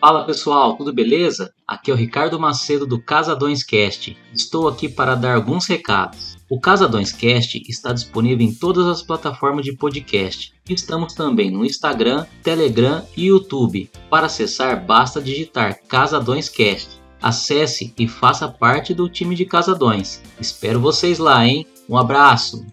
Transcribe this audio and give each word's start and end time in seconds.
Fala 0.00 0.24
pessoal, 0.24 0.78
tudo 0.78 0.94
beleza? 0.94 1.52
Aqui 1.68 1.90
é 1.90 1.94
o 1.94 1.96
Ricardo 1.96 2.40
Macedo 2.40 2.86
do 2.86 2.98
Casadões 2.98 3.62
Cast. 3.62 4.16
Estou 4.32 4.66
aqui 4.66 4.88
para 4.88 5.14
dar 5.14 5.34
alguns 5.34 5.66
recados. 5.66 6.38
O 6.48 6.58
Casadões 6.58 7.12
Cast 7.12 7.62
está 7.68 7.92
disponível 7.92 8.46
em 8.46 8.54
todas 8.54 8.86
as 8.86 9.02
plataformas 9.02 9.62
de 9.62 9.76
podcast. 9.76 10.54
Estamos 10.70 11.12
também 11.12 11.50
no 11.50 11.66
Instagram, 11.66 12.24
Telegram 12.42 13.04
e 13.14 13.26
YouTube. 13.26 13.90
Para 14.08 14.24
acessar, 14.24 14.86
basta 14.86 15.20
digitar 15.20 15.78
Casadões 15.86 16.48
Cast. 16.48 16.98
Acesse 17.20 17.92
e 17.98 18.08
faça 18.08 18.48
parte 18.48 18.94
do 18.94 19.06
time 19.06 19.34
de 19.34 19.44
Casadões. 19.44 20.22
Espero 20.40 20.80
vocês 20.80 21.18
lá, 21.18 21.46
hein? 21.46 21.66
Um 21.86 21.98
abraço! 21.98 22.64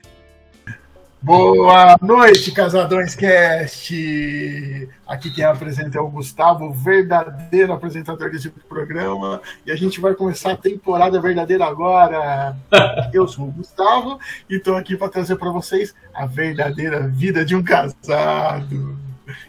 Boa 1.28 1.98
noite, 2.02 2.54
Casadões 2.54 3.14
Cast! 3.14 4.90
Aqui 5.06 5.30
quem 5.30 5.44
apresenta 5.44 5.98
é 5.98 6.02
o 6.02 6.08
Gustavo, 6.08 6.68
o 6.68 6.72
verdadeiro 6.72 7.74
apresentador 7.74 8.32
desse 8.32 8.50
programa, 8.50 9.42
e 9.66 9.72
a 9.74 9.76
gente 9.76 10.00
vai 10.00 10.16
começar 10.16 10.54
a 10.54 10.56
temporada 10.56 11.20
verdadeira 11.20 11.66
agora. 11.66 12.56
Eu 13.12 13.28
sou 13.28 13.50
o 13.50 13.52
Gustavo 13.52 14.18
e 14.50 14.56
estou 14.56 14.78
aqui 14.78 14.96
para 14.96 15.10
trazer 15.10 15.36
para 15.36 15.52
vocês 15.52 15.94
a 16.14 16.26
verdadeira 16.26 17.06
vida 17.10 17.44
de 17.44 17.58
um 17.58 17.62
casado. 17.62 18.98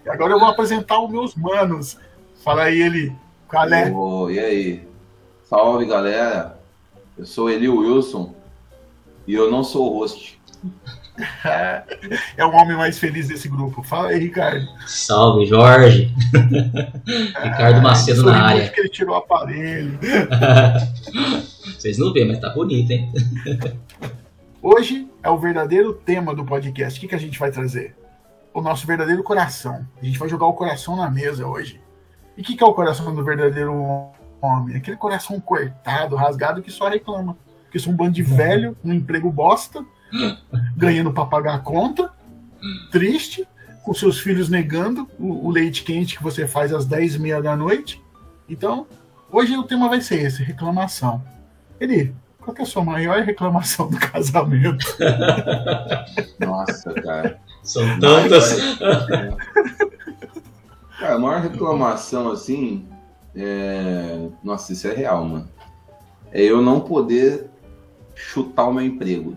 E 0.05 0.11
agora 0.11 0.33
eu 0.33 0.41
vou 0.41 0.49
apresentar 0.49 1.01
os 1.01 1.09
meus 1.09 1.37
manos. 1.37 1.97
Fala 2.43 2.65
aí, 2.65 2.83
ele. 2.83 3.13
Qual 3.47 3.73
é? 3.73 3.89
Oh, 3.89 4.29
e 4.29 4.41
aí? 4.41 4.89
Salve, 5.45 5.87
galera. 5.87 6.59
Eu 7.17 7.25
sou 7.25 7.49
Eli 7.49 7.69
Wilson 7.69 8.35
e 9.29 9.33
eu 9.33 9.49
não 9.49 9.63
sou 9.63 9.95
o 9.95 9.99
host. 10.01 10.41
É 12.37 12.45
o 12.45 12.51
homem 12.51 12.77
mais 12.77 12.99
feliz 12.99 13.29
desse 13.29 13.49
grupo. 13.49 13.83
Fala 13.83 14.11
aí, 14.11 14.19
Ricardo. 14.19 14.67
Salve, 14.87 15.47
Jorge. 15.47 16.15
Ricardo 17.43 17.83
Macedo 17.83 18.23
na 18.25 18.43
área. 18.43 18.69
que 18.69 18.81
ele 18.81 18.89
tirou 18.89 19.15
o 19.15 19.19
aparelho. 19.19 19.99
Vocês 21.79 21.99
não 21.99 22.13
vêem, 22.13 22.29
mas 22.29 22.39
tá 22.39 22.51
bonito, 22.51 22.91
hein? 22.91 23.13
Hoje 24.63 25.09
é 25.23 25.31
o 25.31 25.39
verdadeiro 25.39 25.93
tema 25.93 26.35
do 26.35 26.45
podcast. 26.45 26.99
O 26.99 27.01
que, 27.01 27.09
que 27.09 27.15
a 27.15 27.19
gente 27.21 27.39
vai 27.39 27.51
trazer? 27.51 27.97
O 28.53 28.61
nosso 28.61 28.87
verdadeiro 28.87 29.23
coração. 29.23 29.87
A 30.01 30.05
gente 30.05 30.19
vai 30.19 30.29
jogar 30.29 30.47
o 30.47 30.55
coração 30.55 30.97
na 30.97 31.11
mesa 31.11 31.47
hoje. 31.47 31.81
E 32.37 32.41
o 32.41 32.45
que, 32.45 32.57
que 32.57 32.63
é 32.63 32.67
o 32.67 32.75
coração 32.75 33.15
do 33.15 33.25
verdadeiro 33.25 34.11
homem? 34.41 34.77
Aquele 34.77 34.97
coração 34.97 35.41
cortado, 35.41 36.17
rasgado 36.17 36.63
que 36.63 36.71
só 36.71 36.89
reclama. 36.89 37.37
Que 37.71 37.79
são 37.79 37.93
um 37.93 37.97
bando 37.97 38.13
de 38.13 38.23
velho, 38.23 38.77
um 38.85 38.93
emprego 38.93 39.31
bosta 39.31 39.85
ganhando 40.77 41.13
para 41.13 41.27
pagar 41.27 41.55
a 41.55 41.59
conta, 41.59 42.11
triste, 42.91 43.47
com 43.83 43.95
seus 43.95 44.21
filhos 44.21 44.49
negando 44.49 45.09
o, 45.19 45.47
o, 45.47 45.51
leite 45.51 45.83
quente 45.83 46.17
que 46.17 46.23
você 46.23 46.47
faz 46.47 46.73
às 46.73 46.85
10 46.85 47.15
e 47.15 47.19
meia 47.19 47.41
da 47.41 47.57
noite. 47.57 48.03
Então, 48.49 48.87
hoje 49.31 49.57
o 49.57 49.63
tema 49.63 49.89
vai 49.89 50.01
ser 50.01 50.21
esse, 50.21 50.43
reclamação. 50.43 51.23
Ele, 51.81 52.15
qual 52.39 52.57
é 52.59 52.63
a 52.63 52.67
sua 52.67 52.85
maior 52.85 53.23
reclamação 53.23 53.89
do 53.89 53.99
casamento? 53.99 54.85
Nossa, 56.39 56.93
cara. 56.95 57.39
São 57.63 57.99
tantas. 57.99 58.79
Cara, 60.99 61.15
a 61.15 61.19
maior 61.19 61.41
reclamação, 61.41 62.31
assim, 62.31 62.87
é... 63.35 64.29
Nossa, 64.43 64.73
isso 64.73 64.89
é 64.89 64.95
real, 64.95 65.25
mano. 65.25 65.49
É 66.33 66.43
eu 66.43 66.61
não 66.61 66.81
poder 66.81 67.49
chutar 68.19 68.69
o 68.69 68.75
meu 68.75 68.85
emprego. 68.85 69.37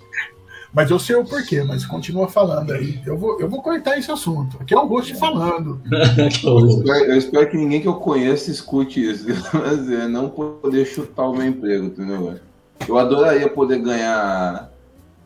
mas 0.72 0.90
eu 0.90 0.98
sei 0.98 1.16
o 1.16 1.24
porquê, 1.24 1.62
mas 1.62 1.86
continua 1.86 2.28
falando 2.28 2.72
aí. 2.72 3.00
Eu 3.06 3.16
vou, 3.16 3.40
eu 3.40 3.48
vou 3.48 3.62
cortar 3.62 3.98
esse 3.98 4.10
assunto. 4.10 4.58
Aqui 4.60 4.74
é 4.74 4.78
o 4.78 4.86
Ghost 4.86 5.14
falando. 5.14 5.80
eu, 5.90 6.28
espero, 6.66 7.04
eu, 7.06 7.16
espero, 7.16 7.50
que 7.50 7.56
ninguém 7.56 7.80
que 7.80 7.88
eu 7.88 7.94
conheça 7.94 8.50
escute 8.50 9.02
isso. 9.02 9.26
Mas 9.52 9.90
é 9.90 10.06
não 10.06 10.28
poder 10.28 10.84
chutar 10.84 11.26
o 11.26 11.34
meu 11.34 11.46
emprego, 11.46 11.86
entendeu? 11.86 12.38
Eu 12.86 12.98
adoraria 12.98 13.48
poder 13.48 13.78
ganhar, 13.78 14.70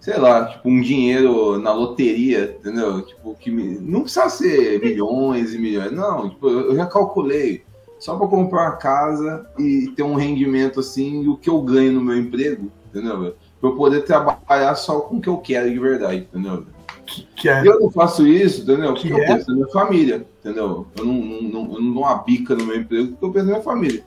sei 0.00 0.16
lá, 0.16 0.46
tipo, 0.46 0.68
um 0.68 0.80
dinheiro 0.80 1.58
na 1.58 1.72
loteria, 1.72 2.56
entendeu? 2.58 3.02
Tipo, 3.02 3.34
que 3.34 3.50
me... 3.50 3.78
não 3.80 4.02
precisa 4.02 4.28
ser 4.28 4.80
milhões 4.80 5.52
e 5.52 5.58
milhões. 5.58 5.90
Não, 5.92 6.30
tipo, 6.30 6.48
eu 6.48 6.76
já 6.76 6.86
calculei 6.86 7.64
só 8.04 8.16
para 8.16 8.28
comprar 8.28 8.64
uma 8.64 8.76
casa 8.76 9.46
e 9.58 9.90
ter 9.96 10.02
um 10.02 10.14
rendimento 10.14 10.78
assim, 10.78 11.26
o 11.26 11.38
que 11.38 11.48
eu 11.48 11.62
ganho 11.62 11.94
no 11.94 12.02
meu 12.02 12.18
emprego, 12.18 12.70
entendeu? 12.90 13.34
Para 13.58 13.70
eu 13.70 13.74
poder 13.74 14.02
trabalhar 14.02 14.74
só 14.74 15.00
com 15.00 15.16
o 15.16 15.20
que 15.22 15.28
eu 15.30 15.38
quero 15.38 15.72
de 15.72 15.78
verdade, 15.78 16.28
entendeu? 16.30 16.66
Que, 17.06 17.26
que 17.34 17.48
é... 17.48 17.66
Eu 17.66 17.80
não 17.80 17.90
faço 17.90 18.26
isso, 18.26 18.60
entendeu? 18.60 18.92
Porque 18.92 19.08
que 19.08 19.14
eu 19.14 19.22
é? 19.22 19.26
penso 19.26 19.48
na 19.48 19.54
minha 19.56 19.68
família, 19.68 20.26
entendeu? 20.38 20.86
Eu 20.98 21.04
não, 21.06 21.14
não, 21.14 21.42
não, 21.42 21.74
eu 21.76 21.80
não 21.80 21.94
dou 21.94 22.02
uma 22.02 22.16
bica 22.16 22.54
no 22.54 22.66
meu 22.66 22.76
emprego 22.76 23.12
porque 23.12 23.24
eu 23.24 23.32
penso 23.32 23.46
na 23.46 23.52
minha 23.52 23.64
família. 23.64 24.04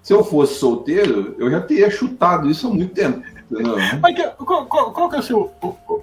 Se 0.00 0.12
eu 0.12 0.22
fosse 0.22 0.54
solteiro, 0.54 1.34
eu 1.36 1.50
já 1.50 1.60
teria 1.60 1.90
chutado 1.90 2.48
isso 2.48 2.68
há 2.68 2.70
muito 2.70 2.94
tempo. 2.94 3.24
Entendeu? 3.50 3.74
Mas 4.00 4.16
qual, 4.36 4.66
qual, 4.66 4.92
qual, 4.92 5.10
que 5.10 5.16
é 5.16 5.18
o 5.18 5.22
seu 5.22 5.50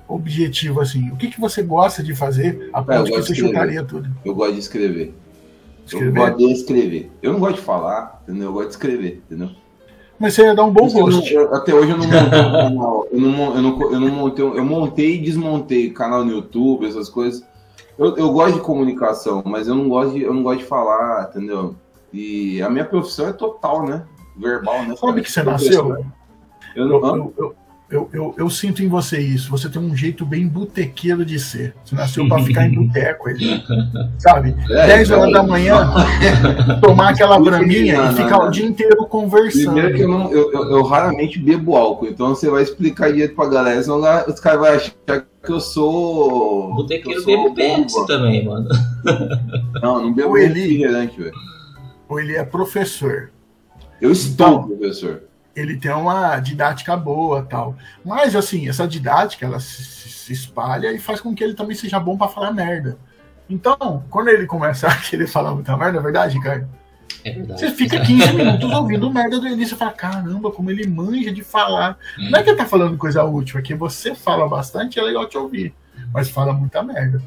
objetivo, 0.10 0.82
assim? 0.82 1.10
O 1.12 1.16
que, 1.16 1.30
que 1.30 1.40
você 1.40 1.64
gosta 1.64 2.04
de 2.04 2.14
fazer 2.14 2.70
a 2.74 2.84
ponto 2.84 3.06
que 3.06 3.12
você 3.12 3.34
chutaria 3.34 3.82
tudo? 3.82 4.10
Eu 4.26 4.36
gosto 4.36 4.56
de 4.56 4.60
escrever. 4.60 5.16
Escrever? 5.96 6.20
Eu 6.20 6.26
gosto 6.26 6.38
de 6.38 6.52
escrever. 6.52 7.12
Eu 7.22 7.34
não 7.34 7.40
gosto 7.40 7.56
de 7.56 7.62
falar, 7.62 8.22
entendeu? 8.24 8.48
Eu 8.48 8.54
gosto 8.54 8.68
de 8.68 8.74
escrever, 8.74 9.24
entendeu? 9.26 9.50
Mas 10.20 10.34
você 10.34 10.44
ia 10.44 10.54
dar 10.54 10.66
um 10.66 10.72
bom 10.72 10.88
host. 10.88 11.38
até 11.38 11.74
hoje 11.74 11.92
eu 11.92 11.98
não 11.98 12.06
montei 12.06 12.40
um 12.40 12.52
canal. 12.52 13.08
Eu 13.10 13.20
não, 13.20 13.56
eu, 13.56 13.62
não, 13.62 13.82
eu 13.94 14.00
não 14.00 14.10
montei. 14.10 14.46
Eu 14.46 14.66
montei 14.66 15.16
e 15.16 15.20
desmontei 15.20 15.90
canal 15.92 16.26
no 16.26 16.32
YouTube, 16.32 16.86
essas 16.86 17.08
coisas. 17.08 17.44
Eu, 17.98 18.16
eu 18.18 18.32
gosto 18.32 18.56
de 18.56 18.62
comunicação, 18.62 19.42
mas 19.46 19.68
eu 19.68 19.76
não 19.76 19.88
gosto 19.88 20.14
de, 20.14 20.24
eu 20.24 20.34
não 20.34 20.44
gosto 20.44 20.60
de 20.60 20.66
falar, 20.66 21.30
entendeu? 21.30 21.76
E 22.12 22.62
a 22.62 22.70
minha 22.70 22.86
profissão 22.86 23.28
é 23.28 23.34
total, 23.34 23.86
né? 23.86 24.04
Verbal, 24.38 24.84
né? 24.84 24.96
Sabe 24.96 25.22
que 25.22 25.32
você 25.32 25.44
nasceu? 25.44 26.06
Eu, 26.76 26.90
eu, 26.90 27.34
eu, 27.38 27.56
eu, 27.90 28.08
eu, 28.14 28.36
eu, 28.38 28.50
sinto 28.52 28.84
em 28.84 28.88
você 28.88 29.20
isso. 29.20 29.50
Você 29.50 29.68
tem 29.68 29.82
um 29.82 29.96
jeito 29.96 30.24
bem 30.24 30.48
botequeiro 30.48 31.26
de 31.26 31.40
ser. 31.40 31.74
Você 31.84 31.96
nasceu 31.96 32.28
para 32.28 32.44
ficar 32.44 32.68
em 32.68 32.76
boteco 32.76 33.30
aí. 33.30 33.64
Sabe? 34.20 34.56
É, 34.70 34.88
10 34.88 35.12
horas 35.12 35.30
é, 35.30 35.34
da 35.34 35.44
manhã, 35.44 35.90
tomar 36.82 37.10
aquela 37.10 37.40
braminha 37.40 38.12
e 38.12 38.16
ficar 38.16 38.46
o 38.46 38.52
dia 38.52 38.66
inteiro 38.66 39.08
conversando. 39.08 39.74
Primeiro 39.74 39.96
que 39.96 40.02
eu, 40.02 40.08
não, 40.08 40.32
eu, 40.32 40.54
eu, 40.54 40.72
eu 40.72 40.84
raramente 40.84 41.40
bebo 41.40 41.76
álcool, 41.76 42.08
então 42.08 42.30
você 42.30 42.48
vai 42.48 42.62
explicar 42.62 43.12
direito 43.12 43.36
pra 43.36 43.50
galera, 43.50 43.82
senão 43.82 44.00
os 44.28 44.40
caras 44.40 44.60
vão 44.60 44.70
achar 44.70 45.26
que 45.44 45.52
eu 45.52 45.60
sou. 45.60 46.76
Botequeiro 46.76 47.26
bebo 47.26 47.56
Pepsi 47.56 48.06
também, 48.06 48.46
mano. 48.46 48.70
Não, 49.82 50.04
não 50.04 50.14
bebo 50.14 50.36
refrigerante, 50.36 51.18
velho. 51.18 51.32
Ou 52.10 52.20
ele 52.20 52.36
é 52.36 52.44
professor. 52.44 53.32
Eu 54.02 54.12
estou 54.12 54.48
então, 54.48 54.68
professor 54.68 55.29
ele 55.60 55.78
tem 55.78 55.92
uma 55.92 56.40
didática 56.40 56.96
boa 56.96 57.44
tal. 57.44 57.76
Mas, 58.04 58.36
assim, 58.36 58.68
essa 58.70 58.88
didática, 58.88 59.46
ela 59.46 59.60
se, 59.60 59.84
se 59.84 60.34
espalha 60.34 60.92
e 60.92 61.00
faz 61.00 61.22
com 61.22 61.34
que 61.34 61.44
ele 61.44 61.54
também 61.54 61.76
seja 61.76 62.00
bom 62.00 62.18
para 62.18 62.28
falar 62.28 62.52
merda. 62.52 62.98
Então, 63.50 64.04
quando 64.10 64.30
ele 64.30 64.46
começa 64.46 64.88
a 64.90 64.96
querer 64.96 65.28
falar 65.28 65.54
muita 65.54 65.76
merda, 65.76 66.00
é 66.00 66.02
verdade, 66.02 66.38
Ricardo? 66.38 66.70
É 67.24 67.32
verdade. 67.32 67.60
Você 67.60 67.72
fica 67.72 68.00
15 68.00 68.34
minutos 68.34 68.72
ouvindo 68.72 69.12
merda 69.12 69.40
do 69.40 69.48
início 69.48 69.76
e 69.76 69.78
fala, 69.78 69.92
caramba, 69.92 70.52
como 70.52 70.72
ele 70.72 70.88
manja 70.88 71.32
de 71.32 71.44
falar. 71.44 71.98
Hum. 72.18 72.30
Não 72.30 72.40
é 72.40 72.44
que 72.44 72.50
ele 72.50 72.58
tá 72.58 72.66
falando 72.66 72.98
coisa 72.98 73.24
útil, 73.24 73.60
é 73.60 73.62
que 73.62 73.74
você 73.74 74.16
fala 74.16 74.48
bastante 74.48 75.00
é 75.00 75.02
legal 75.02 75.28
te 75.28 75.38
ouvir. 75.38 75.74
Mas 76.14 76.30
fala 76.30 76.54
muita 76.54 76.82
merda. 76.82 77.22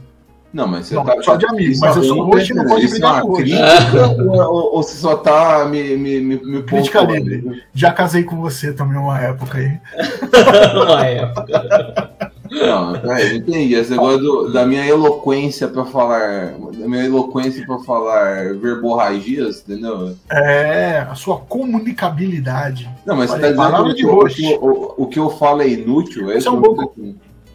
Não, 0.52 0.66
mas 0.66 0.86
você 0.86 0.94
não, 0.94 1.04
tá. 1.04 1.22
Só 1.22 1.36
de 1.36 1.46
amigo, 1.46 1.78
mas 1.80 1.96
eu 1.96 2.02
sou 2.02 2.34
hoje 2.34 2.52
não 2.52 2.66
pode 2.66 2.88
brigar 2.88 3.18
é 3.18 3.20
com 3.22 3.28
hoje. 3.32 3.54
Ou, 4.28 4.74
ou 4.74 4.82
você 4.82 4.96
só 4.96 5.16
tá 5.16 5.64
me, 5.64 5.96
me, 5.96 6.20
me, 6.20 6.36
me 6.36 6.62
Crítica 6.62 7.00
livre. 7.00 7.62
Já 7.72 7.92
casei 7.92 8.22
com 8.22 8.36
você 8.36 8.72
também 8.72 8.98
uma 8.98 9.18
época 9.18 9.58
aí. 9.58 9.80
uma 10.74 11.06
época. 11.06 12.10
Não, 12.50 12.92
peraí, 13.00 13.38
entendi. 13.38 13.74
Esse 13.74 13.92
negócio 13.92 14.18
do, 14.18 14.52
da 14.52 14.66
minha 14.66 14.86
eloquência 14.86 15.66
para 15.68 15.86
falar. 15.86 16.52
Da 16.52 16.86
minha 16.86 17.04
eloquência 17.04 17.64
para 17.64 17.78
falar 17.78 18.54
verborragias, 18.54 19.62
entendeu? 19.62 20.14
É, 20.30 21.06
a 21.10 21.14
sua 21.14 21.38
comunicabilidade. 21.38 22.90
Não, 23.06 23.16
mas 23.16 23.30
Olha, 23.30 23.40
você 23.40 23.54
tá 23.54 23.70
dizendo 23.70 23.94
que, 23.94 24.06
o, 24.06 24.26
que, 24.26 24.54
o, 24.60 24.94
o, 24.98 25.06
que 25.06 25.18
eu 25.18 25.30
falo 25.30 25.62
é 25.62 25.68
inútil? 25.68 26.26
Você 26.26 26.46
é 26.46 26.50
um 26.50 26.60
pouco. 26.60 26.94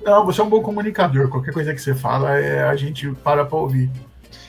Não, 0.07 0.25
você 0.25 0.39
é 0.39 0.43
um 0.45 0.49
bom 0.49 0.61
comunicador. 0.61 1.27
Qualquer 1.27 1.53
coisa 1.53 1.73
que 1.73 1.81
você 1.81 1.93
fala, 1.93 2.39
é, 2.39 2.63
a 2.63 2.75
gente 2.77 3.11
para 3.23 3.43
para 3.43 3.57
ouvir. 3.57 3.91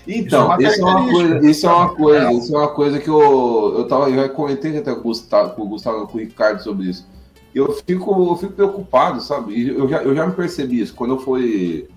Então, 0.07 0.57
isso 0.61 0.81
é 0.81 0.85
uma, 0.85 1.11
coisa, 1.11 1.51
isso 1.51 1.67
é 1.67 1.73
uma 1.73 1.95
coisa, 1.95 2.33
isso 2.33 2.55
é 2.55 2.59
uma 2.59 2.69
coisa 2.69 2.99
que 3.01 3.11
eu, 3.11 3.75
eu 3.77 3.89
tava, 3.89 4.09
eu 4.09 4.29
comentei 4.31 4.79
até 4.79 4.95
com 4.95 5.01
o 5.01 5.03
Gustavo, 5.03 5.55
com 5.55 5.63
o 5.63 5.69
Gustavo, 5.69 6.07
com 6.07 6.17
o 6.17 6.21
Ricardo 6.21 6.63
sobre 6.63 6.87
isso. 6.87 7.07
Eu 7.53 7.73
fico, 7.73 8.31
eu 8.31 8.37
fico 8.37 8.53
preocupado, 8.53 9.21
sabe? 9.21 9.69
Eu 9.69 9.89
já, 9.89 10.01
eu 10.05 10.15
já 10.15 10.27
me 10.27 10.33
percebi 10.33 10.81
isso. 10.81 10.95
Quando 10.95 11.15
eu 11.15 11.19
fui. 11.19 11.89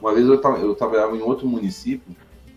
Uma 0.00 0.14
vez 0.14 0.26
eu, 0.26 0.40
eu 0.40 0.74
trabalhava 0.74 1.14
em 1.14 1.20
outro 1.20 1.46
município 1.46 2.16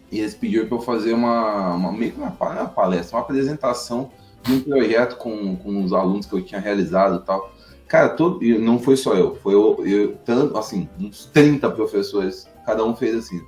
e 0.09 0.19
eles 0.19 0.33
pediram 0.33 0.65
para 0.65 0.77
eu 0.77 0.81
fazer 0.81 1.13
uma, 1.13 1.75
uma, 1.75 1.91
meio 1.91 2.13
que 2.13 2.19
uma 2.19 2.31
palestra, 2.31 3.17
uma 3.17 3.23
apresentação 3.23 4.09
de 4.43 4.53
um 4.53 4.61
projeto 4.61 5.17
com, 5.17 5.55
com 5.57 5.83
os 5.83 5.91
alunos 5.91 6.25
que 6.25 6.33
eu 6.33 6.41
tinha 6.41 6.61
realizado 6.61 7.21
e 7.21 7.25
tal. 7.25 7.51
Cara, 7.87 8.09
todo, 8.09 8.43
não 8.59 8.79
foi 8.79 8.97
só 8.97 9.13
eu, 9.13 9.35
foi 9.35 9.53
eu, 9.53 9.85
eu, 9.85 10.15
tanto, 10.25 10.57
assim, 10.57 10.89
uns 10.99 11.25
30 11.27 11.71
professores, 11.71 12.47
cada 12.65 12.83
um 12.83 12.95
fez 12.95 13.15
assim. 13.15 13.41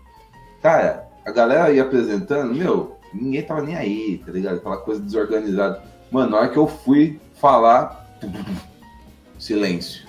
Cara, 0.62 1.08
a 1.26 1.32
galera 1.32 1.74
ia 1.74 1.84
apresentando, 1.84 2.54
meu, 2.54 2.96
ninguém 3.14 3.44
tava 3.44 3.62
nem 3.62 3.76
aí, 3.76 4.22
tá 4.26 4.32
ligado? 4.32 4.58
Aquela 4.58 4.78
coisa 4.78 5.02
desorganizada. 5.02 5.84
Mano, 6.10 6.32
na 6.32 6.38
hora 6.38 6.50
que 6.50 6.58
eu 6.58 6.68
fui 6.68 7.20
falar, 7.36 8.08
silêncio. 9.38 10.08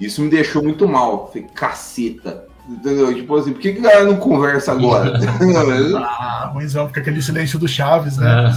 Isso 0.00 0.22
me 0.22 0.28
deixou 0.28 0.62
muito 0.62 0.86
mal. 0.88 1.28
Falei, 1.28 1.48
caceta. 1.54 2.48
Entendeu? 2.68 3.12
Tipo 3.12 3.36
assim, 3.36 3.52
por 3.52 3.60
que, 3.60 3.72
que 3.72 3.80
a 3.80 3.82
galera 3.82 4.04
não 4.04 4.16
conversa 4.16 4.70
agora? 4.70 5.12
ah, 5.98 6.50
ruimzão, 6.54 6.86
fica 6.86 7.00
aquele 7.00 7.20
silêncio 7.20 7.58
do 7.58 7.66
Chaves, 7.66 8.16
né? 8.16 8.52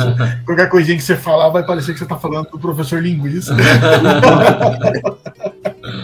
Qualquer 0.46 0.70
coisinha 0.70 0.96
que 0.96 1.04
você 1.04 1.16
falar 1.16 1.50
vai 1.50 1.66
parecer 1.66 1.94
que 1.94 2.00
você 2.00 2.06
tá 2.06 2.16
falando 2.16 2.48
do 2.50 2.60
professor 2.60 3.02
linguista. 3.02 3.56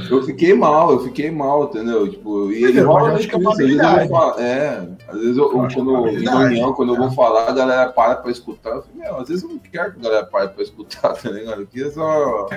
eu 0.09 0.23
fiquei 0.23 0.55
mal, 0.55 0.91
eu 0.91 1.03
fiquei 1.03 1.29
mal, 1.29 1.65
entendeu? 1.65 2.09
Tipo, 2.09 2.51
e 2.51 2.63
ele 2.63 2.79
eu 2.79 2.87
rola 2.87 3.13
acho 3.13 3.27
que 3.27 3.35
é 3.35 3.39
isso, 3.39 3.49
às 3.49 3.57
vezes 3.57 3.79
eu 3.79 3.89
vou 3.89 4.07
falar, 4.07 4.41
é, 4.41 4.89
às 5.07 5.19
vezes 5.19 5.37
eu, 5.37 5.43
eu 5.43 5.49
quando, 5.51 6.07
em 6.07 6.25
reunião, 6.25 6.73
quando 6.73 6.95
eu 6.95 6.97
vou 6.97 7.11
falar, 7.11 7.49
a 7.49 7.53
galera 7.53 7.89
para 7.89 8.15
pra 8.15 8.31
escutar. 8.31 8.71
Eu 8.71 8.81
falei, 8.81 9.03
meu, 9.03 9.19
às 9.19 9.27
vezes 9.27 9.43
eu 9.43 9.49
não 9.49 9.59
quero 9.59 9.93
que 9.93 9.99
a 9.99 10.03
galera 10.03 10.25
pare 10.25 10.47
pra 10.49 10.63
escutar, 10.63 11.13
tá 11.21 11.29
ligado? 11.29 11.61
Aqui 11.61 11.83
é 11.83 11.89
só. 11.91 12.49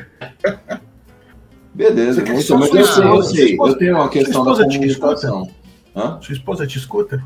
Beleza, 1.74 2.24
Você 2.24 2.32
muito, 2.32 2.58
mas 2.58 2.68
sua 2.68 2.78
eu 2.78 2.84
sei, 2.86 3.02
eu 3.04 3.06
esposa, 3.14 3.30
sei. 3.34 3.56
sua 3.56 3.68
Eu 3.68 3.78
tenho 3.78 3.94
uma 3.96 4.08
questão 4.08 4.44
da 4.44 4.50
esposa 4.52 4.68
te 4.68 4.78
comunicação. 4.78 5.50
Hã? 5.96 6.18
Sua 6.20 6.32
esposa 6.32 6.66
te 6.66 6.78
escuta? 6.78 7.22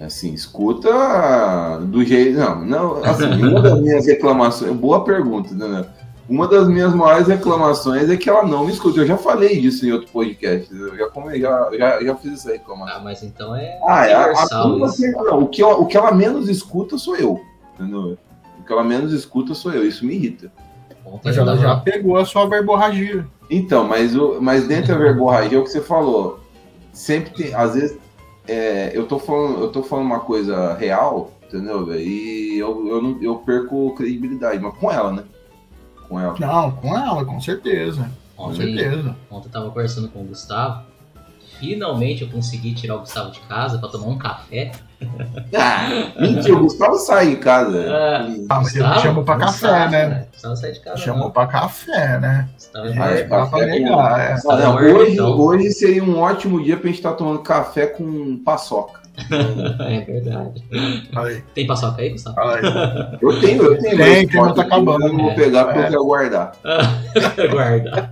Assim, 0.00 0.32
escuta 0.32 0.90
do 1.82 2.04
jeito. 2.04 2.38
Não, 2.38 2.64
não. 2.64 3.04
Assim, 3.04 3.24
uma 3.24 3.60
das 3.60 3.80
minhas 3.80 4.06
reclamações. 4.06 4.72
Boa 4.72 5.04
pergunta, 5.04 5.54
né? 5.54 5.84
Uma 6.28 6.46
das 6.48 6.66
minhas 6.68 6.94
maiores 6.94 7.26
reclamações 7.26 8.08
é 8.08 8.16
que 8.16 8.28
ela 8.30 8.44
não 8.46 8.64
me 8.64 8.72
escuta. 8.72 9.00
Eu 9.00 9.06
já 9.06 9.16
falei 9.16 9.60
disso 9.60 9.84
em 9.84 9.92
outro 9.92 10.08
podcast. 10.10 10.72
Eu 10.74 10.96
já, 10.96 11.08
come, 11.10 11.38
já, 11.40 11.68
já, 11.76 12.02
já 12.02 12.14
fiz 12.16 12.32
essa 12.34 12.52
reclamação. 12.52 12.96
Ah, 12.96 13.00
mas 13.00 13.22
então 13.22 13.54
é 13.54 13.78
Ah, 13.86 14.06
é, 14.06 14.14
a, 14.14 14.24
a 14.30 14.62
culpa 14.62 14.88
sempre- 14.88 15.22
não, 15.22 15.42
o, 15.42 15.48
que 15.48 15.62
ela, 15.62 15.74
o 15.76 15.86
que 15.86 15.96
ela 15.96 16.12
menos 16.12 16.48
escuta 16.48 16.96
sou 16.96 17.16
eu. 17.16 17.40
Entendeu? 17.74 18.16
O 18.60 18.64
que 18.64 18.72
ela 18.72 18.84
menos 18.84 19.12
escuta 19.12 19.54
sou 19.54 19.72
eu. 19.72 19.86
Isso 19.86 20.06
me 20.06 20.14
irrita. 20.14 20.50
Ontem 21.04 21.20
Mas 21.24 21.36
ela 21.36 21.56
já 21.56 21.76
pegou 21.76 22.16
a 22.16 22.24
sua 22.24 22.48
verborragia. 22.48 23.26
Então, 23.54 23.86
mas, 23.86 24.16
o, 24.16 24.40
mas 24.40 24.66
dentro 24.66 24.92
da 24.94 24.98
verborragia, 24.98 25.58
é 25.58 25.60
o 25.60 25.64
que 25.64 25.70
você 25.70 25.80
falou. 25.82 26.40
Sempre 26.92 27.30
tem. 27.34 27.54
Às 27.54 27.74
vezes, 27.74 27.98
é, 28.48 28.90
eu, 28.96 29.06
tô 29.06 29.18
falando, 29.18 29.60
eu 29.60 29.68
tô 29.70 29.82
falando 29.82 30.06
uma 30.06 30.20
coisa 30.20 30.74
real, 30.74 31.30
entendeu, 31.46 31.84
velho? 31.84 32.00
E 32.00 32.58
eu, 32.58 32.86
eu, 32.88 33.02
não- 33.02 33.18
eu 33.22 33.36
perco 33.36 33.94
credibilidade, 33.94 34.58
mas 34.62 34.74
com 34.78 34.90
ela, 34.90 35.12
né? 35.12 35.24
Com 36.08 36.18
ela. 36.18 36.34
Não, 36.38 36.70
com 36.72 36.96
ela, 36.96 37.24
com 37.24 37.40
certeza. 37.40 38.10
Com 38.36 38.44
Ontem, 38.44 38.74
certeza. 38.76 39.16
ontem 39.30 39.48
eu 39.48 39.52
tava 39.52 39.68
conversando 39.68 40.08
com 40.08 40.20
o 40.22 40.24
Gustavo. 40.24 40.84
Finalmente 41.62 42.22
eu 42.22 42.28
consegui 42.28 42.74
tirar 42.74 42.96
o 42.96 43.00
Gustavo 43.00 43.30
de 43.30 43.38
casa 43.42 43.78
pra 43.78 43.88
tomar 43.88 44.08
um 44.08 44.18
café. 44.18 44.72
Ah, 45.56 45.88
mentira, 46.20 46.56
o 46.56 46.60
Gustavo 46.64 46.96
sai 46.96 47.30
de 47.30 47.36
casa. 47.36 47.86
Ah, 47.88 48.26
Ah, 48.50 48.60
mas 48.62 48.74
ele 48.74 48.98
chamou 49.00 49.22
pra 49.22 49.36
café, 49.36 49.68
sabe, 49.68 49.92
né? 49.92 50.26
Gustavo 50.32 50.56
sai 50.56 50.72
de 50.72 50.80
casa. 50.80 50.96
Chamou 50.96 51.24
não. 51.24 51.30
pra 51.30 51.46
café, 51.46 52.18
né? 52.18 52.48
Gustavo 52.54 52.86
É, 52.88 53.20
é 53.20 53.22
café 53.28 53.66
negar, 53.66 54.20
é. 54.20 54.36
Ah, 54.50 54.74
hoje, 54.74 55.12
então. 55.12 55.38
hoje 55.38 55.70
seria 55.70 56.02
um 56.02 56.18
ótimo 56.18 56.60
dia 56.60 56.76
pra 56.76 56.88
gente 56.88 56.96
estar 56.96 57.12
tomando 57.12 57.38
café 57.38 57.86
com 57.86 58.38
paçoca. 58.44 59.00
é 59.88 60.00
verdade. 60.00 60.64
Aí, 61.14 61.42
Tem 61.54 61.66
paçoca 61.66 62.00
aí, 62.02 62.08
Gustavo? 62.10 62.40
aí. 62.40 62.62
Eu 63.20 63.40
tenho, 63.40 63.62
eu 63.62 63.78
tenho. 63.78 63.96
Tem, 63.98 64.26
tem, 64.26 64.40
mas 64.40 64.54
tá 64.54 64.62
acabando. 64.62 65.04
Eu 65.06 65.12
não 65.12 65.18
vou 65.20 65.30
É. 65.30 65.34
pegar 65.34 65.64
porque 65.66 65.78
É. 65.78 65.82
eu 65.84 65.88
quero 65.90 66.04
guardar. 66.06 66.52
Guarda. 67.52 68.10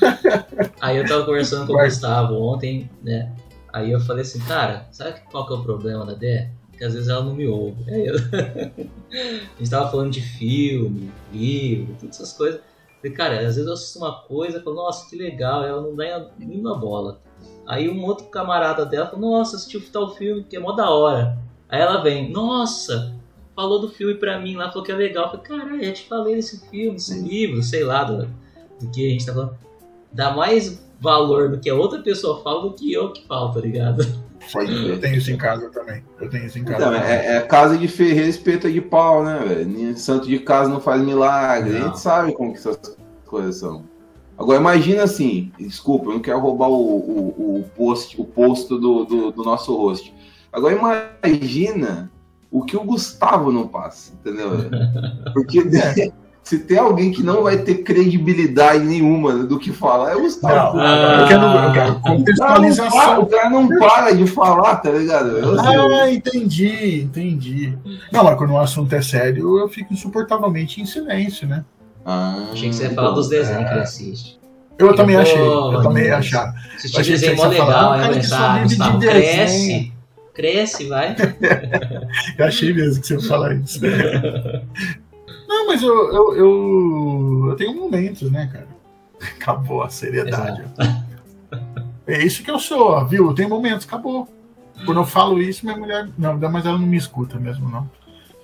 Aí 0.80 0.96
eu 0.96 1.06
tava 1.06 1.24
conversando 1.24 1.66
com 1.66 1.72
o. 1.72 1.84
Gustavo 1.84 2.34
ontem, 2.34 2.90
né? 3.02 3.32
Aí 3.72 3.90
eu 3.90 4.00
falei 4.00 4.22
assim, 4.22 4.40
cara, 4.40 4.86
sabe 4.90 5.20
qual 5.30 5.46
que 5.46 5.52
é 5.52 5.56
o 5.56 5.62
problema 5.62 6.06
da 6.06 6.14
Dé? 6.14 6.50
Que 6.76 6.84
às 6.84 6.94
vezes 6.94 7.08
ela 7.08 7.24
não 7.24 7.34
me 7.34 7.46
ouve. 7.46 7.84
Aí 7.90 8.06
eu... 8.06 8.14
a 8.16 9.58
gente 9.58 9.70
tava 9.70 9.90
falando 9.90 10.12
de 10.12 10.20
filme, 10.20 11.10
livro, 11.32 11.94
todas 12.00 12.16
essas 12.16 12.32
coisas. 12.32 12.60
Falei, 12.96 13.16
cara, 13.16 13.38
às 13.40 13.56
vezes 13.56 13.66
eu 13.66 13.72
assisto 13.72 13.98
uma 13.98 14.20
coisa 14.22 14.58
e 14.58 14.62
falo, 14.62 14.76
nossa, 14.76 15.08
que 15.08 15.16
legal, 15.16 15.64
ela 15.64 15.82
não 15.82 15.94
dá 15.94 16.30
nenhuma 16.38 16.76
bola. 16.76 17.20
Aí 17.66 17.88
um 17.88 18.04
outro 18.04 18.26
camarada 18.26 18.86
dela 18.86 19.06
falou, 19.06 19.30
nossa, 19.30 19.56
assistiu 19.56 19.82
tal 19.92 20.14
filme 20.14 20.44
que 20.44 20.56
é 20.56 20.58
mó 20.58 20.72
da 20.72 20.88
hora. 20.90 21.38
Aí 21.68 21.80
ela 21.80 22.02
vem, 22.02 22.30
nossa, 22.30 23.14
falou 23.54 23.80
do 23.80 23.88
filme 23.88 24.14
pra 24.14 24.38
mim 24.38 24.56
lá, 24.56 24.68
falou 24.70 24.84
que 24.84 24.92
é 24.92 24.94
legal. 24.94 25.24
Eu 25.24 25.30
falei, 25.30 25.46
caralho, 25.46 25.84
eu 25.84 25.92
te 25.92 26.08
falei 26.08 26.36
desse 26.36 26.68
filme, 26.68 26.92
desse 26.92 27.20
livro, 27.20 27.62
sei 27.62 27.84
lá, 27.84 28.04
do, 28.04 28.26
do 28.80 28.90
que 28.90 29.06
a 29.06 29.10
gente 29.10 29.26
tá 29.26 29.34
falando. 29.34 29.65
Dá 30.16 30.34
mais 30.34 30.82
valor 31.00 31.50
do 31.50 31.58
que 31.60 31.68
a 31.68 31.74
outra 31.74 32.00
pessoa 32.00 32.42
fala 32.42 32.62
do 32.62 32.72
que 32.72 32.92
eu 32.92 33.12
que 33.12 33.26
falo, 33.26 33.52
tá 33.52 33.60
ligado? 33.60 34.04
Pode 34.52 34.88
Eu 34.88 35.00
tenho 35.00 35.16
isso 35.16 35.30
em 35.30 35.36
casa 35.36 35.68
também. 35.70 36.02
Eu 36.20 36.30
tenho 36.30 36.46
isso 36.46 36.58
em 36.58 36.64
casa. 36.64 36.86
Então, 36.86 36.92
também. 36.92 37.10
é, 37.10 37.36
é 37.36 37.40
casa 37.42 37.76
de 37.76 37.88
ferreiro, 37.88 38.28
espeta 38.28 38.70
de 38.70 38.80
pau, 38.80 39.24
né, 39.24 39.40
velho? 39.46 39.96
Santo 39.98 40.26
de 40.26 40.38
casa 40.38 40.70
não 40.70 40.80
faz 40.80 41.02
milagre. 41.02 41.76
A 41.76 41.80
Não. 41.80 41.86
gente 41.86 42.00
sabe 42.00 42.32
como 42.32 42.52
que 42.52 42.58
essas 42.58 42.96
coisas 43.26 43.56
são. 43.56 43.84
Agora, 44.38 44.60
imagina 44.60 45.02
assim, 45.02 45.50
desculpa, 45.58 46.06
eu 46.06 46.14
não 46.14 46.20
quero 46.20 46.38
roubar 46.38 46.68
o, 46.68 46.74
o, 46.74 47.58
o 47.60 47.64
post, 47.76 48.20
o 48.20 48.24
posto 48.24 48.78
do, 48.78 49.04
do, 49.04 49.30
do 49.32 49.42
nosso 49.42 49.74
host. 49.76 50.14
Agora, 50.52 50.74
imagina 51.24 52.10
o 52.50 52.62
que 52.64 52.76
o 52.76 52.84
Gustavo 52.84 53.50
não 53.50 53.66
passa, 53.66 54.12
entendeu? 54.14 54.50
Porque 55.32 55.62
se 56.46 56.60
tem 56.60 56.78
alguém 56.78 57.10
que 57.10 57.24
não 57.24 57.42
vai 57.42 57.58
ter 57.58 57.78
credibilidade 57.82 58.78
nenhuma 58.84 59.32
do 59.44 59.58
que 59.58 59.72
falar, 59.72 60.12
é 60.12 60.14
o 60.16 60.20
Gustavo. 60.20 60.76
Não, 60.76 60.84
Ah. 60.84 61.18
eu 61.22 61.26
quero, 61.26 61.42
eu 61.42 61.50
quero 61.50 61.66
O 61.66 61.72
cara, 61.72 61.90
não 61.90 62.00
para, 62.00 62.10
contextualização. 62.12 63.20
o 63.20 63.26
cara 63.26 63.50
não 63.50 63.68
para 63.68 64.12
de 64.12 64.26
falar, 64.28 64.76
tá 64.76 64.90
ligado? 64.90 65.28
Eu 65.38 65.58
sei. 65.58 65.68
Ah, 65.76 66.12
entendi, 66.12 67.02
entendi. 67.02 67.76
Não, 68.12 68.22
mas 68.22 68.36
quando 68.38 68.52
o 68.52 68.58
assunto 68.60 68.92
é 68.94 69.02
sério, 69.02 69.58
eu 69.58 69.68
fico 69.68 69.92
insuportavelmente 69.92 70.80
em 70.80 70.86
silêncio, 70.86 71.48
né? 71.48 71.64
Ah, 72.04 72.50
Achei 72.52 72.68
que 72.68 72.76
você 72.76 72.84
ia 72.84 72.90
falar 72.90 73.10
dos 73.10 73.28
desenhos 73.28 73.62
é. 73.62 73.64
que 73.64 73.72
ele 73.72 73.80
assiste. 73.80 74.38
Eu 74.78 74.94
também 74.94 75.16
Eu 75.16 75.22
achei, 75.22 75.38
vou, 75.38 75.72
eu 75.72 75.82
também 75.82 76.10
achava. 76.12 76.54
Assistir 76.76 77.00
Achei 77.00 77.14
que 77.14 77.20
desenho 77.20 77.36
você 77.38 77.46
mó 77.46 77.52
ia 77.52 77.58
falar, 77.58 77.74
legal, 77.74 77.92
"Ah, 77.92 77.96
cara 77.98 78.12
que 78.12 78.14
de 78.20 78.20
Gustavo, 78.20 78.98
desenho." 78.98 79.00
cresce, 79.00 79.92
cresce, 80.32 80.84
vai. 80.88 81.16
Eu 82.38 82.46
achei 82.46 82.72
mesmo 82.72 83.00
que 83.00 83.06
você 83.08 83.14
ia 83.14 83.20
falar 83.22 83.54
isso. 83.54 83.80
Não, 85.56 85.66
mas 85.68 85.82
eu, 85.82 86.12
eu, 86.12 86.36
eu, 86.36 87.46
eu 87.48 87.56
tenho 87.56 87.74
momentos, 87.74 88.30
né, 88.30 88.46
cara? 88.52 88.68
Acabou 89.40 89.82
a 89.82 89.88
seriedade. 89.88 90.62
É 92.08 92.24
isso 92.24 92.44
que 92.44 92.50
eu 92.50 92.58
sou, 92.60 93.04
viu? 93.04 93.26
Eu 93.26 93.34
tenho 93.34 93.48
momentos, 93.48 93.84
acabou. 93.84 94.28
Quando 94.84 95.00
eu 95.00 95.04
falo 95.04 95.42
isso, 95.42 95.66
minha 95.66 95.76
mulher. 95.76 96.08
Não, 96.16 96.38
mas 96.38 96.64
ela 96.64 96.78
não 96.78 96.86
me 96.86 96.96
escuta 96.96 97.36
mesmo, 97.36 97.68
não. 97.68 97.90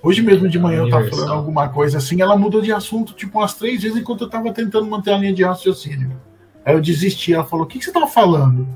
Hoje 0.01 0.21
mesmo 0.21 0.49
de 0.49 0.59
manhã 0.59 0.79
eu 0.79 0.89
tava 0.89 1.07
falando 1.07 1.31
alguma 1.31 1.69
coisa 1.69 1.97
assim, 1.97 2.21
ela 2.21 2.35
mudou 2.35 2.61
de 2.61 2.73
assunto 2.73 3.13
tipo 3.13 3.39
umas 3.39 3.53
três 3.53 3.81
vezes 3.81 3.97
enquanto 3.97 4.25
eu 4.25 4.29
tava 4.29 4.51
tentando 4.51 4.85
manter 4.85 5.13
a 5.13 5.17
linha 5.17 5.33
de 5.33 5.45
raciocínio. 5.45 6.11
Aí 6.65 6.73
eu 6.73 6.81
desisti, 6.81 7.33
ela 7.33 7.45
falou: 7.45 7.65
O 7.65 7.67
que, 7.69 7.79
que 7.79 7.85
você 7.85 7.91
tava 7.93 8.07
falando? 8.07 8.67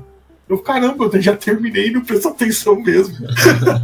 Eu, 0.48 0.58
caramba, 0.58 1.04
eu 1.04 1.20
já 1.20 1.36
terminei 1.36 1.88
e 1.88 1.90
não 1.90 2.02
prestou 2.02 2.30
atenção 2.32 2.80
mesmo. 2.80 3.26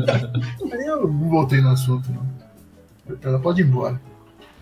Aí 0.72 0.86
eu 0.86 1.06
não 1.06 1.28
voltei 1.28 1.60
no 1.60 1.68
assunto, 1.68 2.10
não. 2.10 3.16
Ela 3.22 3.38
pode 3.38 3.60
ir 3.60 3.66
embora. 3.66 4.00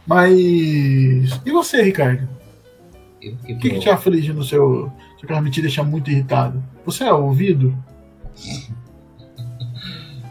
Mas. 0.06 1.40
E 1.44 1.50
você, 1.50 1.82
Ricardo? 1.82 2.28
Eu 3.20 3.34
O 3.34 3.36
que, 3.38 3.54
que 3.54 3.78
te 3.78 3.88
aflige 3.88 4.32
no 4.32 4.44
seu. 4.44 4.92
Que 5.18 5.26
realmente 5.26 5.54
te 5.54 5.62
deixa 5.62 5.82
muito 5.82 6.10
irritado? 6.10 6.62
Você 6.84 7.04
é 7.04 7.12
ouvido? 7.12 7.76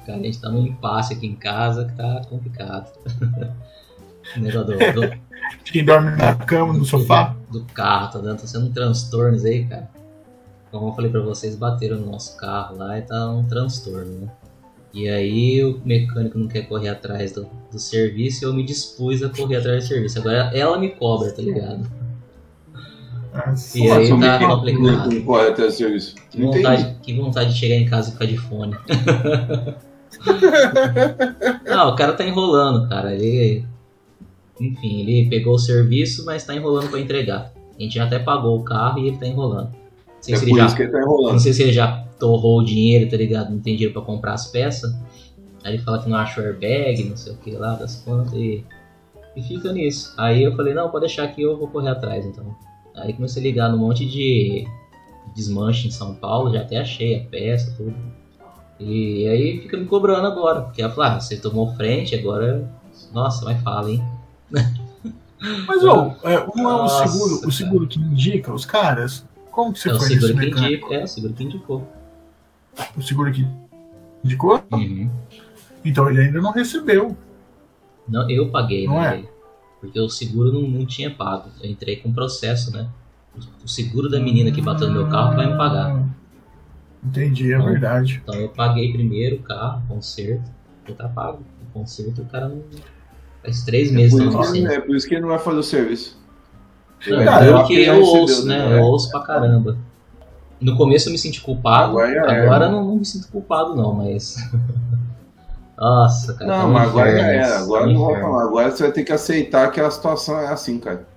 Cara, 0.05 0.17
a 0.17 0.23
gente 0.23 0.41
tá 0.41 0.49
num 0.49 0.65
impasse 0.65 1.13
aqui 1.13 1.27
em 1.27 1.35
casa 1.35 1.85
que 1.85 1.93
tá 1.95 2.21
complicado. 2.27 2.91
Negócio 4.35 4.65
do, 4.65 4.77
do, 4.77 5.19
quem 5.65 5.85
dorme 5.85 6.11
na 6.17 6.35
cama, 6.35 6.73
no 6.73 6.85
sofá? 6.85 7.35
do 7.49 7.65
carro, 7.65 8.11
tá 8.13 8.19
dando, 8.19 8.41
tá 8.41 8.47
sendo 8.47 8.67
um 8.67 8.71
transtornos 8.71 9.45
aí, 9.45 9.65
cara. 9.65 9.89
Como 10.71 10.87
eu 10.87 10.93
falei 10.93 11.11
pra 11.11 11.21
vocês, 11.21 11.55
bateram 11.55 11.97
no 11.97 12.11
nosso 12.11 12.37
carro 12.37 12.77
lá 12.77 12.97
e 12.97 13.01
tá 13.01 13.29
um 13.29 13.45
transtorno, 13.45 14.21
né? 14.21 14.31
E 14.93 15.07
aí 15.07 15.63
o 15.63 15.79
mecânico 15.85 16.37
não 16.37 16.47
quer 16.47 16.67
correr 16.67 16.89
atrás 16.89 17.31
do, 17.31 17.47
do 17.71 17.79
serviço 17.79 18.43
e 18.43 18.47
eu 18.47 18.53
me 18.53 18.63
dispus 18.63 19.23
a 19.23 19.29
correr 19.29 19.57
atrás 19.57 19.83
do 19.83 19.87
serviço. 19.87 20.19
Agora 20.19 20.51
ela 20.53 20.77
me 20.77 20.89
cobra, 20.89 21.31
tá 21.31 21.41
ligado? 21.41 21.89
Nossa. 23.33 23.77
E 23.77 23.89
aí 23.89 24.09
tá 24.09 24.39
complicado. 24.45 25.11
não 25.11 25.21
corre 25.21 25.47
até 25.47 25.65
o 25.65 25.71
serviço. 25.71 26.15
Que 26.29 26.41
vontade, 26.41 26.95
que 27.01 27.13
vontade 27.13 27.53
de 27.53 27.59
chegar 27.59 27.75
em 27.75 27.85
casa 27.85 28.09
e 28.09 28.11
ficar 28.11 28.25
de 28.25 28.37
fone. 28.37 28.75
Não, 31.65 31.89
o 31.93 31.95
cara 31.95 32.13
tá 32.13 32.25
enrolando, 32.25 32.89
cara. 32.89 33.15
Ele. 33.15 33.65
Enfim, 34.59 35.01
ele 35.01 35.29
pegou 35.29 35.55
o 35.55 35.59
serviço, 35.59 36.25
mas 36.25 36.43
tá 36.43 36.53
enrolando 36.53 36.89
pra 36.89 36.99
entregar. 36.99 37.53
A 37.79 37.81
gente 37.81 37.95
já 37.95 38.03
até 38.03 38.19
pagou 38.19 38.59
o 38.59 38.63
carro 38.63 38.99
e 38.99 39.07
ele 39.07 39.17
tá 39.17 39.25
enrolando. 39.25 39.69
Não 39.71 40.21
sei 40.21 40.35
É 40.35 40.37
se 40.37 40.43
por 40.43 40.49
ele 40.49 40.59
já 40.59 40.65
isso 40.65 40.75
que 40.75 40.83
ele 40.83 40.91
tá 40.91 40.99
Não 40.99 41.39
sei 41.39 41.53
se 41.53 41.63
ele 41.63 41.73
já 41.73 42.05
torrou 42.21 42.59
o 42.59 42.63
dinheiro, 42.63 43.09
tá 43.09 43.17
ligado? 43.17 43.49
Não 43.49 43.59
tem 43.59 43.73
dinheiro 43.73 43.93
pra 43.93 44.03
comprar 44.03 44.33
as 44.35 44.45
peças. 44.45 44.93
Aí 45.63 45.73
ele 45.73 45.83
fala 45.83 46.01
que 46.01 46.07
não 46.07 46.17
achou 46.17 46.43
airbag, 46.43 47.03
não 47.03 47.17
sei 47.17 47.33
o 47.33 47.37
que 47.37 47.51
lá 47.51 47.75
das 47.75 47.95
contas 47.97 48.31
e, 48.33 48.63
e 49.35 49.41
fica 49.41 49.73
nisso. 49.73 50.13
Aí 50.17 50.43
eu 50.43 50.55
falei, 50.55 50.73
não, 50.73 50.89
pode 50.89 51.07
deixar 51.07 51.23
aqui, 51.23 51.41
eu 51.41 51.57
vou 51.57 51.67
correr 51.67 51.89
atrás 51.89 52.25
então. 52.25 52.55
Aí 52.95 53.13
comecei 53.13 53.41
a 53.41 53.45
ligar 53.45 53.69
num 53.69 53.79
monte 53.79 54.05
de 54.05 54.67
desmanche 55.35 55.87
em 55.87 55.91
São 55.91 56.13
Paulo, 56.13 56.53
já 56.53 56.61
até 56.61 56.77
achei 56.77 57.19
a 57.19 57.25
peça, 57.25 57.73
tudo. 57.75 57.95
E 58.79 59.27
aí 59.27 59.61
fica 59.61 59.77
me 59.77 59.85
cobrando 59.85 60.27
agora, 60.27 60.61
porque 60.61 60.81
ela 60.81 60.91
fala, 60.91 61.15
ah, 61.15 61.19
você 61.19 61.37
tomou 61.37 61.73
frente, 61.75 62.15
agora. 62.15 62.69
Nossa, 63.13 63.45
vai 63.45 63.59
fala, 63.61 63.91
hein? 63.91 64.03
Mas, 65.67 65.83
ô, 65.83 66.13
é, 66.23 66.45
não 66.55 66.69
é 66.69 66.83
o 66.83 66.87
seguro, 66.87 67.35
o 67.35 67.39
cara. 67.41 67.51
seguro 67.51 67.87
que 67.87 67.99
indica 67.99 68.53
os 68.53 68.63
caras? 68.63 69.25
Como 69.49 69.73
que 69.73 69.79
você 69.79 69.89
é 69.89 69.93
o 69.93 69.99
que 69.99 70.33
mecânico? 70.33 70.59
indica. 70.59 70.93
É, 70.93 71.03
o 71.03 71.07
seguro 71.07 71.33
que 71.33 71.43
indicou. 71.43 71.87
O 72.97 73.01
seguro 73.01 73.31
que 73.31 73.45
indicou? 74.23 74.63
Uhum. 74.71 75.09
Então 75.83 76.09
ele 76.09 76.21
ainda 76.21 76.41
não 76.41 76.51
recebeu. 76.51 77.17
Não, 78.07 78.29
eu 78.29 78.49
paguei, 78.49 78.85
Não 78.87 79.01
né? 79.01 79.19
é? 79.25 79.31
Porque 79.79 79.99
o 79.99 80.09
seguro 80.09 80.51
não, 80.51 80.61
não 80.61 80.85
tinha 80.85 81.09
pago. 81.09 81.49
Eu 81.61 81.69
entrei 81.69 81.95
com 81.97 82.11
processo, 82.13 82.71
né? 82.71 82.87
O 83.63 83.67
seguro 83.67 84.09
da 84.09 84.19
menina 84.19 84.51
que 84.51 84.61
bateu 84.61 84.87
no 84.87 84.93
meu 84.93 85.07
carro 85.07 85.35
vai 85.35 85.47
me 85.49 85.57
pagar. 85.57 85.95
Ah, 85.95 86.03
Entendi, 87.03 87.51
é 87.51 87.57
Não. 87.57 87.65
verdade. 87.65 88.21
Então 88.23 88.35
eu 88.35 88.49
paguei 88.49 88.91
primeiro 88.91 89.37
o 89.37 89.39
carro, 89.39 89.81
conserto, 89.87 90.51
já 90.87 90.93
tá 90.93 91.07
pago. 91.07 91.39
O 91.61 91.73
conserto 91.73 92.21
o 92.21 92.25
cara 92.25 92.49
não. 92.49 92.61
Faz 93.41 93.63
três 93.63 93.91
meses 93.91 94.11
Por 94.11 94.17
que 94.19 94.23
eu 94.23 94.29
isso, 94.29 94.37
não 94.37 94.43
sei. 94.69 94.75
é 94.77 94.81
por 94.81 94.95
isso 94.95 95.07
que 95.07 95.15
ele 95.15 95.21
não 95.21 95.29
vai 95.29 95.39
fazer 95.39 95.57
o 95.57 95.63
serviço. 95.63 96.19
Vai 97.09 97.25
Cara, 97.25 97.45
dar 97.45 97.47
eu 97.47 97.63
que 97.65 97.73
quem 97.75 97.85
eu 97.85 98.01
ouço, 98.03 98.45
né? 98.45 98.69
né? 98.69 98.77
Eu 98.77 98.83
ouço 98.83 99.09
pra 99.09 99.21
caramba. 99.21 99.75
No 100.61 100.77
começo 100.77 101.09
eu 101.09 101.11
me 101.13 101.17
senti 101.17 101.41
culpado, 101.41 101.99
Agora 101.99 102.43
agora 102.43 102.69
não, 102.69 102.85
não 102.85 102.95
me 102.97 103.05
sinto 103.05 103.27
culpado 103.29 103.75
não, 103.75 103.93
mas. 103.93 104.35
Nossa, 105.77 106.33
cara. 106.35 106.51
tá 106.51 106.57
Não, 106.59 106.69
um 106.69 106.73
mas 106.73 106.89
agora 106.89 107.11
já 107.17 107.27
era. 107.27 107.47
isso, 107.55 107.63
Agora 107.63 107.87
não 107.87 107.95
vou 107.99 108.15
falar. 108.19 108.43
Agora 108.43 108.71
você 108.71 108.83
vai 108.83 108.91
ter 108.91 109.03
que 109.03 109.11
aceitar 109.11 109.71
que 109.71 109.79
a 109.81 109.89
situação 109.89 110.39
é 110.39 110.47
assim, 110.49 110.79
cara. 110.79 111.07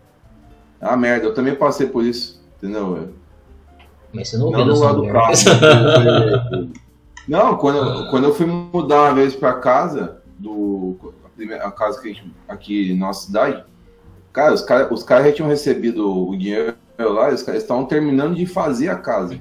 É 0.81 0.87
uma 0.87 0.97
merda. 0.97 1.27
Eu 1.27 1.35
também 1.35 1.55
passei 1.55 1.87
por 1.87 2.03
isso. 2.05 2.43
Entendeu? 2.57 3.11
Mas 4.13 4.29
você 4.31 4.39
não 4.39 4.51
Não 4.51 4.61
ouviu 4.61 4.65
no 4.67 4.73
dessa 4.73 4.85
lado 4.87 5.03
do 5.03 5.13
carro. 5.13 6.73
Não, 7.29 7.57
quando, 7.57 7.77
eu- 7.79 8.11
quando 8.11 8.25
eu 8.25 8.35
fui 8.35 8.45
mudar 8.47 9.03
uma 9.05 9.15
vez 9.15 9.35
pra 9.35 9.55
casa, 9.55 10.19
do, 10.39 10.97
a, 11.25 11.29
primeira- 11.31 11.67
a 11.67 11.71
casa 11.73 11.99
que 12.01 12.11
a 12.11 12.13
gente, 12.13 12.31
aqui 12.47 12.93
na 12.95 13.07
nossa 13.07 13.27
cidade, 13.27 13.65
cara, 14.33 14.53
os 14.53 14.61
caras 14.63 14.91
os 14.91 15.03
caras 15.03 15.27
já 15.27 15.33
tinham 15.33 15.49
recebido 15.49 16.29
o 16.29 16.37
dinheiro 16.37 16.75
lá, 16.99 17.31
e 17.31 17.35
os 17.35 17.43
caras 17.43 17.63
estavam 17.63 17.85
terminando 17.85 18.35
de 18.35 18.47
fazer 18.47 18.89
a 18.89 18.97
casa. 18.97 19.39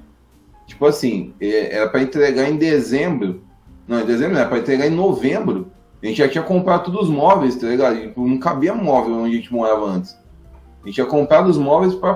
Tipo 0.65 0.85
assim, 0.85 1.33
é- 1.39 1.75
era 1.75 1.89
pra 1.89 2.01
entregar 2.01 2.49
em 2.49 2.55
dezembro. 2.57 3.43
Não, 3.87 4.01
em 4.01 4.05
dezembro 4.05 4.33
não, 4.33 4.39
era 4.39 4.49
pra 4.49 4.59
entregar 4.59 4.87
em 4.87 4.95
novembro. 4.95 5.71
A 6.01 6.05
gente 6.05 6.17
já 6.17 6.27
tinha 6.27 6.43
comprado 6.43 6.85
todos 6.85 7.09
os 7.09 7.09
móveis, 7.09 7.55
tá 7.55 7.67
ligado? 7.67 7.95
E 7.97 8.13
Não 8.15 8.37
cabia 8.37 8.73
móvel 8.73 9.15
onde 9.15 9.33
a 9.33 9.37
gente 9.37 9.53
morava 9.53 9.85
antes. 9.85 10.17
A 10.81 10.87
gente 10.87 10.95
tinha 10.95 11.05
comprado 11.05 11.47
os 11.47 11.57
móveis 11.57 11.95
pra 11.95 12.15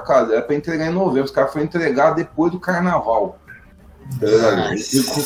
casa, 0.00 0.32
era 0.34 0.42
pra 0.42 0.54
entregar 0.54 0.86
em 0.88 0.94
novembro. 0.94 1.24
Os 1.24 1.30
caras 1.30 1.52
foram 1.52 1.64
entregar 1.64 2.12
depois 2.12 2.52
do 2.52 2.60
carnaval. 2.60 3.38
Tá? 4.20 4.26
A 4.68 4.76
gente 4.76 5.02
ficou, 5.02 5.22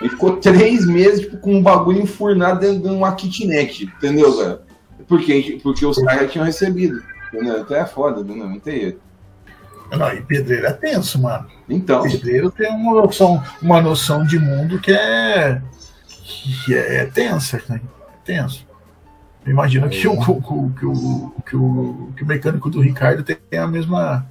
a 0.00 0.02
gente 0.02 0.10
ficou 0.10 0.36
três 0.38 0.86
meses 0.86 1.20
tipo, 1.20 1.36
com 1.38 1.54
um 1.54 1.62
bagulho 1.62 2.00
enfurnado 2.00 2.60
dentro 2.60 2.82
de 2.82 2.88
uma 2.88 3.14
kitnet, 3.14 3.84
entendeu, 3.84 4.36
cara? 4.36 4.62
Porque, 5.06 5.60
porque 5.62 5.84
os 5.86 5.98
caras 5.98 6.22
já 6.22 6.28
tinham 6.28 6.44
recebido. 6.46 7.02
Entendeu? 7.32 7.60
Então 7.60 7.76
é 7.76 7.86
foda? 7.86 8.22
Não 8.22 8.58
tem 8.58 8.80
jeito. 8.80 9.00
Não, 9.90 10.12
e 10.12 10.22
pedreiro 10.22 10.66
é 10.66 10.72
tenso, 10.72 11.20
mano. 11.20 11.46
Então, 11.68 12.02
Pedreiro 12.02 12.50
tem 12.50 12.70
uma 12.70 13.02
noção, 13.02 13.42
uma 13.60 13.80
noção 13.80 14.24
de 14.24 14.38
mundo 14.38 14.78
que 14.78 14.92
é. 14.92 15.60
que 16.64 16.74
é, 16.74 17.06
tensa, 17.06 17.62
né? 17.68 17.80
É 18.08 18.16
tenso. 18.24 18.66
Eu 19.44 19.52
imagino 19.52 19.88
que 19.88 20.06
o, 20.06 20.18
que, 20.18 20.30
o, 20.30 20.40
que, 20.70 20.86
o, 20.86 21.32
que, 21.46 21.56
o, 21.56 22.12
que 22.16 22.24
o 22.24 22.26
mecânico 22.26 22.70
do 22.70 22.80
Ricardo 22.80 23.22
tem 23.22 23.38
a 23.58 23.66
mesma. 23.66 24.26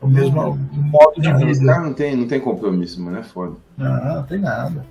O 0.00 0.08
mesmo 0.08 0.58
modo 0.72 1.20
de 1.20 1.32
vida. 1.32 1.78
não 1.78 1.94
tem, 1.94 2.16
não 2.16 2.26
tem 2.26 2.40
compromisso, 2.40 3.00
mano, 3.00 3.18
é 3.18 3.22
foda. 3.22 3.56
Não, 3.76 4.16
não 4.16 4.22
tem 4.24 4.38
nada. 4.38 4.84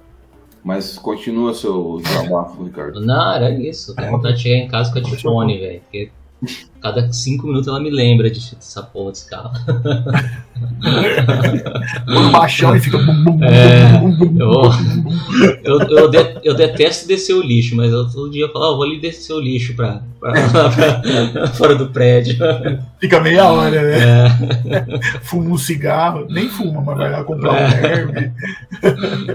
Mas 0.63 0.97
continua 0.97 1.53
seu 1.53 1.99
desabafo, 2.01 2.63
Ricardo. 2.63 3.01
Não, 3.01 3.33
era 3.33 3.49
isso. 3.49 3.95
Tenho 3.95 4.11
vontade 4.11 4.37
de 4.37 4.43
chegar 4.43 4.55
em 4.57 4.67
casa 4.67 4.91
com 4.93 4.99
a 4.99 5.01
Tifone, 5.01 5.59
velho. 5.59 5.81
Porque 5.81 6.11
cada 6.81 7.11
cinco 7.13 7.45
minutos 7.47 7.67
ela 7.67 7.79
me 7.79 7.89
lembra 7.91 8.29
de 8.31 8.39
dessa 8.55 8.81
porra 8.81 9.11
desse 9.11 9.29
carro. 9.29 9.51
Um 12.07 12.31
baixão 12.31 12.75
e 12.75 12.79
fica. 12.79 12.97
É, 12.97 14.01
eu-. 14.39 14.71
Eu, 15.63 15.79
eu, 15.97 16.09
de- 16.09 16.39
eu 16.43 16.53
detesto 16.55 17.07
descer 17.07 17.33
o 17.33 17.41
lixo, 17.41 17.75
mas 17.75 17.91
eu 17.91 18.09
todo 18.11 18.29
dia 18.31 18.47
falo, 18.51 18.65
ó, 18.73 18.75
vou 18.75 18.83
ali 18.83 18.99
descer 18.99 19.33
o 19.33 19.39
lixo 19.39 19.75
pra, 19.75 20.01
pra, 20.19 20.33
pra- 20.33 21.47
fora 21.53 21.75
do 21.75 21.87
prédio. 21.89 22.37
Fica 22.99 23.19
meia 23.19 23.49
hora, 23.51 23.81
né? 23.81 23.97
É, 23.99 25.19
Fuma 25.23 25.49
um 25.51 25.57
cigarro, 25.57 26.25
nem 26.29 26.49
fuma, 26.49 26.81
mas 26.81 26.97
vai 26.97 27.11
lá 27.11 27.23
comprar 27.23 27.51
um 27.53 27.55
herb. 27.57 28.31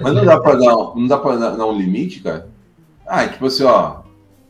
Mas 0.03 0.15
não 0.15 0.25
dá 0.25 0.41
pra 0.41 0.55
dar, 0.55 0.75
não 0.75 1.07
dá 1.07 1.19
pra 1.19 1.37
dar, 1.37 1.51
dar 1.51 1.67
um 1.67 1.77
limite, 1.79 2.21
cara? 2.21 2.49
Ah, 3.07 3.27
tipo 3.27 3.47
assim, 3.47 3.65
ó, 3.65 3.99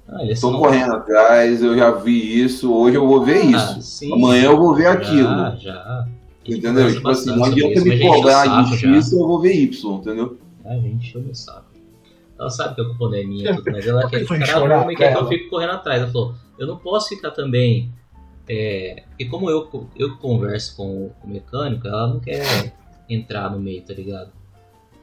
ah, 0.09 0.23
é 0.25 0.29
tô 0.29 0.37
só- 0.37 0.59
correndo 0.59 0.93
atrás, 0.95 1.63
eu 1.63 1.77
já 1.77 1.91
vi 1.91 2.43
isso, 2.43 2.73
hoje 2.73 2.97
eu 2.97 3.07
vou 3.07 3.25
ver 3.25 3.55
Ah, 3.55 3.73
isso. 3.79 3.83
sim. 3.83 4.13
Amanhã 4.13 4.45
eu 4.47 4.57
vou 4.57 4.75
ver 4.75 4.87
aquilo. 4.87 5.29
Já, 5.29 5.57
já. 5.57 5.75
A 5.75 6.07
gente 6.45 6.59
Entendeu? 6.59 6.93
Tipo 6.93 7.09
assim, 7.09 7.35
não 7.35 7.45
adianta 7.45 7.73
isso, 7.75 7.89
me 7.89 7.99
cobrar 8.01 8.47
já. 8.47 8.77
X, 8.77 9.13
eu 9.13 9.27
vou 9.27 9.41
ver 9.41 9.53
Y, 9.55 9.95
entendeu? 9.97 10.39
A 10.65 10.75
gente 10.77 11.19
meu 11.19 11.35
saco. 11.35 11.67
Ela 12.39 12.51
sabe 12.51 12.75
que 12.75 12.81
a 12.83 12.85
culpa 12.85 13.09
não 13.09 13.15
é 13.15 13.25
minha, 13.25 13.57
tudo, 13.57 13.73
mas 13.73 13.87
ela 13.87 14.09
quer 14.09 14.21
ficar 14.27 14.93
e 14.93 14.97
quer 14.97 15.13
que 15.13 15.19
eu 15.19 15.29
fique 15.29 15.49
correndo 15.49 15.73
atrás. 15.73 16.03
Ela 16.03 16.11
falou, 16.13 16.35
eu 16.59 16.67
não 16.67 16.77
posso 16.77 17.09
ficar 17.09 17.31
também. 17.31 17.91
É, 18.49 19.03
porque 19.09 19.25
como 19.25 19.51
eu, 19.51 19.69
eu 19.97 20.17
converso 20.19 20.77
com 20.77 21.11
o 21.25 21.29
mecânico, 21.29 21.89
ela 21.89 22.07
não 22.09 22.21
quer 22.21 22.75
entrar 23.09 23.51
no 23.51 23.59
meio, 23.59 23.83
tá 23.83 23.95
ligado? 23.95 24.31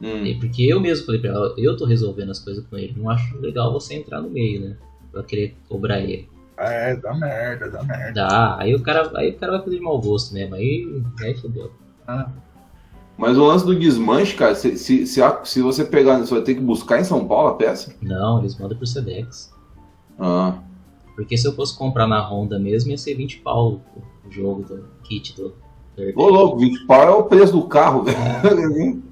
Hum. 0.00 0.24
E 0.24 0.34
Porque 0.36 0.62
eu 0.62 0.80
mesmo 0.80 1.06
falei 1.06 1.20
pra 1.20 1.30
ela, 1.30 1.54
eu 1.58 1.76
tô 1.76 1.84
resolvendo 1.84 2.30
as 2.30 2.38
coisas 2.38 2.64
com 2.66 2.76
ele. 2.76 2.94
Não 2.96 3.10
acho 3.10 3.36
legal 3.38 3.72
você 3.72 3.94
entrar 3.94 4.20
no 4.20 4.30
meio, 4.30 4.60
né? 4.60 4.76
Pra 5.14 5.22
querer 5.22 5.56
cobrar 5.68 6.00
ele. 6.00 6.28
É, 6.58 6.94
dá 6.96 7.14
merda, 7.14 7.70
dá 7.70 7.82
merda. 7.82 8.12
Dá, 8.12 8.56
aí 8.60 8.74
o 8.74 8.82
cara, 8.82 9.10
aí 9.16 9.30
o 9.30 9.36
cara 9.38 9.52
vai 9.52 9.62
fazer 9.64 9.76
de 9.78 9.82
mau 9.82 9.98
gosto 10.00 10.34
mesmo. 10.34 10.54
Aí, 10.54 11.02
aí 11.22 11.34
fodeu. 11.36 11.72
Ah, 12.06 12.28
Mas 13.16 13.36
o 13.38 13.44
lance 13.44 13.64
do 13.64 13.78
desmanche, 13.78 14.34
cara, 14.36 14.54
se, 14.54 14.76
se, 14.76 15.06
se, 15.06 15.22
a- 15.22 15.40
se 15.44 15.62
você 15.62 15.84
pegar, 15.84 16.18
você 16.18 16.34
vai 16.34 16.42
ter 16.44 16.54
que 16.54 16.60
buscar 16.60 17.00
em 17.00 17.04
São 17.04 17.26
Paulo 17.26 17.48
a 17.48 17.54
peça? 17.54 17.94
Não, 18.02 18.38
eles 18.40 18.58
mandam 18.58 18.76
por 18.76 18.86
Sedex. 18.86 19.52
Ah, 20.18 20.58
Porque 21.16 21.36
se 21.36 21.46
eu 21.48 21.52
fosse 21.54 21.76
comprar 21.76 22.06
na 22.06 22.20
Honda 22.20 22.58
mesmo, 22.58 22.90
ia 22.90 22.98
ser 22.98 23.14
20 23.14 23.38
pau 23.38 23.80
o 24.26 24.30
jogo 24.30 24.62
do 24.62 24.84
kit 25.04 25.34
do. 25.36 25.54
ô 26.16 26.28
louco, 26.28 26.58
20 26.58 26.86
pau 26.86 27.02
é 27.02 27.10
o 27.10 27.22
preço 27.24 27.52
do 27.52 27.66
carro, 27.68 28.02
velho. 28.04 28.16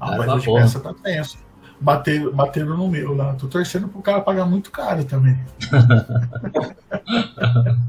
ah, 0.00 0.10
Cara, 0.10 0.26
mas 0.26 0.44
porra. 0.44 0.62
essa 0.62 0.78
tá 0.80 0.94
tenso. 0.94 1.38
Bateram, 1.80 2.32
bateram 2.32 2.76
no 2.76 2.88
meu 2.88 3.14
lá. 3.14 3.34
Tô 3.34 3.46
torcendo 3.46 3.88
pro 3.88 4.02
cara 4.02 4.20
pagar 4.20 4.44
muito 4.46 4.70
caro 4.70 5.04
também. 5.04 5.38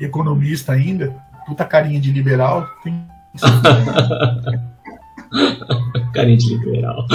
Economista 0.00 0.72
ainda, 0.72 1.14
puta 1.46 1.64
carinha 1.64 2.00
de 2.00 2.10
liberal. 2.12 2.68
Tem... 2.82 3.06
Carinha 6.12 6.36
de 6.36 6.56
liberal. 6.56 7.06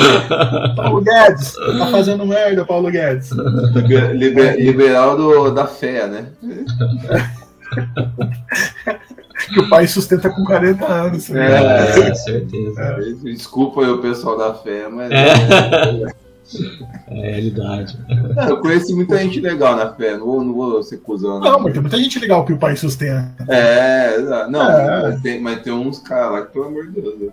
Paulo 0.76 1.02
Guedes, 1.02 1.54
tá 1.78 1.88
fazendo 1.88 2.26
merda, 2.26 2.66
Paulo 2.66 2.90
Guedes. 2.92 3.30
Liber- 3.32 4.12
liber- 4.14 4.58
liberal 4.60 5.16
do, 5.16 5.52
da 5.52 5.66
fé, 5.68 6.06
né? 6.08 6.26
Que 9.54 9.60
o 9.60 9.70
pai 9.70 9.88
sustenta 9.88 10.30
com 10.30 10.44
40 10.44 10.86
anos. 10.86 11.30
né? 11.30 11.52
É. 11.52 12.10
É, 12.10 12.14
certeza. 12.16 12.96
Desculpa 13.24 13.82
aí 13.82 13.90
o 13.90 14.00
pessoal 14.00 14.38
da 14.38 14.54
fé, 14.54 14.88
mas. 14.90 15.12
É. 15.12 15.26
é- 15.28 16.30
É 17.08 17.14
a 17.14 17.32
realidade. 17.32 17.96
É, 18.38 18.50
eu 18.50 18.58
conheci 18.60 18.92
muita 18.96 19.18
gente 19.20 19.40
legal 19.40 19.76
na 19.76 19.94
fé, 19.94 20.18
não 20.18 20.26
vou, 20.26 20.44
não 20.44 20.54
vou 20.54 20.82
ser 20.84 20.98
cuzão. 20.98 21.40
Não, 21.40 21.60
mas 21.60 21.74
tem 21.74 21.82
muita 21.82 21.98
gente 21.98 22.18
legal 22.20 22.44
que 22.44 22.54
o 22.54 22.58
pai 22.58 22.76
sustenta. 22.76 23.46
É, 23.48 24.16
exato. 24.16 24.50
não, 24.52 24.68
É. 24.72 25.02
Mas, 25.04 25.22
tem, 25.22 25.40
mas 25.40 25.62
tem 25.62 25.72
uns 25.72 26.00
caras 26.00 26.32
lá 26.32 26.42
que, 26.48 26.52
pelo 26.54 26.66
amor 26.66 26.88
de 26.88 27.00
Deus, 27.02 27.20
né? 27.20 27.28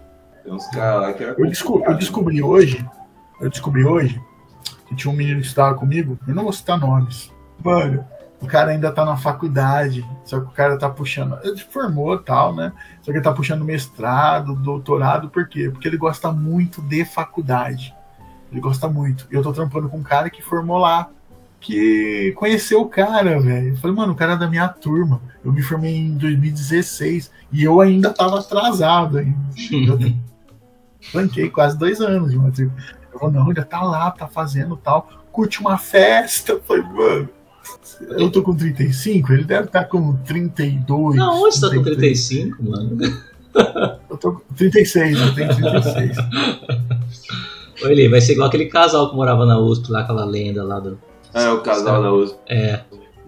tem 0.45 0.53
uns 0.53 0.67
caras 0.67 1.01
lá 1.01 1.13
que 1.15 1.25
é 1.25 1.31
Eu, 1.37 1.47
desco- 1.47 1.83
eu 1.87 1.95
descobri 1.95 2.43
hoje, 2.43 2.85
eu 3.41 3.49
descobri 3.49 3.85
hoje 3.85 4.21
que 4.87 4.95
tinha 4.95 5.11
um 5.11 5.17
menino 5.17 5.41
que 5.41 5.47
estudava 5.47 5.75
comigo, 5.77 6.19
eu 6.29 6.35
não 6.35 6.43
vou 6.45 6.53
citar 6.53 6.79
nomes. 6.79 7.33
Mano, 7.65 8.05
o 8.41 8.47
cara 8.47 8.73
ainda 8.73 8.93
tá 8.93 9.05
na 9.05 9.17
faculdade, 9.17 10.07
só 10.25 10.39
que 10.41 10.47
o 10.47 10.51
cara 10.51 10.79
tá 10.79 10.91
puxando. 10.91 11.39
Ele 11.43 11.59
formou 11.59 12.15
e 12.15 12.19
tal, 12.19 12.55
né? 12.55 12.73
Só 13.01 13.11
que 13.11 13.19
ele 13.19 13.25
tá 13.25 13.33
puxando 13.33 13.65
mestrado, 13.65 14.55
doutorado, 14.55 15.31
por 15.31 15.49
quê? 15.49 15.71
Porque 15.71 15.89
ele 15.89 15.97
gosta 15.97 16.31
muito 16.31 16.83
de 16.83 17.05
faculdade. 17.05 17.95
Ele 18.53 18.61
gosta 18.61 18.89
muito. 18.89 19.27
E 19.31 19.35
eu 19.35 19.43
tô 19.43 19.53
trampando 19.53 19.89
com 19.89 19.99
um 19.99 20.03
cara 20.03 20.29
que 20.29 20.43
formou 20.43 20.79
lá. 20.79 21.09
Que 21.59 22.33
conheceu 22.37 22.83
o 22.83 22.89
cara, 22.89 23.41
velho. 23.41 23.71
Eu 23.71 23.77
falei, 23.79 23.97
mano, 23.97 24.13
o 24.13 24.17
cara 24.17 24.35
é 24.35 24.37
da 24.37 24.49
minha 24.49 24.69
turma. 24.69 25.21
Eu 25.43 25.53
me 25.53 25.63
formei 25.63 25.97
em 25.97 26.17
2016 26.17 27.31
e 27.51 27.65
eu 27.65 27.81
ainda 27.81 28.13
tava 28.13 28.39
atrasado 28.39 29.19
ainda. 29.19 29.37
Eu 29.73 30.27
Planquei 31.13 31.49
quase 31.51 31.79
dois 31.79 32.01
anos 32.01 32.31
de 32.31 32.37
matrícula. 32.37 32.77
Eu 33.13 33.19
falei, 33.19 33.35
não, 33.35 33.49
ainda 33.49 33.65
tá 33.65 33.83
lá, 33.83 34.11
tá 34.11 34.27
fazendo 34.29 34.77
tal. 34.77 35.09
Curte 35.33 35.61
uma 35.61 35.79
festa. 35.79 36.53
Eu 36.53 36.63
falei, 36.63 36.83
mano, 36.83 37.29
eu 38.19 38.31
tô 38.31 38.43
com 38.43 38.55
35, 38.55 39.33
ele 39.33 39.45
deve 39.45 39.67
estar 39.67 39.85
com 39.85 40.15
32. 40.25 41.17
Não, 41.17 41.41
você 41.41 41.61
tá 41.61 41.69
com 41.75 41.83
33. 41.83 42.29
35, 42.29 42.63
mano? 42.63 42.99
Eu 44.11 44.17
tô 44.19 44.33
com 44.33 44.55
36, 44.55 45.19
eu 45.19 45.35
tenho 45.35 45.57
36. 45.57 46.17
Olha 47.83 47.93
ele, 47.93 48.09
vai 48.11 48.21
ser 48.21 48.33
igual 48.35 48.49
aquele 48.49 48.67
casal 48.67 49.09
que 49.11 49.17
morava 49.17 49.47
na 49.47 49.59
USP, 49.59 49.91
lá, 49.91 50.01
aquela 50.01 50.27
lenda 50.27 50.63
lá 50.63 50.79
do. 50.79 50.99
É, 51.33 51.49
o 51.49 51.61
casal 51.63 52.03
da 52.03 52.13
USP. 52.13 52.39
É, 52.49 52.81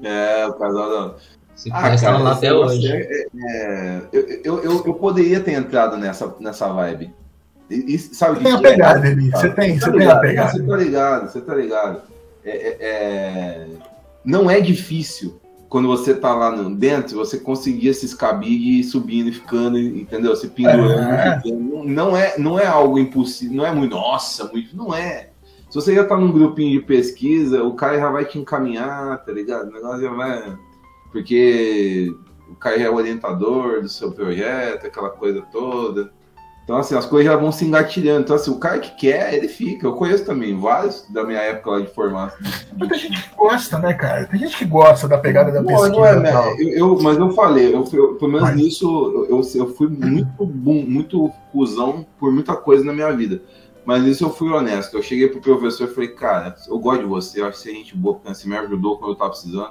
É, 0.02 0.46
o 0.46 0.52
casal 0.52 0.90
da 0.90 1.14
se 1.56 1.70
Ah, 1.72 1.96
cara, 1.96 2.18
lá 2.18 2.32
até 2.32 2.52
hoje. 2.52 2.86
é- 2.86 3.26
é- 3.36 4.02
eu, 4.12 4.20
eu, 4.44 4.58
eu, 4.64 4.84
eu 4.86 4.94
poderia 4.94 5.40
ter 5.40 5.52
entrado 5.54 5.96
nessa, 5.96 6.32
nessa 6.38 6.68
vibe. 6.68 7.10
E, 7.68 7.94
e 7.94 7.98
sabe 7.98 8.34
o 8.34 8.36
que 8.36 8.44
Tem 8.44 8.52
a 8.52 8.58
é? 8.58 8.60
pegada 8.60 9.08
ali. 9.08 9.30
Você 9.30 9.48
tem, 9.50 9.78
Tá 9.78 9.86
você 9.86 9.92
tem 9.98 10.06
a 10.08 10.16
pegada. 10.16 10.52
Você 10.52 10.62
tá 10.62 10.76
ligado, 10.76 11.30
você 11.32 11.40
tá 11.40 11.54
ligado. 11.54 12.02
É, 12.44 12.50
é- 12.50 12.76
é- 12.80 13.66
Não 14.24 14.50
é 14.50 14.60
difícil 14.60 15.40
quando 15.68 15.86
você 15.86 16.14
tá 16.14 16.34
lá 16.34 16.50
dentro, 16.70 17.16
você 17.16 17.38
conseguir 17.38 17.88
esses 17.88 18.14
cabide 18.14 18.82
subindo 18.82 19.28
e 19.28 19.32
ficando, 19.32 19.78
entendeu? 19.78 20.34
Se 20.34 20.48
pendurando. 20.48 21.00
É. 21.00 21.42
Não, 21.84 22.16
é, 22.16 22.38
não 22.38 22.58
é 22.58 22.66
algo 22.66 22.98
impossível, 22.98 23.56
não 23.56 23.66
é 23.66 23.72
muito, 23.72 23.94
nossa, 23.94 24.50
muito, 24.50 24.74
não 24.74 24.94
é. 24.94 25.30
Se 25.68 25.74
você 25.74 25.94
já 25.94 26.04
tá 26.04 26.16
num 26.16 26.32
grupinho 26.32 26.80
de 26.80 26.86
pesquisa, 26.86 27.62
o 27.62 27.74
cara 27.74 27.98
já 27.98 28.10
vai 28.10 28.24
te 28.24 28.38
encaminhar, 28.38 29.22
tá 29.22 29.30
ligado? 29.30 29.68
O 29.68 29.72
negócio 29.72 30.00
já 30.00 30.10
vai. 30.10 30.58
Porque 31.12 32.14
o 32.48 32.54
cara 32.54 32.78
já 32.78 32.86
é 32.86 32.90
orientador 32.90 33.82
do 33.82 33.88
seu 33.88 34.10
projeto, 34.10 34.86
aquela 34.86 35.10
coisa 35.10 35.42
toda. 35.52 36.10
Então, 36.68 36.76
assim, 36.76 36.94
as 36.94 37.06
coisas 37.06 37.32
já 37.32 37.34
vão 37.34 37.50
se 37.50 37.64
engatilhando. 37.64 38.20
Então, 38.20 38.36
assim, 38.36 38.50
o 38.50 38.58
cara 38.58 38.78
que 38.78 38.90
quer, 38.94 39.32
ele 39.32 39.48
fica. 39.48 39.86
Eu 39.86 39.94
conheço 39.94 40.26
também 40.26 40.54
vários 40.54 41.02
da 41.10 41.24
minha 41.24 41.38
época 41.40 41.70
lá 41.70 41.80
de 41.80 41.86
formato. 41.86 42.36
Muita 42.76 42.94
gente 42.98 43.22
que 43.26 43.34
gosta, 43.34 43.78
né, 43.78 43.94
cara? 43.94 44.26
Tem 44.26 44.38
gente 44.38 44.54
que 44.54 44.66
gosta 44.66 45.08
da 45.08 45.16
pegada 45.16 45.50
da 45.50 45.62
Não, 45.62 45.66
pesquisa. 45.68 45.88
não 45.88 46.04
é, 46.04 46.20
né? 46.20 46.30
eu, 46.58 46.68
eu- 46.74 46.98
mas 47.02 47.16
eu 47.16 47.30
falei, 47.30 47.74
eu, 47.74 47.82
eu- 47.90 48.16
pelo 48.16 48.30
menos 48.32 48.48
Mas- 48.50 48.56
nisso, 48.56 48.84
eu, 49.30 49.38
eu, 49.38 49.42
eu 49.54 49.74
fui 49.74 49.88
muito 49.88 50.44
bom, 50.44 50.84
muito 50.86 51.32
cuzão 51.50 52.04
por 52.20 52.30
muita 52.30 52.54
coisa 52.54 52.84
na 52.84 52.92
minha 52.92 53.10
vida. 53.12 53.40
Mas 53.86 54.02
nisso 54.02 54.24
eu 54.26 54.30
fui 54.30 54.50
honesto. 54.52 54.94
Eu 54.94 55.02
cheguei 55.02 55.26
pro 55.28 55.40
professor 55.40 55.88
e 55.88 55.94
falei, 55.94 56.10
cara, 56.10 56.54
eu 56.68 56.78
gosto 56.78 57.00
de 57.00 57.06
você, 57.06 57.40
eu 57.40 57.46
acho 57.46 57.56
que 57.56 57.62
você 57.62 57.70
é 57.70 57.74
gente 57.76 57.96
boa, 57.96 58.16
porque 58.16 58.28
você 58.34 58.46
me 58.46 58.58
ajudou 58.58 58.98
quando 58.98 59.12
eu 59.12 59.16
tava 59.16 59.30
precisando. 59.30 59.70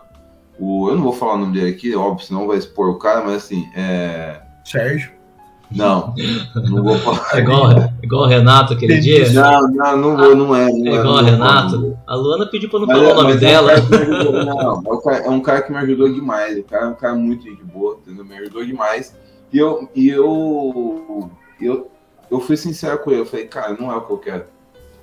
O, 0.60 0.90
eu 0.90 0.96
não 0.96 1.04
vou 1.04 1.14
falar 1.14 1.36
o 1.36 1.38
nome 1.38 1.54
dele 1.54 1.70
aqui, 1.76 1.96
óbvio, 1.96 2.26
senão 2.26 2.48
vai 2.48 2.58
expor 2.58 2.90
o 2.90 2.98
cara, 2.98 3.24
mas 3.24 3.36
assim, 3.36 3.70
é. 3.76 4.42
Sérgio. 4.66 5.12
Não, 5.70 6.14
não 6.56 6.82
vou 6.84 6.98
falar. 7.00 7.30
É 7.34 7.40
igual, 7.40 7.70
igual 8.02 8.22
o 8.24 8.26
Renato 8.28 8.74
aquele 8.74 9.00
dia. 9.00 9.30
Não, 9.34 9.68
não, 9.70 9.98
não 9.98 10.18
vou, 10.18 10.36
não 10.36 10.56
é. 10.56 10.72
Não 10.72 10.78
É 10.94 10.96
igual 11.00 11.04
não 11.04 11.16
o 11.16 11.26
Renato. 11.26 11.98
A 12.08 12.16
Luana 12.16 12.46
pediu 12.46 12.70
pra 12.70 12.80
não 12.80 12.88
falar 12.88 13.04
é- 13.04 13.12
o 13.12 13.16
nome 13.16 13.32
é 13.32 13.36
um 13.36 13.40
dela. 13.40 13.68
cara 13.70 13.82
que 13.82 13.90
me 13.90 13.98
ajudou- 14.16 14.46
não, 14.46 14.62
é 14.86 14.94
um 14.94 15.02
cara- 15.02 15.18
é 15.26 15.30
um 15.30 15.40
cara 15.42 15.62
que 15.62 15.72
me 15.72 15.78
ajudou 15.80 16.14
demais. 16.14 16.58
O 16.58 16.64
cara 16.64 16.86
é 16.86 16.88
um 16.88 16.94
cara 16.96 17.16
muito 17.16 17.44
gente 17.44 17.64
boa, 17.66 17.98
entendeu? 18.02 18.24
Me 18.24 18.38
ajudou 18.38 18.66
demais. 18.66 19.14
E 19.52 19.58
eu, 19.58 19.90
e 19.94 20.08
eu, 20.10 21.30
eu, 21.60 21.92
eu 22.32 22.40
fui 22.40 22.56
sincero 22.56 23.00
com 23.00 23.12
ele. 23.12 23.22
Eu 23.22 23.26
falei, 23.26 23.46
cara, 23.48 23.76
não 23.78 23.92
é 23.92 23.96
o 23.98 24.02
que 24.02 24.12
eu 24.14 24.18
quero. 24.18 24.44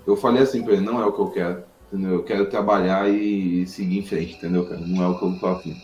Eu 0.06 0.16
falei 0.16 0.42
assim 0.42 0.62
pra 0.62 0.72
ele, 0.74 0.82
não 0.84 1.00
é 1.00 1.04
o 1.04 1.12
que 1.12 1.20
eu 1.20 1.26
quero. 1.28 1.58
Entendeu? 1.92 2.14
Eu 2.14 2.22
quero 2.24 2.46
trabalhar 2.46 3.08
e 3.08 3.66
seguir 3.66 3.98
em 3.98 4.06
frente, 4.06 4.34
entendeu, 4.34 4.64
cara? 4.64 4.80
Não 4.84 5.04
é 5.04 5.08
o 5.08 5.18
que 5.18 5.24
eu 5.26 5.38
tô 5.38 5.46
afim. 5.46 5.74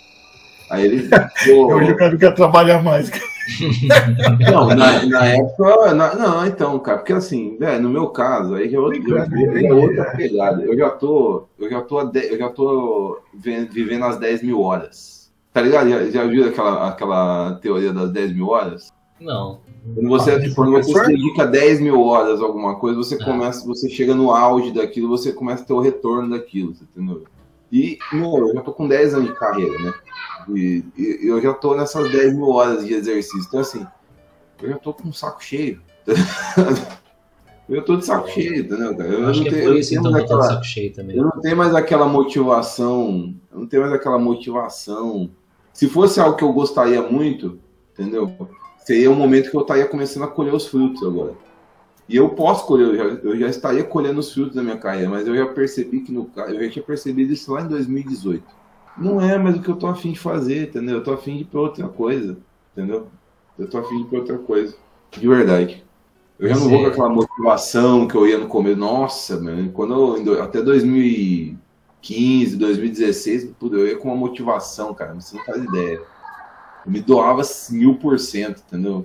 Aí 0.71 0.85
ele. 0.87 1.09
pô, 1.47 1.75
Hoje 1.75 1.93
o 1.93 1.97
cara 1.97 2.11
não 2.13 2.19
quer 2.19 2.35
trabalhar 2.35 2.83
mais. 2.83 3.11
Não, 4.50 4.69
na, 4.69 5.07
na 5.07 5.26
época. 5.26 5.95
na- 5.95 6.14
não, 6.14 6.47
então, 6.47 6.78
cara, 6.78 6.99
porque 6.99 7.12
assim, 7.12 7.57
velho, 7.59 7.83
no 7.83 7.88
meu 7.90 8.09
caso, 8.09 8.54
aí 8.54 8.69
já 8.71 8.78
é 8.78 9.67
é 9.67 9.73
outra 9.73 10.13
pegada. 10.17 10.63
Eu 10.63 10.76
já 10.76 10.91
tô. 10.91 11.45
Eu 11.58 11.71
já 11.71 11.80
tô, 11.80 12.00
eu 12.00 12.39
já 12.39 12.49
tô 12.49 13.19
ve- 13.34 13.67
vivendo 13.67 14.04
as 14.04 14.19
10 14.19 14.43
mil 14.43 14.60
horas. 14.60 15.30
Tá 15.52 15.60
ligado? 15.63 15.89
Já, 15.91 16.04
já 16.10 16.25
viu 16.25 16.47
aquela, 16.47 16.89
aquela 16.89 17.54
teoria 17.60 17.93
das 17.93 18.10
10 18.13 18.32
mil 18.34 18.49
horas? 18.49 18.93
Não. 19.21 19.58
Quando 19.95 20.08
você, 20.08 20.30
Ah, 20.32 20.54
quando 20.54 20.73
você 20.73 20.93
se 20.93 21.06
dedica 21.06 21.47
10 21.47 21.80
mil 21.80 22.00
horas 22.02 22.41
a 22.41 22.45
alguma 22.45 22.76
coisa, 22.76 22.97
você 22.97 23.17
Ah. 23.21 23.25
começa, 23.25 23.67
você 23.67 23.89
chega 23.89 24.15
no 24.15 24.30
auge 24.30 24.71
daquilo, 24.73 25.08
você 25.08 25.32
começa 25.32 25.63
a 25.63 25.67
ter 25.67 25.73
o 25.73 25.80
retorno 25.80 26.30
daquilo, 26.30 26.73
entendeu? 26.80 27.25
E, 27.73 27.99
meu, 28.13 28.49
eu 28.49 28.54
já 28.54 28.60
tô 28.63 28.73
com 28.73 28.86
10 28.89 29.15
anos 29.15 29.28
de 29.28 29.34
carreira, 29.36 29.78
né? 29.78 29.93
E, 30.49 30.85
eu 31.23 31.41
já 31.41 31.53
tô 31.55 31.75
nessas 31.75 32.11
10 32.11 32.35
mil 32.35 32.49
horas 32.49 32.85
de 32.87 32.95
exercício. 32.95 33.45
Então, 33.49 33.61
assim, 33.61 33.87
eu 34.63 34.69
já 34.71 34.79
tô 34.79 34.93
com 34.95 35.09
um 35.09 35.13
saco 35.13 35.43
cheio. 35.43 35.81
eu 37.69 37.85
tô 37.85 37.97
de 37.97 38.05
saco 38.05 38.29
cheio, 38.29 38.61
entendeu, 38.65 38.97
cara? 38.97 39.09
Eu 39.11 39.21
Eu 39.21 39.29
acho 39.29 39.41
não 39.41 39.45
que 39.45 39.49
é 39.49 39.53
tenho- 39.53 39.65
por 39.67 39.73
eu 39.75 39.79
isso 39.81 39.95
então 39.95 40.13
que 40.13 40.19
eu 40.21 40.26
tô 40.26 40.39
de 40.39 40.47
saco 40.47 40.65
cheio 40.65 40.93
também. 40.93 41.17
eu 41.17 41.25
não 41.25 41.41
tenho 41.41 41.57
mais 41.57 41.75
aquela 41.75 42.07
motivação. 42.09 43.35
Eu 43.53 43.61
não 43.61 43.67
tenho 43.67 43.83
mais 43.83 43.95
aquela 43.95 44.19
motivação. 44.19 45.31
Se 45.73 45.89
fosse 45.89 46.21
algo 46.21 46.37
que 46.37 46.45
eu 46.45 46.53
gostaria 46.53 47.00
muito, 47.03 47.59
entendeu? 47.93 48.31
Seria 48.85 49.11
um 49.11 49.15
momento 49.15 49.50
que 49.50 49.57
eu 49.57 49.61
estaria 49.61 49.87
começando 49.87 50.25
a 50.25 50.29
colher 50.29 50.53
os 50.53 50.67
frutos 50.67 51.03
agora. 51.07 51.33
E 52.09 52.17
eu 52.17 52.29
posso 52.31 52.67
colher, 52.67 52.89
eu 52.89 52.97
já, 52.97 53.05
eu 53.23 53.39
já 53.39 53.47
estaria 53.49 53.85
colhendo 53.85 54.19
os 54.19 54.33
frutos 54.33 54.57
da 54.57 54.63
minha 54.65 54.76
carreira, 54.76 55.09
mas 55.09 55.29
eu 55.29 55.37
já 55.37 55.47
percebi 55.47 56.00
que 56.00 56.11
no 56.11 56.29
eu 56.49 56.65
já 56.65 56.71
tinha 56.71 56.83
percebido 56.85 57.33
isso 57.33 57.53
lá 57.53 57.61
em 57.63 57.69
2018. 57.69 58.43
Não 58.97 59.21
é 59.21 59.39
mais 59.39 59.57
o 59.57 59.63
que 59.63 59.69
eu 59.69 59.76
tô 59.76 59.87
afim 59.87 60.13
de 60.13 60.19
fazer, 60.19 60.69
entendeu? 60.69 60.97
Eu 60.97 61.05
tô 61.05 61.13
afim 61.13 61.37
de 61.37 61.43
ir 61.43 61.47
pra 61.47 61.61
outra 61.61 61.89
coisa, 61.89 62.37
entendeu? 62.73 63.09
Eu 63.59 63.69
tô 63.69 63.79
afim 63.79 63.97
de 63.97 64.03
ir 64.03 64.07
pra 64.07 64.19
outra 64.19 64.39
coisa. 64.39 64.76
De 65.11 65.26
verdade. 65.26 65.85
Eu 66.39 66.49
já 66.49 66.57
não 66.57 66.71
vou 66.71 66.81
com 66.81 66.87
aquela 66.87 67.09
motivação 67.09 68.09
que 68.09 68.15
eu 68.15 68.26
ia 68.26 68.39
no 68.39 68.47
começo. 68.47 68.79
Nossa, 68.79 69.39
mano, 69.39 69.71
quando 69.73 70.17
eu, 70.17 70.43
até 70.43 70.63
2015, 70.63 72.57
2016, 72.57 73.50
tudo, 73.59 73.79
eu 73.79 73.87
ia 73.87 73.99
com 73.99 74.09
uma 74.09 74.17
motivação, 74.17 74.95
cara, 74.95 75.15
você 75.15 75.37
não 75.37 75.45
faz 75.45 75.63
ideia. 75.63 76.00
Eu 76.87 76.93
me 76.93 77.00
doava 77.00 77.43
mil 77.71 77.97
por 77.97 78.19
cento, 78.19 78.63
entendeu? 78.67 79.05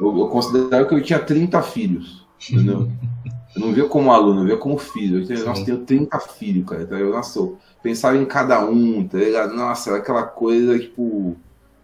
Eu, 0.00 0.16
eu 0.16 0.28
considerava 0.28 0.84
que 0.86 0.94
eu 0.94 1.02
tinha 1.02 1.18
30 1.18 1.60
filhos, 1.62 2.24
entendeu? 2.48 2.88
Eu 3.54 3.60
não 3.62 3.72
via 3.72 3.86
como 3.88 4.12
aluno, 4.12 4.42
eu 4.42 4.46
via 4.46 4.56
como 4.56 4.78
filho. 4.78 5.20
Eu 5.20 5.26
tenho, 5.26 5.44
nossa, 5.44 5.64
tenho 5.64 5.78
30 5.84 6.18
filhos, 6.20 6.66
cara. 6.68 6.82
Então, 6.82 6.98
eu, 6.98 7.10
nossa, 7.10 7.38
eu 7.38 7.58
pensava 7.82 8.16
em 8.16 8.24
cada 8.24 8.64
um, 8.64 9.06
tá 9.06 9.18
ligado? 9.18 9.54
Nossa, 9.54 9.90
era 9.90 9.98
aquela 9.98 10.22
coisa, 10.22 10.78
tipo, 10.78 11.36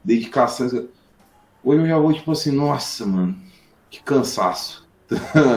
dedicação. 0.05 0.67
Hoje 1.65 1.83
eu 1.83 1.87
já 1.87 1.99
vou, 1.99 2.13
tipo 2.13 2.31
assim, 2.31 2.53
nossa, 2.53 3.05
mano, 3.05 3.37
que 3.91 4.01
cansaço. 4.03 4.87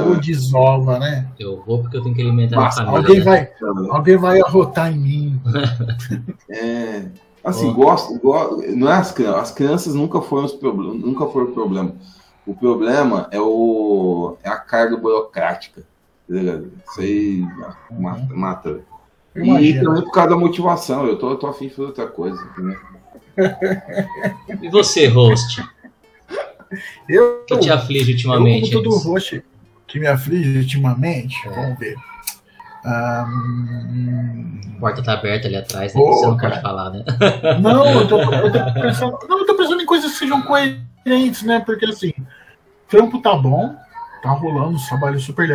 Ou 0.08 0.16
desola, 0.20 1.00
né? 1.00 1.28
Eu 1.40 1.64
vou 1.64 1.82
porque 1.82 1.98
eu 1.98 2.04
tenho 2.04 2.16
que 2.16 2.22
alimentar 2.22 2.58
a 2.58 2.64
Nossa, 2.66 2.86
família. 2.86 3.00
Alguém 3.00 3.20
né? 3.20 3.26
vai, 3.26 3.50
alguém 3.90 4.18
vai 4.18 4.42
arrotar 4.42 4.92
em 4.92 4.98
mim. 5.00 5.42
É. 6.50 7.06
Assim, 7.44 7.72
gosto, 7.74 8.20
go- 8.20 8.62
não 8.76 8.90
é 8.90 8.96
as 8.96 9.12
crianças. 9.12 9.42
As 9.42 9.52
crianças 9.52 9.94
nunca 9.96 10.22
foram 10.22 10.46
os 10.46 10.54
problemas, 10.54 11.00
nunca 11.00 11.26
foram 11.28 11.48
o 11.48 11.54
problema. 11.54 11.96
O 12.46 12.54
problema 12.54 13.28
é 13.32 13.40
o 13.40 14.38
é 14.44 14.50
a 14.50 14.58
carga 14.58 14.98
burocrática. 14.98 15.84
Isso 16.30 17.02
aí 17.02 17.44
mata. 17.92 18.28
mata. 18.34 18.80
Eu 19.36 19.46
E 19.60 19.80
também 19.82 20.04
por 20.04 20.12
causa 20.12 20.30
da 20.32 20.38
motivação. 20.38 21.06
Eu 21.08 21.18
tô, 21.18 21.32
eu 21.32 21.38
tô 21.38 21.48
afim 21.48 21.68
de 21.68 21.74
fazer 21.76 21.88
outra 21.88 22.08
coisa. 22.08 22.42
entendeu? 22.52 22.78
E 24.62 24.70
você, 24.70 25.08
host? 25.08 25.64
Eu, 27.08 27.44
que 27.48 27.58
te 27.58 27.72
aflige 27.72 28.12
eu 28.12 28.16
ultimamente? 28.16 28.72
como 28.72 28.84
todo 28.84 28.96
roxo 28.98 29.42
que 29.88 30.00
me 30.00 30.06
aflige 30.06 30.60
ultimamente, 30.60 31.36
É. 31.48 31.50
vamos 31.52 31.80
ver. 31.80 31.96
Ahn, 32.86 34.60
A 34.78 34.80
porta 34.80 35.04
tá 35.04 35.14
aberta 35.14 35.48
ali 35.48 35.56
atrás, 35.58 35.94
né? 35.94 36.00
Você 36.02 36.26
não 36.28 36.38
cara. 36.38 36.52
pode 36.52 36.62
falar, 36.62 36.90
né? 36.92 37.04
Não, 37.60 37.86
eu 38.02 38.08
tô, 38.08 38.20
eu 38.22 38.52
tô 38.52 38.74
pensando. 38.82 39.18
Não, 39.28 39.40
eu 39.40 39.46
tô 39.46 39.56
pensando 39.56 39.82
em 39.82 39.86
coisas 39.86 40.12
que 40.14 40.18
sejam 40.20 40.42
coerentes, 40.44 41.44
né? 41.44 41.60
Porque 41.60 41.86
assim, 41.86 42.14
trampo 42.88 43.22
tá 43.22 43.36
bom, 43.36 43.76
tá 44.24 44.30
rolando 44.32 44.78
os 44.78 44.88
trabalhos 44.88 45.24
super 45.24 45.48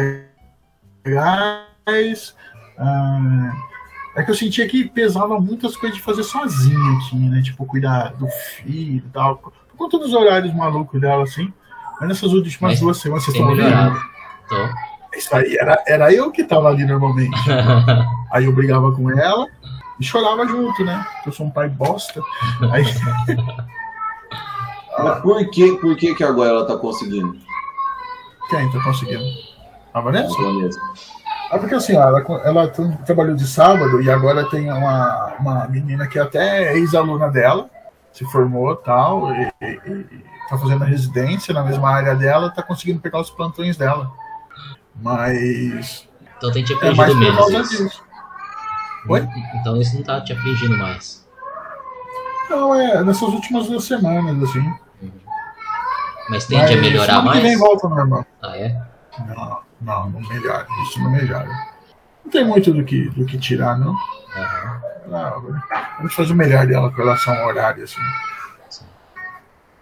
legais. 1.04 2.34
ah, 2.78 3.52
é 4.16 4.22
que 4.22 4.30
eu 4.30 4.34
sentia 4.34 4.68
que 4.68 4.88
pesava 4.88 5.40
muitas 5.40 5.76
coisas 5.76 5.98
de 5.98 6.04
fazer 6.04 6.22
sozinho 6.22 6.98
aqui, 6.98 7.16
né? 7.16 7.42
Tipo, 7.42 7.66
cuidar 7.66 8.12
do 8.14 8.28
filho 8.28 8.98
e 8.98 9.10
tal. 9.12 9.36
Por 9.36 9.76
conta 9.76 9.98
dos 9.98 10.14
horários 10.14 10.54
malucos 10.54 11.00
dela, 11.00 11.24
assim. 11.24 11.52
Mas 12.00 12.08
nessas 12.08 12.32
últimas 12.32 12.58
Mas 12.60 12.80
duas 12.80 12.98
semanas, 12.98 13.24
vocês 13.24 13.36
estão. 13.36 13.52
Então, 13.52 14.74
Isso 15.16 15.34
aí 15.34 15.56
era, 15.56 15.82
era 15.86 16.12
eu 16.12 16.30
que 16.30 16.44
tava 16.44 16.68
ali 16.68 16.84
normalmente. 16.84 17.38
Aí 18.30 18.44
eu 18.46 18.52
brigava 18.52 18.90
com 18.92 19.10
ela 19.10 19.46
e 19.98 20.04
chorava 20.04 20.46
junto, 20.46 20.84
né? 20.84 21.06
Eu 21.24 21.32
sou 21.32 21.46
um 21.46 21.50
pai 21.50 21.68
bosta. 21.68 22.20
Aí, 22.72 22.84
Mas 24.98 25.20
por 25.22 25.50
que, 25.50 25.72
por 25.78 25.96
que, 25.96 26.14
que 26.14 26.24
agora 26.24 26.50
ela 26.50 26.66
tá 26.66 26.76
conseguindo? 26.76 27.36
quem 28.50 28.70
tá 28.70 28.82
conseguindo? 28.82 29.24
A 29.94 30.00
Vanessa? 30.00 30.28
Vanessa? 30.42 30.80
Ah, 31.50 31.58
porque 31.58 31.74
assim, 31.76 31.96
ó, 31.96 32.02
ela, 32.02 32.20
ela 32.44 32.68
tra- 32.68 32.98
trabalhou 33.06 33.36
de 33.36 33.46
sábado 33.46 34.02
e 34.02 34.10
agora 34.10 34.44
tem 34.50 34.70
uma, 34.72 35.34
uma 35.38 35.68
menina 35.68 36.06
que 36.08 36.18
até 36.18 36.64
é 36.72 36.76
ex-aluna 36.76 37.30
dela, 37.30 37.70
se 38.12 38.24
formou 38.26 38.74
tal, 38.76 39.32
e, 39.32 39.52
e, 39.62 39.66
e 39.86 40.24
tá 40.48 40.58
fazendo 40.58 40.82
a 40.82 40.86
residência 40.86 41.54
na 41.54 41.62
mesma 41.62 41.90
área 41.90 42.14
dela, 42.14 42.50
tá 42.50 42.62
conseguindo 42.62 42.98
pegar 43.00 43.20
os 43.20 43.30
plantões 43.30 43.76
dela. 43.76 44.10
Mas 45.00 46.08
então 46.36 46.50
tem 46.52 46.64
te 46.64 46.72
é 46.72 46.92
mais 46.92 46.98
afligido 47.10 47.36
causa 47.36 47.52
menos. 47.52 47.72
isso. 47.72 47.84
disso. 47.84 48.02
Oi? 49.08 49.28
Então 49.60 49.76
isso 49.80 49.96
não 49.96 50.02
tá 50.02 50.20
te 50.20 50.32
afligindo 50.32 50.76
mais. 50.76 51.24
Não, 52.50 52.74
é 52.74 53.02
nessas 53.04 53.28
últimas 53.28 53.66
duas 53.66 53.84
semanas, 53.84 54.42
assim. 54.50 54.74
Mas 56.28 56.46
tende 56.46 56.72
a 56.72 56.76
melhorar 56.76 57.06
semana 57.06 57.22
que 57.22 57.26
mais? 57.28 57.42
vem 57.42 57.56
volta 57.58 57.88
normal. 57.88 58.26
Ah, 58.42 58.56
é? 58.56 58.80
Não, 59.28 59.60
não, 59.80 60.10
não 60.10 60.20
melhora. 60.28 60.66
Isso 60.82 61.00
não 61.00 61.10
melhora. 61.10 61.48
Não 62.24 62.30
tem 62.30 62.44
muito 62.44 62.72
do 62.72 62.84
que, 62.84 63.08
do 63.10 63.24
que 63.26 63.38
tirar, 63.38 63.78
não. 63.78 63.94
Aham. 64.36 64.80
Não, 65.06 65.60
a 65.70 66.02
gente 66.02 66.14
faz 66.14 66.30
o 66.30 66.34
melhor 66.34 66.66
dela 66.66 66.90
com 66.90 66.96
relação 66.96 67.34
ao 67.34 67.48
horário, 67.48 67.84
assim. 67.84 68.00
Sim. 68.70 68.84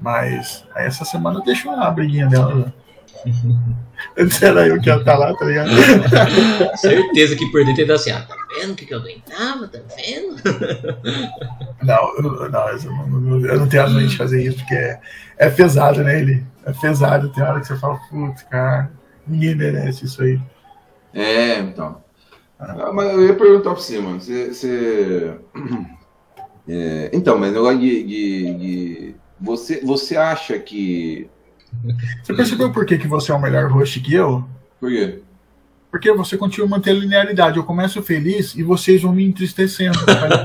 Mas 0.00 0.64
essa 0.74 1.04
semana 1.04 1.40
deixa 1.44 1.70
a 1.70 1.90
briguinha 1.90 2.26
dela. 2.26 2.54
né? 2.56 2.72
Antes 4.18 4.42
era 4.42 4.66
eu 4.66 4.80
que 4.80 4.88
ia 4.90 4.96
estar 4.96 5.16
lá, 5.16 5.32
tá 5.34 5.44
ligado? 5.44 5.70
Certeza 6.76 7.36
que 7.36 7.46
por 7.52 7.64
dentro 7.64 7.82
ele 7.82 7.86
tá 7.88 7.94
assim, 7.94 8.10
ah, 8.10 8.22
tá 8.22 8.34
vendo 8.52 8.72
o 8.72 8.74
que, 8.74 8.84
que 8.84 8.92
eu 8.94 8.98
aguentava? 8.98 9.68
Tá 9.68 9.78
vendo? 9.96 10.36
Não, 11.82 12.16
eu, 12.16 12.22
não, 12.22 12.68
eu 12.68 12.82
não, 13.08 13.46
eu 13.46 13.58
não 13.58 13.68
tenho 13.68 13.84
a 13.84 13.88
mente 13.88 14.10
de 14.10 14.16
fazer 14.16 14.40
isso, 14.44 14.56
porque 14.58 14.74
é, 14.74 15.00
é 15.36 15.50
pesado, 15.50 16.02
né, 16.04 16.20
ele? 16.20 16.46
É 16.64 16.72
pesado, 16.72 17.28
tem 17.30 17.42
hora 17.42 17.58
que 17.60 17.66
você 17.66 17.76
fala, 17.76 17.98
putz, 18.08 18.42
cara, 18.44 18.88
ninguém 19.26 19.54
merece 19.54 20.04
isso 20.04 20.22
aí. 20.22 20.40
É, 21.14 21.58
então. 21.60 22.02
Ah, 22.58 22.92
mas 22.92 23.12
eu 23.12 23.26
ia 23.26 23.34
perguntar 23.34 23.70
pra 23.72 23.80
você, 23.80 23.98
mano. 23.98 24.20
Você. 24.20 24.52
você- 24.54 25.38
É, 26.68 27.10
então, 27.12 27.38
mas 27.38 27.52
negócio 27.52 27.78
de. 27.80 28.02
de- 28.04 28.54
de- 28.54 29.14
Você, 29.40 29.80
você 29.84 30.16
acha 30.16 30.58
que. 30.58 31.28
Você 32.22 32.32
percebeu 32.34 32.70
por 32.72 32.86
que, 32.86 32.96
que 32.98 33.08
você 33.08 33.32
é 33.32 33.34
o 33.34 33.40
melhor 33.40 33.68
host 33.70 33.98
que 34.00 34.14
eu? 34.14 34.44
Por 34.78 34.90
quê? 34.90 35.20
Porque 35.92 36.10
você 36.10 36.38
continua 36.38 36.66
mantendo 36.66 37.00
a 37.00 37.02
linearidade. 37.02 37.58
Eu 37.58 37.64
começo 37.64 38.02
feliz 38.02 38.54
e 38.54 38.62
vocês 38.62 39.02
vão 39.02 39.12
me 39.12 39.22
entristecendo. 39.26 39.98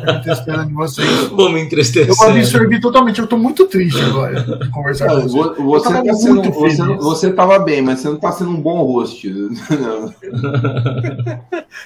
Entristecendo 0.10 0.65
de 0.65 0.73
vocês. 0.73 1.10
Vou 1.31 1.49
me 1.49 1.62
Eu 1.62 1.65
entristecer. 1.65 2.13
absorvi 2.21 2.81
totalmente. 2.81 3.19
Eu 3.21 3.27
tô 3.27 3.38
muito 3.38 3.65
triste 3.65 4.01
agora 4.01 4.41
de 4.43 4.69
conversar 4.69 5.07
Não, 5.07 5.21
com 5.21 5.27
você. 5.29 5.38
vo- 5.38 5.63
você, 5.63 5.89
tava 5.89 6.05
tá 6.05 6.13
sendo, 6.15 6.43
você, 6.51 6.75
feliz. 6.83 7.03
você 7.03 7.31
bem, 7.60 7.81
mas 7.81 8.01
você 8.01 8.10
não 8.10 8.17
tá 8.17 8.29
sendo 8.33 8.49
um 8.51 8.62
bom 8.62 8.83
host. 8.83 9.25
Não. 9.71 10.13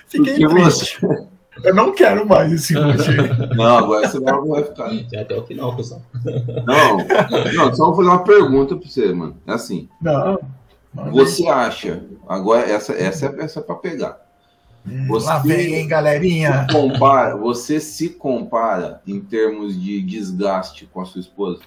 Fiquei 0.08 0.40
Porque 0.40 0.48
triste. 0.64 1.00
Eu 1.64 1.76
não 1.76 1.92
quero 1.94 2.28
mais 2.28 2.52
esse 2.52 2.74
host. 2.74 3.10
Não, 3.56 3.78
agora 3.78 4.08
você 4.08 4.20
não 4.20 4.48
vai 4.48 4.64
ficar. 4.64 4.90
Até 5.22 5.38
o 5.38 5.44
final, 5.44 5.76
pessoal. 5.76 6.02
Não, 6.66 6.98
não, 7.54 7.76
só 7.76 7.86
vou 7.88 7.98
fazer 7.98 8.08
uma 8.08 8.24
pergunta 8.24 8.76
pra 8.76 8.90
você, 8.90 9.14
mano. 9.14 9.36
É 9.46 9.52
assim. 9.52 9.88
Não. 10.02 10.40
Você 10.94 11.48
acha. 11.48 12.04
Agora, 12.28 12.70
essa, 12.70 12.94
essa, 12.94 13.28
é- 13.28 13.44
essa 13.44 13.60
é 13.60 13.64
pra 13.64 13.76
pegar. 13.76 14.18
você- 15.08 15.28
Lá 15.28 15.40
vem, 15.40 15.76
hein, 15.76 15.88
galerinha. 15.88 16.66
Se 16.70 16.76
compara, 16.76 17.36
você 17.38 17.80
se 17.80 18.10
compara 18.10 19.02
em 19.08 19.20
termos 19.20 19.80
de 19.80 20.02
desgaste 20.02 20.86
com 20.92 21.02
a 21.02 21.06
sua 21.06 21.22
esposa? 21.22 21.60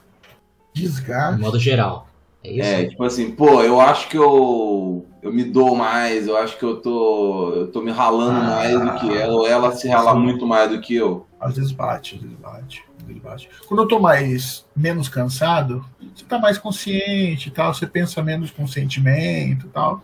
De 0.72 0.82
Desgaste. 0.82 1.40
modo 1.40 1.58
geral. 1.58 2.08
É 2.42 2.50
isso? 2.52 2.62
É, 2.68 2.84
tipo 2.86 3.04
assim, 3.04 3.30
pô, 3.30 3.62
eu 3.62 3.80
acho 3.80 4.08
que 4.08 4.18
eu, 4.18 5.06
eu 5.22 5.32
me 5.32 5.44
dou 5.44 5.74
mais, 5.74 6.26
eu 6.26 6.36
acho 6.36 6.58
que 6.58 6.64
eu 6.64 6.76
tô, 6.82 7.52
eu 7.54 7.66
tô 7.68 7.80
me 7.80 7.90
ralando 7.90 8.38
Ah, 8.40 8.42
mais 8.56 8.78
do 8.80 8.94
que 8.98 9.16
ela, 9.16 9.32
ou 9.34 9.46
ela 9.46 9.72
se 9.74 9.88
rala 9.88 10.12
sim. 10.12 10.18
muito 10.18 10.46
mais 10.46 10.68
do 10.70 10.78
que 10.80 10.94
eu. 10.94 11.26
Às 11.40 11.56
vezes 11.56 11.72
bate, 11.72 12.16
às 12.16 12.20
vezes 12.20 12.36
bate, 12.36 12.84
vezes 13.04 13.22
bate. 13.22 13.48
Quando 13.66 13.82
eu 13.82 13.88
tô 13.88 13.98
mais 13.98 14.64
menos 14.76 15.08
cansado, 15.08 15.84
você 16.14 16.24
tá 16.24 16.38
mais 16.38 16.58
consciente 16.58 17.50
tal, 17.50 17.72
você 17.72 17.86
pensa 17.86 18.22
menos 18.22 18.50
com 18.50 18.66
sentimento 18.66 19.68
tal. 19.68 20.02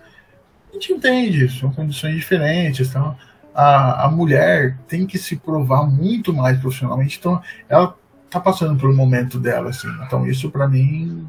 A 0.71 0.75
gente 0.75 0.93
entende, 0.93 1.49
são 1.59 1.73
condições 1.73 2.17
diferentes 2.17 2.89
e 2.89 2.93
tal. 2.93 3.17
A, 3.55 4.07
a 4.07 4.11
mulher 4.11 4.79
tem 4.87 5.07
que 5.07 5.19
se 5.19 5.37
provar 5.37 5.85
muito 5.85 6.33
mais 6.33 6.59
profissionalmente, 6.61 7.19
então 7.19 7.43
ela 7.69 7.97
tá 8.31 8.39
passando 8.39 8.79
pelo 8.79 8.95
momento 8.95 9.39
dela, 9.39 9.71
assim. 9.71 9.89
Então 10.07 10.27
isso 10.27 10.51
pra 10.51 10.69
mim. 10.69 11.29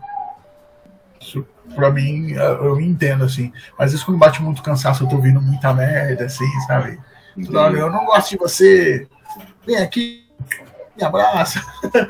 Isso 1.20 1.46
pra 1.76 1.90
mim, 1.90 2.32
eu 2.32 2.80
entendo, 2.80 3.24
assim. 3.24 3.52
Mas 3.78 3.88
às 3.88 3.92
vezes 3.92 4.04
quando 4.04 4.20
bate 4.20 4.42
muito 4.42 4.62
cansaço, 4.62 5.04
eu 5.04 5.08
tô 5.08 5.16
ouvindo 5.16 5.42
muita 5.42 5.74
merda, 5.74 6.26
assim, 6.26 6.48
sabe? 6.68 7.00
Toda 7.46 7.62
hora, 7.62 7.78
eu 7.78 7.92
não 7.92 8.06
gosto 8.06 8.32
de 8.32 8.38
você. 8.38 9.08
Vem 9.66 9.78
aqui, 9.78 10.28
me 11.02 11.08
abraça. 11.08 11.62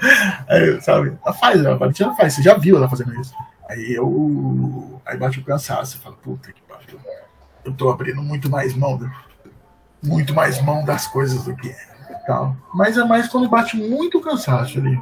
Aí, 0.47 0.81
sabe? 0.81 1.17
Ela 1.23 1.33
faz, 1.33 1.65
a 1.65 1.75
Valentina 1.75 2.13
faz, 2.13 2.33
você 2.33 2.43
já 2.43 2.57
viu 2.57 2.77
ela 2.77 2.89
fazendo 2.89 3.19
isso. 3.19 3.33
Aí 3.69 3.93
eu. 3.93 5.01
Aí 5.05 5.17
bate 5.17 5.39
o 5.39 5.43
cansaço, 5.43 5.93
você 5.93 5.97
fala, 5.97 6.15
puta 6.15 6.51
que 6.51 6.61
pariu. 6.63 6.99
Eu 7.63 7.73
tô 7.73 7.89
abrindo 7.89 8.21
muito 8.21 8.49
mais 8.49 8.75
mão, 8.75 8.99
muito 10.03 10.33
mais 10.33 10.61
mão 10.61 10.83
das 10.83 11.07
coisas 11.07 11.43
do 11.43 11.55
que 11.55 11.69
é. 11.69 11.91
Tal. 12.27 12.55
Mas 12.73 12.97
é 12.97 13.03
mais 13.03 13.27
quando 13.27 13.49
bate 13.49 13.77
muito 13.77 14.19
cansaço 14.19 14.77
ali. 14.77 14.97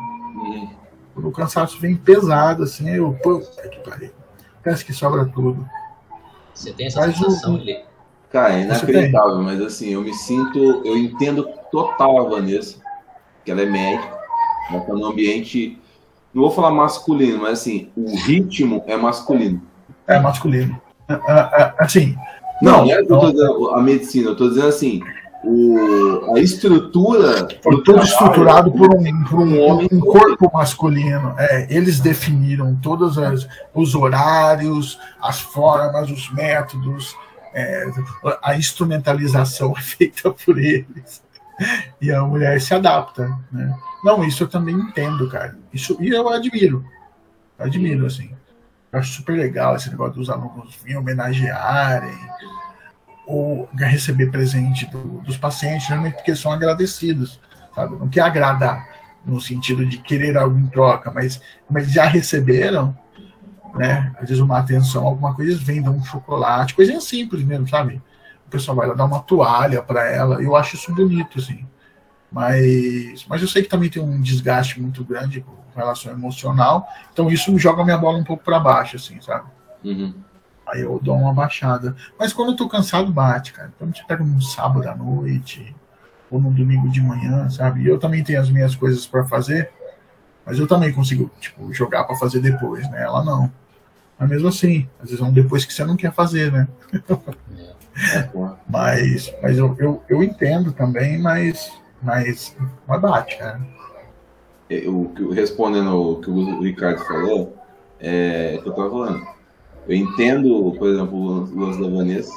Quando 1.13 1.28
o 1.28 1.32
cansaço 1.32 1.80
vem 1.80 1.95
pesado, 1.95 2.63
assim, 2.63 2.89
aí 2.89 2.97
eu, 2.97 3.13
puta 3.13 3.67
que 3.67 3.80
pariu. 3.80 4.12
Parece 4.63 4.86
que 4.86 4.93
sobra 4.93 5.25
tudo. 5.25 5.67
Você 6.54 6.71
tem 6.73 6.88
essa 6.88 7.02
Mas 7.02 7.17
sensação 7.17 7.56
ali. 7.56 7.84
Cara, 8.32 8.54
é 8.54 8.62
inacreditável, 8.62 9.41
mas 9.41 9.60
assim, 9.62 9.89
eu 9.89 10.02
me 10.02 10.13
sinto, 10.13 10.60
eu 10.86 10.95
entendo 10.95 11.49
total 11.71 12.19
a 12.19 12.30
Vanessa, 12.30 12.78
que 13.45 13.52
ela 13.52 13.62
é 13.62 13.65
médica, 13.65 14.17
ela 14.71 14.82
tá 14.82 14.93
num 14.93 15.06
ambiente, 15.06 15.78
não 16.34 16.43
vou 16.43 16.52
falar 16.52 16.71
masculino, 16.71 17.39
mas 17.43 17.60
assim, 17.60 17.89
o 17.95 18.15
ritmo 18.15 18.84
é 18.88 18.95
masculino. 18.97 19.62
É 20.08 20.19
masculino. 20.19 20.80
Ah, 21.08 21.19
ah, 21.28 21.49
ah, 21.80 21.84
Assim, 21.84 22.15
Não, 22.62 22.80
Não, 22.80 22.86
não 22.86 22.91
é 22.91 22.95
que 22.97 23.12
eu 23.12 23.15
não. 23.15 23.19
tô 23.21 23.32
dizendo 23.32 23.69
a 23.71 23.82
medicina, 23.82 24.30
eu 24.30 24.36
tô 24.36 24.49
dizendo 24.49 24.67
assim, 24.67 25.02
o, 25.43 26.36
a 26.36 26.39
estrutura. 26.39 27.47
Foi 27.63 27.75
do 27.75 27.84
tudo 27.84 27.95
trabalho 27.95 28.04
estruturado 28.04 28.71
por 28.71 28.93
um, 28.93 29.23
por 29.23 29.39
um, 29.39 29.62
homem 29.62 29.88
um 29.91 29.99
corpo 29.99 30.52
masculino. 30.54 31.34
É, 31.38 31.67
eles 31.73 31.99
definiram 31.99 32.75
todos 32.75 33.17
as- 33.17 33.47
os 33.73 33.95
horários, 33.95 34.99
as 35.21 35.39
formas, 35.39 36.12
os 36.12 36.32
métodos, 36.34 37.15
é, 37.54 37.86
a 38.43 38.56
instrumentalização 38.58 39.73
é 39.78 39.82
feita 39.82 40.30
por 40.32 40.60
eles. 40.60 41.23
E 42.02 42.12
a 42.12 42.24
mulher 42.24 42.60
se 42.62 42.74
adapta. 42.74 43.28
Né? 43.52 43.78
Não, 44.04 44.24
isso 44.24 44.43
eu 44.43 44.48
também 44.48 44.76
entendo, 44.76 45.30
cara. 45.30 45.58
Isso, 45.74 45.98
e 46.00 46.10
eu 46.10 46.30
admiro. 46.30 46.86
Eu 47.58 47.65
admiro, 47.65 48.06
assim. 48.06 48.32
Eu 48.91 49.00
acho 49.00 49.12
super 49.13 49.38
legal 49.38 49.76
esse 49.76 49.89
negócio 49.89 50.13
dos 50.15 50.30
alunos 50.30 50.76
virem 50.82 50.98
homenagearem 50.98 52.17
ou 53.28 53.69
receber 53.76 54.32
presente 54.32 54.86
do- 54.88 55.22
dos 55.22 55.38
pacientes, 55.38 55.88
geralmente 55.88 56.15
porque 56.15 56.36
são 56.36 56.52
agradecidos, 56.52 57.39
sabe? 57.76 57.95
Não 57.98 58.08
quer 58.10 58.22
agradar 58.22 58.88
no 59.26 59.39
sentido 59.39 59.86
de 59.86 59.98
querer 60.00 60.38
algo 60.38 60.58
em 60.58 60.67
troca, 60.67 61.12
mas, 61.12 61.39
mas 61.69 61.91
já 61.91 62.06
receberam, 62.06 62.98
né? 63.76 64.12
Às 64.15 64.30
vezes 64.30 64.39
uma 64.39 64.58
atenção, 64.58 65.06
alguma 65.06 65.36
coisa, 65.36 65.52
eles 65.52 65.62
vendem 65.62 65.89
um 65.89 66.04
chocolate, 66.04 66.74
coisinha 66.74 67.02
simples 67.02 67.43
mesmo, 67.43 67.67
sabe? 67.67 68.02
O 68.49 68.51
pessoal 68.51 68.75
vai 68.75 68.88
lá 68.88 68.95
dar 68.95 69.05
uma 69.05 69.19
toalha 69.19 69.79
para 69.83 70.09
ela, 70.09 70.41
eu 70.41 70.55
acho 70.55 70.75
isso 70.75 70.91
bonito, 70.91 71.38
assim. 71.38 71.67
Mas, 72.31 73.23
mas 73.29 73.43
eu 73.43 73.47
sei 73.47 73.62
que 73.62 73.69
também 73.69 73.91
tem 73.91 74.01
um 74.01 74.19
desgaste 74.19 74.81
muito 74.81 75.03
grande 75.03 75.41
com 75.41 75.55
relação 75.79 76.12
emocional, 76.12 76.88
então 77.13 77.29
isso 77.29 77.55
joga 77.59 77.83
minha 77.83 77.97
bola 77.97 78.17
um 78.17 78.23
pouco 78.23 78.43
para 78.43 78.59
baixo, 78.59 78.95
assim, 78.95 79.21
sabe? 79.21 79.47
Uhum. 79.83 80.15
Aí 80.67 80.81
eu 80.81 80.99
dou 80.99 81.15
uma 81.15 81.31
baixada. 81.31 81.95
Mas 82.17 82.33
quando 82.33 82.53
eu 82.53 82.55
tô 82.55 82.67
cansado, 82.67 83.13
bate, 83.13 83.53
cara. 83.53 83.71
Então 83.75 83.88
gente 83.88 84.03
pega 84.07 84.23
num 84.23 84.41
sábado 84.41 84.89
à 84.89 84.95
noite, 84.95 85.75
ou 86.31 86.41
num 86.41 86.51
domingo 86.51 86.89
de 86.89 87.01
manhã, 87.01 87.47
sabe? 87.51 87.85
Eu 87.85 87.99
também 87.99 88.23
tenho 88.23 88.41
as 88.41 88.49
minhas 88.49 88.75
coisas 88.75 89.05
pra 89.05 89.23
fazer, 89.25 89.71
mas 90.43 90.57
eu 90.57 90.65
também 90.65 90.91
consigo, 90.91 91.29
tipo, 91.39 91.71
jogar 91.71 92.03
pra 92.05 92.15
fazer 92.15 92.39
depois, 92.39 92.89
né? 92.89 93.03
Ela 93.03 93.23
não. 93.23 93.51
Mas 94.17 94.27
mesmo 94.27 94.47
assim, 94.47 94.89
às 94.99 95.12
vezes 95.12 95.23
é 95.23 95.23
um 95.23 95.31
depois 95.31 95.65
que 95.65 95.73
você 95.73 95.85
não 95.85 95.95
quer 95.95 96.12
fazer, 96.12 96.51
né? 96.51 96.67
É. 97.55 97.79
Mas, 98.67 99.33
mas 99.41 99.57
eu, 99.57 99.75
eu, 99.79 100.01
eu 100.09 100.23
entendo 100.23 100.71
também, 100.71 101.17
mas, 101.19 101.71
mas, 102.01 102.55
mas 102.88 103.01
bate, 103.01 103.38
cara. 103.38 103.59
Eu, 104.69 105.12
que- 105.15 105.33
respondendo 105.33 105.93
o 105.95 106.21
que 106.21 106.29
o 106.29 106.62
Ricardo 106.62 106.99
falou, 107.05 107.55
é 107.99 108.55
o 108.59 108.62
que 108.63 108.69
eu 108.69 108.73
tava 108.73 108.89
falando. 108.89 109.27
Eu 109.88 109.95
entendo, 109.95 110.75
por 110.77 110.88
exemplo, 110.89 111.17
o 111.17 111.59
lance 111.59 111.81
da 111.81 111.88
Vanessa, 111.89 112.33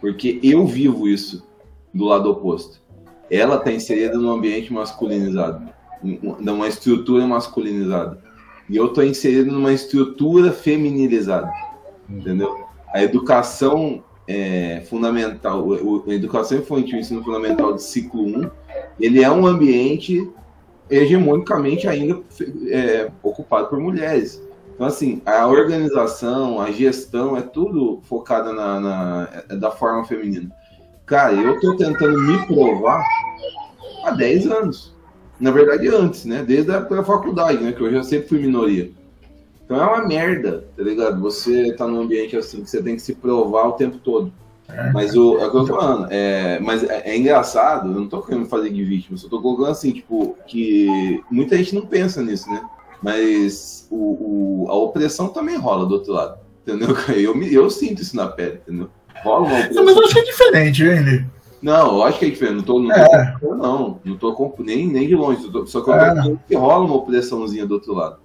porque 0.00 0.38
eu 0.42 0.66
vivo 0.66 1.08
isso 1.08 1.44
do 1.92 2.04
lado 2.04 2.30
oposto. 2.30 2.80
Ela 3.30 3.56
está 3.56 3.72
inserida 3.72 4.16
num 4.16 4.30
ambiente 4.30 4.72
masculinizado, 4.72 5.66
um- 6.02 6.36
numa 6.38 6.68
estrutura 6.68 7.26
masculinizada. 7.26 8.18
E 8.70 8.76
eu 8.76 8.86
estou 8.86 9.02
inserido 9.04 9.50
numa 9.50 9.72
estrutura 9.72 10.52
feminilizada. 10.52 11.50
Entendeu? 12.08 12.64
A 12.92 13.02
educação 13.02 14.04
é, 14.26 14.82
fundamental, 14.88 15.66
o- 15.66 16.04
a 16.08 16.14
educação 16.14 16.58
infantil, 16.58 16.98
ensino 16.98 17.22
fundamental 17.22 17.74
de 17.74 17.82
ciclo 17.82 18.22
1, 18.24 18.50
ele 19.00 19.22
é 19.22 19.30
um 19.30 19.46
ambiente 19.46 20.28
hegemonicamente 20.90 21.88
ainda 21.88 22.20
é, 22.68 23.10
ocupado 23.22 23.68
por 23.68 23.78
mulheres. 23.80 24.42
Então, 24.74 24.86
assim, 24.86 25.22
a 25.24 25.46
organização, 25.46 26.60
a 26.60 26.70
gestão 26.70 27.36
é 27.36 27.42
tudo 27.42 28.00
focada 28.04 28.52
na, 28.52 28.80
na- 28.80 29.28
é 29.48 29.56
da 29.56 29.70
forma 29.70 30.04
feminina. 30.04 30.50
Cara, 31.06 31.34
eu 31.34 31.60
tô 31.60 31.76
tentando 31.76 32.18
me 32.20 32.46
provar 32.46 33.04
há 34.04 34.10
10 34.10 34.46
anos. 34.50 34.94
Na 35.38 35.50
verdade, 35.50 35.88
antes, 35.88 36.24
né? 36.24 36.42
Desde 36.46 36.70
a 36.70 36.76
época 36.76 36.96
da 36.96 37.04
faculdade, 37.04 37.62
né? 37.62 37.72
Que 37.72 37.82
eu 37.82 37.90
já 37.92 38.02
sempre 38.02 38.28
fui 38.28 38.38
minoria. 38.40 38.90
Então 39.64 39.82
é 39.82 39.86
uma 39.86 40.06
merda, 40.06 40.66
tá 40.76 40.82
ligado? 40.82 41.20
Você 41.20 41.72
tá 41.72 41.86
num 41.86 42.02
ambiente 42.02 42.36
assim 42.36 42.62
que 42.62 42.70
você 42.70 42.82
tem 42.82 42.96
que 42.96 43.02
se 43.02 43.14
provar 43.14 43.68
o 43.68 43.72
tempo 43.72 43.98
todo. 43.98 44.32
É. 44.68 44.92
Mas 44.92 45.14
o, 45.14 45.38
é 45.38 45.46
o 45.46 45.50
que 45.50 45.56
eu 45.56 45.64
tô 45.64 45.76
falando. 45.76 46.08
É, 46.10 46.58
mas 46.60 46.82
é, 46.84 47.02
é, 47.10 47.16
engraçado, 47.16 47.90
eu 47.90 48.00
não 48.00 48.08
tô 48.08 48.22
querendo 48.22 48.46
fazer 48.46 48.70
de 48.70 48.84
vítima, 48.84 49.16
só 49.16 49.28
tô 49.28 49.40
colocando 49.40 49.70
assim, 49.70 49.92
tipo, 49.92 50.36
que 50.46 51.22
muita 51.30 51.56
gente 51.56 51.74
não 51.74 51.86
pensa 51.86 52.22
nisso, 52.22 52.50
né? 52.50 52.62
Mas 53.02 53.86
o, 53.90 54.64
o, 54.64 54.66
a 54.70 54.74
opressão 54.74 55.28
também 55.28 55.56
rola 55.56 55.86
do 55.86 55.94
outro 55.94 56.12
lado. 56.12 56.38
Entendeu? 56.66 56.96
Eu, 57.14 57.42
eu 57.42 57.70
sinto 57.70 58.00
isso 58.00 58.16
na 58.16 58.26
pele, 58.26 58.60
entendeu? 58.66 58.88
Rola 59.22 59.46
uma 59.46 59.58
opressão. 59.58 59.84
Mas 59.84 59.96
eu 59.96 60.04
acho 60.04 60.14
que 60.14 60.18
é 60.18 60.24
diferente, 60.24 60.84
hein, 60.84 61.26
Não, 61.62 61.96
eu 61.96 62.02
acho 62.02 62.18
que 62.18 62.24
é 62.24 62.30
diferente. 62.30 62.56
Não 62.56 62.62
tô, 62.62 62.78
não, 62.78 62.90
é. 62.90 63.36
tô, 63.38 63.54
não, 63.54 64.00
não 64.02 64.16
tô 64.16 64.54
nem, 64.58 64.86
nem 64.86 65.06
de 65.06 65.14
longe. 65.14 65.42
Só 65.66 65.82
que 65.82 65.90
eu 65.90 65.94
tô 65.94 66.32
é. 66.32 66.36
que 66.48 66.54
rola 66.54 66.84
uma 66.84 66.96
opressãozinha 66.96 67.66
do 67.66 67.74
outro 67.74 67.92
lado. 67.92 68.23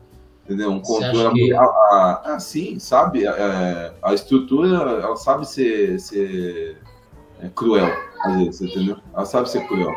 Entendeu? 0.50 0.72
Um 0.72 0.80
controle. 0.80 1.46
Que... 1.46 1.54
A, 1.54 1.62
a, 1.62 2.22
a, 2.34 2.40
sim, 2.40 2.80
sabe? 2.80 3.28
A, 3.28 3.32
é, 3.32 3.94
a, 4.02 4.14
estrutura, 4.16 4.78
ela 5.04 5.16
sabe 5.16 5.48
ser, 5.48 6.00
ser 6.00 6.78
é, 7.40 7.48
cruel, 7.50 7.94
às 8.22 8.36
vezes, 8.36 8.62
entendeu? 8.62 8.98
Ela 9.14 9.26
sabe 9.26 9.48
ser 9.48 9.68
cruel. 9.68 9.94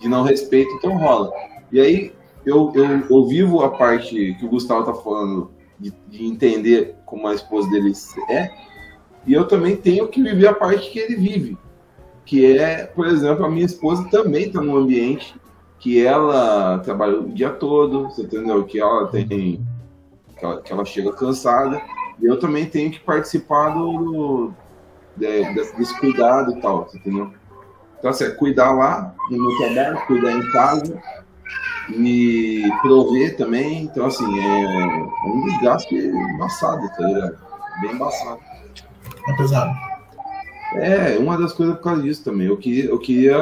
De 0.00 0.08
não 0.08 0.22
respeito, 0.22 0.72
então 0.76 0.96
rola. 0.96 1.30
E 1.70 1.78
aí, 1.78 2.12
eu, 2.46 2.72
eu, 2.74 3.06
eu 3.10 3.26
vivo 3.26 3.60
a 3.60 3.68
parte 3.68 4.34
que 4.40 4.46
o 4.46 4.48
Gustavo 4.48 4.82
tá 4.82 4.94
falando 4.94 5.50
de, 5.78 5.92
de 6.08 6.24
entender 6.24 6.96
como 7.04 7.28
a 7.28 7.34
esposa 7.34 7.68
dele 7.68 7.92
é, 8.30 8.50
e 9.26 9.34
eu 9.34 9.46
também 9.46 9.76
tenho 9.76 10.08
que 10.08 10.22
viver 10.22 10.46
a 10.46 10.54
parte 10.54 10.90
que 10.90 10.98
ele 10.98 11.16
vive. 11.16 11.58
Que 12.24 12.56
é, 12.56 12.86
por 12.86 13.06
exemplo, 13.06 13.44
a 13.44 13.50
minha 13.50 13.66
esposa 13.66 14.08
também 14.10 14.46
está 14.46 14.58
num 14.58 14.74
ambiente 14.74 15.34
que 15.78 16.02
ela 16.02 16.78
trabalha 16.78 17.20
o 17.20 17.28
dia 17.28 17.50
todo, 17.50 18.04
você 18.04 18.22
entendeu? 18.22 18.64
Que 18.64 18.80
ela 18.80 19.08
tem 19.08 19.60
que 20.42 20.46
ela, 20.46 20.60
que 20.60 20.72
ela 20.72 20.84
chega 20.84 21.12
cansada, 21.12 21.80
e 22.20 22.26
eu 22.26 22.38
também 22.38 22.66
tenho 22.66 22.90
que 22.90 22.98
participar 22.98 23.70
do, 23.70 24.52
de, 25.16 25.54
desse 25.54 25.96
cuidado 26.00 26.58
e 26.58 26.60
tal, 26.60 26.88
entendeu? 26.92 27.32
Então, 27.98 28.10
assim, 28.10 28.24
é 28.24 28.30
cuidar 28.30 28.72
lá 28.72 29.14
no 29.30 29.38
meu 29.38 29.56
trabalho, 29.58 30.06
cuidar 30.06 30.32
em 30.32 30.50
casa 30.50 31.00
e 31.90 32.68
prover 32.82 33.36
também. 33.36 33.84
Então, 33.84 34.06
assim, 34.06 34.40
é, 34.40 34.62
é 34.64 35.28
um 35.28 35.44
desgaste 35.44 35.94
embaçado, 35.94 36.88
tá 36.96 37.06
ligado? 37.06 37.38
Bem 37.80 37.92
embaçado. 37.92 38.40
É 39.28 39.36
pesado. 39.36 39.72
É, 40.74 41.18
uma 41.18 41.38
das 41.38 41.52
coisas 41.52 41.76
por 41.76 41.82
causa 41.82 42.02
disso 42.02 42.24
também. 42.24 42.48
Eu 42.48 42.56
queria, 42.56 42.86
eu 42.86 42.98
queria 42.98 43.38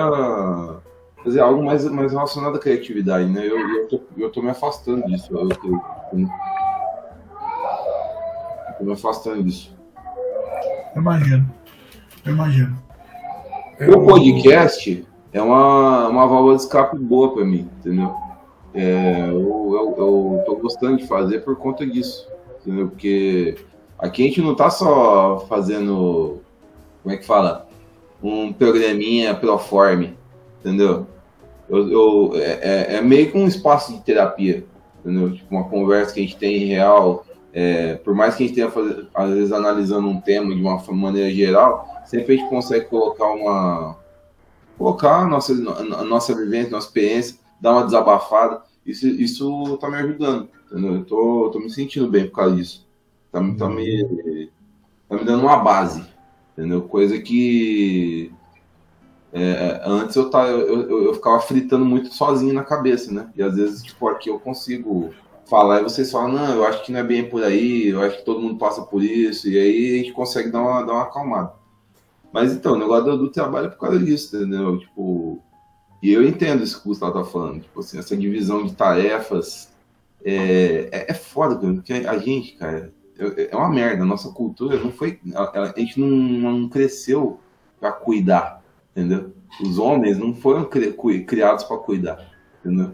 fazer 1.24 1.40
algo 1.40 1.64
mais, 1.64 1.82
mais 1.86 2.12
relacionado 2.12 2.56
à 2.56 2.58
criatividade, 2.58 3.26
né? 3.30 3.46
Eu, 3.46 3.58
eu, 3.58 3.88
tô, 3.88 4.00
eu 4.18 4.30
tô 4.30 4.42
me 4.42 4.50
afastando 4.50 5.06
disso. 5.06 5.28
Eu, 5.32 5.48
eu, 5.48 5.48
eu, 6.12 6.28
eu 8.80 8.86
me 8.86 8.92
afastando 8.92 9.44
disso. 9.44 9.76
Eu 10.94 11.02
imagino. 11.02 11.54
Eu 12.24 12.32
imagino. 12.32 12.76
Eu... 13.78 13.98
O 13.98 14.06
podcast 14.06 15.06
é 15.32 15.40
uma, 15.40 16.08
uma 16.08 16.26
válvula 16.26 16.56
de 16.56 16.62
escape 16.62 16.98
boa 16.98 17.32
para 17.32 17.44
mim, 17.44 17.68
entendeu? 17.78 18.14
É, 18.74 19.26
eu, 19.28 19.34
eu, 19.36 19.94
eu 20.38 20.42
tô 20.46 20.56
gostando 20.56 20.96
de 20.96 21.06
fazer 21.06 21.40
por 21.40 21.56
conta 21.56 21.86
disso, 21.86 22.28
entendeu? 22.60 22.88
Porque 22.88 23.56
aqui 23.98 24.22
a 24.22 24.26
gente 24.26 24.40
não 24.40 24.54
tá 24.54 24.70
só 24.70 25.44
fazendo, 25.48 26.40
como 27.02 27.14
é 27.14 27.18
que 27.18 27.26
fala? 27.26 27.68
Um 28.22 28.52
programinha 28.52 29.34
proforme, 29.34 30.16
entendeu? 30.60 31.06
Eu, 31.68 31.90
eu 31.90 32.32
é, 32.34 32.94
é, 32.94 32.96
é 32.96 33.00
meio 33.00 33.30
que 33.30 33.38
um 33.38 33.46
espaço 33.46 33.92
de 33.92 34.00
terapia, 34.00 34.64
entendeu? 35.00 35.32
Tipo, 35.34 35.54
uma 35.54 35.68
conversa 35.68 36.14
que 36.14 36.20
a 36.20 36.22
gente 36.22 36.36
tem 36.36 36.62
em 36.62 36.66
real, 36.66 37.24
é, 37.52 37.96
por 37.96 38.14
mais 38.14 38.36
que 38.36 38.44
a 38.44 38.46
gente 38.46 38.54
tenha, 38.54 38.70
fazer, 38.70 39.08
às 39.14 39.30
vezes, 39.30 39.52
analisando 39.52 40.08
um 40.08 40.20
tema 40.20 40.54
de 40.54 40.60
uma 40.60 40.80
maneira 40.92 41.30
geral, 41.30 42.02
sempre 42.04 42.34
a 42.34 42.36
gente 42.36 42.48
consegue 42.48 42.86
colocar 42.86 43.26
uma. 43.26 43.96
colocar 44.78 45.22
a 45.22 45.26
nossa, 45.26 45.52
a 45.52 46.04
nossa 46.04 46.34
vivência, 46.34 46.70
nossa 46.70 46.86
experiência, 46.86 47.38
dar 47.60 47.72
uma 47.72 47.84
desabafada. 47.84 48.62
Isso, 48.86 49.06
isso 49.06 49.76
tá 49.78 49.90
me 49.90 49.96
ajudando, 49.96 50.48
entendeu? 50.66 50.94
Eu 50.94 51.04
tô, 51.04 51.50
tô 51.52 51.58
me 51.58 51.70
sentindo 51.70 52.08
bem 52.08 52.26
por 52.26 52.36
causa 52.36 52.56
disso. 52.56 52.86
Tá, 53.32 53.40
tá, 53.40 53.68
me, 53.68 54.50
tá 55.08 55.16
me 55.16 55.24
dando 55.24 55.42
uma 55.42 55.56
base, 55.56 56.04
entendeu? 56.52 56.82
Coisa 56.82 57.18
que. 57.18 58.32
É, 59.32 59.80
antes 59.84 60.16
eu, 60.16 60.28
tava, 60.28 60.48
eu, 60.48 60.88
eu, 60.88 61.04
eu 61.04 61.14
ficava 61.14 61.38
fritando 61.40 61.84
muito 61.84 62.12
sozinho 62.12 62.52
na 62.54 62.64
cabeça, 62.64 63.12
né? 63.12 63.30
E 63.36 63.42
às 63.42 63.54
vezes, 63.54 63.82
tipo, 63.82 64.08
aqui 64.08 64.28
eu 64.28 64.40
consigo 64.40 65.12
falar 65.50 65.80
e 65.80 65.82
vocês 65.82 66.10
falam, 66.10 66.32
não, 66.32 66.54
eu 66.54 66.64
acho 66.64 66.84
que 66.84 66.92
não 66.92 67.00
é 67.00 67.02
bem 67.02 67.28
por 67.28 67.42
aí, 67.42 67.88
eu 67.88 68.00
acho 68.00 68.18
que 68.18 68.24
todo 68.24 68.40
mundo 68.40 68.56
passa 68.56 68.82
por 68.82 69.02
isso, 69.02 69.48
e 69.48 69.58
aí 69.58 69.94
a 69.94 69.96
gente 69.98 70.12
consegue 70.12 70.48
dar 70.48 70.62
uma, 70.62 70.82
dar 70.82 70.92
uma 70.92 71.02
acalmada. 71.02 71.52
Mas 72.32 72.52
então, 72.52 72.74
o 72.74 72.78
negócio 72.78 73.18
do, 73.18 73.28
trabalho 73.28 73.66
é 73.66 73.70
por 73.70 73.80
causa 73.80 73.98
disso, 73.98 74.36
entendeu? 74.36 74.78
Tipo, 74.78 75.42
e 76.00 76.12
eu 76.12 76.26
entendo 76.26 76.62
isso 76.62 76.80
que 76.80 76.86
o 76.86 76.90
Gustavo 76.90 77.12
tá 77.12 77.24
falando, 77.24 77.62
tipo 77.62 77.80
assim, 77.80 77.98
essa 77.98 78.16
divisão 78.16 78.64
de 78.64 78.72
tarefas 78.72 79.72
é, 80.24 80.88
é, 80.92 81.10
é 81.10 81.14
foda, 81.14 81.56
porque 81.56 81.92
a 81.92 82.16
gente, 82.18 82.52
cara, 82.52 82.92
é, 83.18 83.48
é 83.50 83.56
uma 83.56 83.68
merda, 83.68 84.04
a 84.04 84.06
nossa 84.06 84.30
cultura 84.30 84.78
não 84.78 84.92
foi, 84.92 85.18
a, 85.34 85.62
a 85.62 85.78
gente 85.78 85.98
não, 85.98 86.08
não 86.08 86.68
cresceu 86.68 87.40
para 87.80 87.90
cuidar, 87.90 88.62
entendeu? 88.92 89.32
Os 89.60 89.78
homens 89.78 90.16
não 90.16 90.32
foram 90.32 90.64
cri, 90.64 90.92
criados 91.24 91.64
para 91.64 91.76
cuidar, 91.78 92.30
entendeu? 92.64 92.92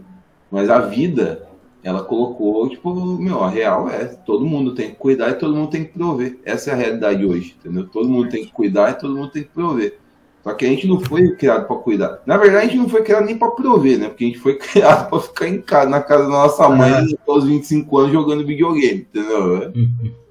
Mas 0.49 0.69
a 0.69 0.79
vida 0.79 1.46
ela 1.87 2.03
colocou, 2.03 2.67
tipo, 2.67 2.93
meu, 2.93 3.41
a 3.41 3.49
real 3.49 3.89
é, 3.89 4.03
todo 4.03 4.45
mundo 4.45 4.75
tem 4.75 4.89
que 4.89 4.97
cuidar 4.97 5.29
e 5.29 5.35
todo 5.35 5.55
mundo 5.55 5.69
tem 5.69 5.85
que 5.85 5.93
prover. 5.93 6.37
Essa 6.43 6.71
é 6.71 6.73
a 6.73 6.75
realidade 6.75 7.25
hoje, 7.25 7.55
entendeu? 7.57 7.87
Todo 7.87 8.09
mundo 8.09 8.29
tem 8.29 8.43
que 8.43 8.51
cuidar 8.51 8.91
e 8.91 8.95
todo 8.95 9.15
mundo 9.15 9.29
tem 9.29 9.43
que 9.43 9.49
prover. 9.51 9.97
Só 10.43 10.53
que 10.53 10.65
a 10.65 10.67
gente 10.67 10.85
não 10.85 10.99
foi 10.99 11.33
criado 11.37 11.65
para 11.65 11.77
cuidar. 11.77 12.19
Na 12.25 12.35
verdade, 12.35 12.65
a 12.65 12.67
gente 12.67 12.77
não 12.77 12.89
foi 12.89 13.03
criado 13.03 13.25
nem 13.25 13.37
para 13.37 13.51
prover, 13.51 13.97
né? 13.99 14.09
Porque 14.09 14.25
a 14.25 14.27
gente 14.27 14.39
foi 14.39 14.55
criado 14.59 15.09
para 15.09 15.21
ficar 15.21 15.47
em 15.47 15.61
casa, 15.61 15.89
na 15.89 16.01
casa 16.01 16.23
da 16.23 16.29
nossa 16.29 16.67
mãe 16.67 16.91
é. 16.91 17.31
aos 17.31 17.45
25 17.45 17.97
anos 17.97 18.11
jogando 18.11 18.45
videogame, 18.45 19.07
entendeu? 19.09 19.71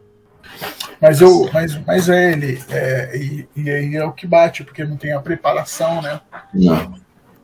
Mas, 1.00 1.20
eu, 1.20 1.50
mas, 1.52 1.78
mas 1.84 2.08
é 2.08 2.32
ele, 2.32 2.58
é, 2.70 3.18
e, 3.18 3.46
e 3.54 3.70
aí 3.70 3.96
é 3.96 4.04
o 4.06 4.12
que 4.12 4.26
bate, 4.26 4.64
porque 4.64 4.82
não 4.82 4.96
tem 4.96 5.12
a 5.12 5.20
preparação, 5.20 6.00
né? 6.00 6.22
Não, 6.54 6.94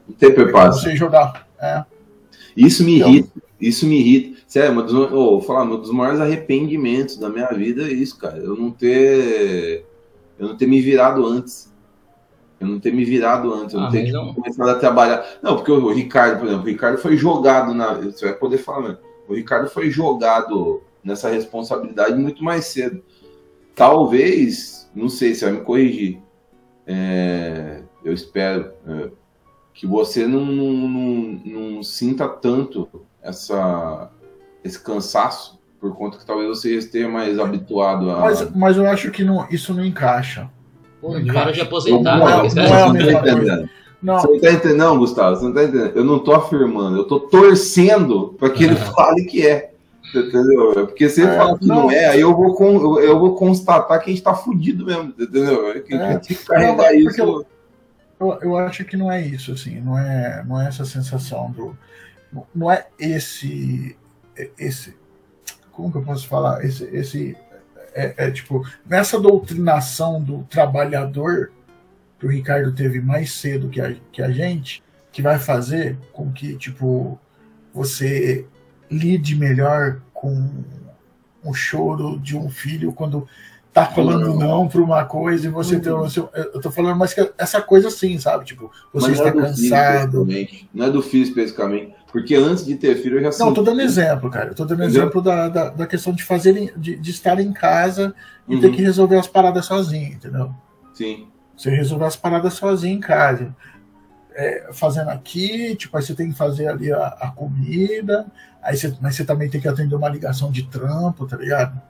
não 0.09 0.15
tem 0.19 0.33
preparação. 0.33 0.81
Você 0.81 0.97
jogar, 0.97 1.47
é. 1.61 1.85
Isso 2.57 2.83
me 2.83 2.97
então, 2.97 3.11
irrita. 3.11 3.43
Isso 3.63 3.87
me 3.87 4.01
irrita. 4.01 4.41
Sério, 4.49 4.73
uma 4.73 4.83
dos, 4.83 4.93
oh, 4.93 5.41
falar, 5.41 5.63
um 5.63 5.81
dos 5.81 5.93
maiores 5.93 6.21
arrependimentos 6.21 7.17
da 7.17 7.29
minha 7.29 7.47
vida 7.51 7.85
é 7.85 7.93
isso, 7.93 8.19
cara. 8.19 8.39
Eu 8.39 8.57
não 8.57 8.73
ter. 8.73 9.87
Eu 10.37 10.49
não 10.49 10.57
ter 10.57 10.67
me 10.67 10.81
virado 10.81 11.25
antes. 11.25 11.73
Eu 12.61 12.67
não 12.67 12.81
ter 12.81 12.93
me 12.93 13.05
virado 13.05 13.55
antes. 13.55 13.73
Eu 13.73 13.81
ah, 13.81 13.85
não 13.85 13.91
ter 13.93 14.11
não... 14.11 14.35
começado 14.35 14.69
a 14.69 14.75
trabalhar. 14.75 15.25
Não, 15.41 15.55
porque 15.55 15.71
o 15.71 15.93
Ricardo, 15.93 16.41
por 16.41 16.49
exemplo, 16.49 16.65
o 16.65 16.69
Ricardo 16.69 16.99
foi 16.99 17.17
jogado 17.17 17.73
na. 17.73 17.95
Você 17.95 18.25
vai 18.25 18.35
poder 18.35 18.59
falar, 18.59 18.83
mesmo. 18.83 18.99
O 19.29 19.35
Ricardo 19.35 19.71
foi 19.71 19.89
jogado 19.91 20.83
nessa 21.05 21.31
responsabilidade 21.31 22.19
muito 22.19 22.43
mais 22.43 22.65
cedo. 22.67 23.01
Talvez, 23.77 24.91
não 24.93 25.09
sei 25.09 25.37
se 25.37 25.45
vai 25.45 25.55
me 25.55 25.61
corrigir. 25.61 26.21
É, 26.85 27.81
eu 28.05 28.13
espero 28.13 28.73
é, 28.89 29.11
que 29.73 29.87
você 29.87 30.27
não, 30.27 30.45
não, 30.45 30.73
não, 30.73 31.41
não 31.45 31.83
sinta 31.85 32.29
tanto 32.29 33.07
essa, 33.23 34.11
esse 34.65 34.79
cansaço, 34.79 35.61
por 35.81 35.95
conta 35.97 36.19
que 36.19 36.27
talvez 36.27 36.49
você 36.49 36.77
esteja 36.77 37.09
mais 37.09 37.39
habituado 37.39 38.11
a. 38.11 38.21
Mas, 38.21 38.51
mas 38.55 38.77
eu 38.77 38.87
acho 38.87 39.11
que 39.11 39.25
não, 39.25 39.47
isso 39.51 39.73
não 39.75 39.85
encaixa. 39.85 40.49
Pô, 41.01 41.17
o 41.17 41.27
cara 41.27 41.53
de 41.53 41.61
aposentar, 41.61 42.19
não, 42.19 42.27
não, 42.27 42.55
não 42.55 42.63
é 42.63 42.83
a 42.83 42.93
mesma 42.93 43.21
coisa. 43.21 43.71
Não. 44.03 44.19
Você 44.19 44.27
não 44.27 44.41
tá 44.41 44.53
entendendo, 44.53 44.79
não, 44.79 44.99
Gustavo, 44.99 45.37
você 45.37 45.45
não 45.45 45.55
tá 45.55 45.65
entendendo. 45.65 45.97
Eu 45.97 46.05
não 46.05 46.19
tô 46.19 46.33
afirmando, 46.33 46.97
eu 46.97 47.05
tô 47.05 47.21
torcendo 47.21 48.35
para 48.39 48.51
que 48.51 48.65
ele 48.65 48.75
fale 48.77 49.25
que 49.25 49.47
é. 49.47 49.73
Entendeu? 50.15 50.73
Porque 50.87 51.09
se 51.09 51.23
ele 51.23 51.31
é, 51.31 51.37
falar 51.37 51.59
que 51.59 51.67
não, 51.67 51.83
não, 51.85 51.91
é, 51.91 52.07
aí 52.07 52.21
eu 52.21 52.35
vou, 52.35 52.55
com, 52.55 53.01
eu 53.01 53.19
vou 53.19 53.35
constatar 53.35 53.99
que 54.01 54.11
a 54.11 54.13
gente 54.13 54.23
tá 54.23 54.35
fudido 54.35 54.85
mesmo, 54.85 55.15
entendeu? 55.19 55.73
Que 55.83 55.97
tem 55.97 56.19
que 56.19 56.35
carregar 56.35 56.95
isso. 56.95 57.21
Eu, 57.21 57.47
eu, 58.21 58.39
eu, 58.43 58.57
acho 58.57 58.85
que 58.85 58.97
não 58.97 59.11
é 59.11 59.23
isso, 59.23 59.53
assim, 59.53 59.81
não 59.81 59.99
é, 59.99 60.45
não 60.47 60.61
é 60.61 60.69
essa 60.69 60.85
sensação 60.85 61.51
do 61.51 61.77
não 62.55 62.71
é 62.71 62.87
esse 62.99 63.97
esse 64.59 64.97
como 65.71 65.91
que 65.91 65.99
eu 65.99 66.03
posso 66.03 66.27
falar 66.27 66.65
esse 66.65 66.85
esse 66.85 67.37
é, 67.95 68.15
é 68.17 68.31
tipo 68.31 68.67
nessa 68.87 69.21
doutrinação 69.21 70.23
do 70.23 70.45
trabalhador 70.45 71.53
que 72.19 72.27
o 72.27 72.31
Ricardo 72.31 72.73
teve 72.73 73.01
mais 73.01 73.33
cedo 73.33 73.69
que 73.69 73.81
a, 73.81 73.95
que 74.11 74.23
a 74.23 74.31
gente 74.31 74.83
que 75.11 75.21
vai 75.21 75.39
fazer 75.39 75.99
com 76.13 76.33
que 76.33 76.57
tipo 76.57 77.19
você 77.73 78.47
lide 78.91 79.35
melhor 79.35 80.01
com 80.13 80.65
o 81.45 81.53
choro 81.53 82.19
de 82.19 82.37
um 82.37 82.49
filho 82.49 82.93
quando 82.93 83.27
tá 83.73 83.87
falando 83.87 84.35
não 84.39 84.69
para 84.69 84.83
uma 84.83 85.05
coisa 85.05 85.47
e 85.47 85.51
você 85.51 85.81
tem. 85.81 85.93
Uhum. 85.93 86.07
Eu 86.35 86.61
tô 86.61 86.71
falando 86.71 86.97
mais 86.97 87.15
que 87.15 87.33
essa 87.39 87.61
coisa 87.61 87.89
assim, 87.89 88.19
sabe? 88.19 88.45
Tipo, 88.45 88.71
você 88.93 89.13
está 89.13 89.29
é 89.29 89.33
cansado. 89.33 90.29
Não 90.73 90.87
é 90.87 90.91
do 90.91 91.03
filho 91.03 91.25
especificamente. 91.25 91.95
Porque 92.13 92.35
antes 92.35 92.65
de 92.67 92.77
ter 92.77 92.97
filho 92.97 93.19
eu 93.19 93.33
já 93.33 93.39
Não, 93.45 93.55
tô 93.55 93.63
dando 93.63 93.81
exemplo, 93.81 94.31
cara. 94.31 94.51
Eu 94.51 94.55
tô 94.55 94.65
dando 94.67 94.83
Entendeu? 94.85 95.03
exemplo 95.05 95.23
da, 95.23 95.49
da, 95.49 95.71
da 95.71 95.87
questão 95.87 96.13
de 96.13 96.23
fazer, 96.23 96.73
de, 96.77 96.97
de 96.97 97.11
estar 97.11 97.41
em 97.41 97.53
casa 97.53 98.15
e 98.47 98.59
ter 98.61 98.67
Uhum. 98.67 98.73
que 98.75 98.83
resolver 98.83 99.17
as 99.19 99.27
paradas 99.27 99.65
sozinho, 99.65 100.13
entendeu? 100.13 100.55
Sim. 100.93 101.29
Você 101.57 101.71
resolver 101.71 102.05
as 102.05 102.17
paradas 102.17 102.53
sozinho 102.55 102.97
em 102.97 103.01
casa. 103.01 103.55
É, 104.35 104.69
fazendo 104.73 105.11
aqui, 105.11 105.75
tipo, 105.77 105.97
aí 105.97 106.03
você 106.03 106.15
tem 106.15 106.31
que 106.31 106.37
fazer 106.37 106.67
ali 106.69 106.91
a, 106.93 107.07
a 107.07 107.31
comida, 107.31 108.27
aí 108.63 108.77
você, 108.77 108.95
mas 109.01 109.15
você 109.15 109.25
também 109.25 109.49
tem 109.51 109.61
que 109.61 109.69
atender 109.69 109.95
uma 109.95 110.09
ligação 110.09 110.51
de 110.51 110.63
trampo, 110.65 111.27
tá 111.27 111.37
ligado? 111.37 111.81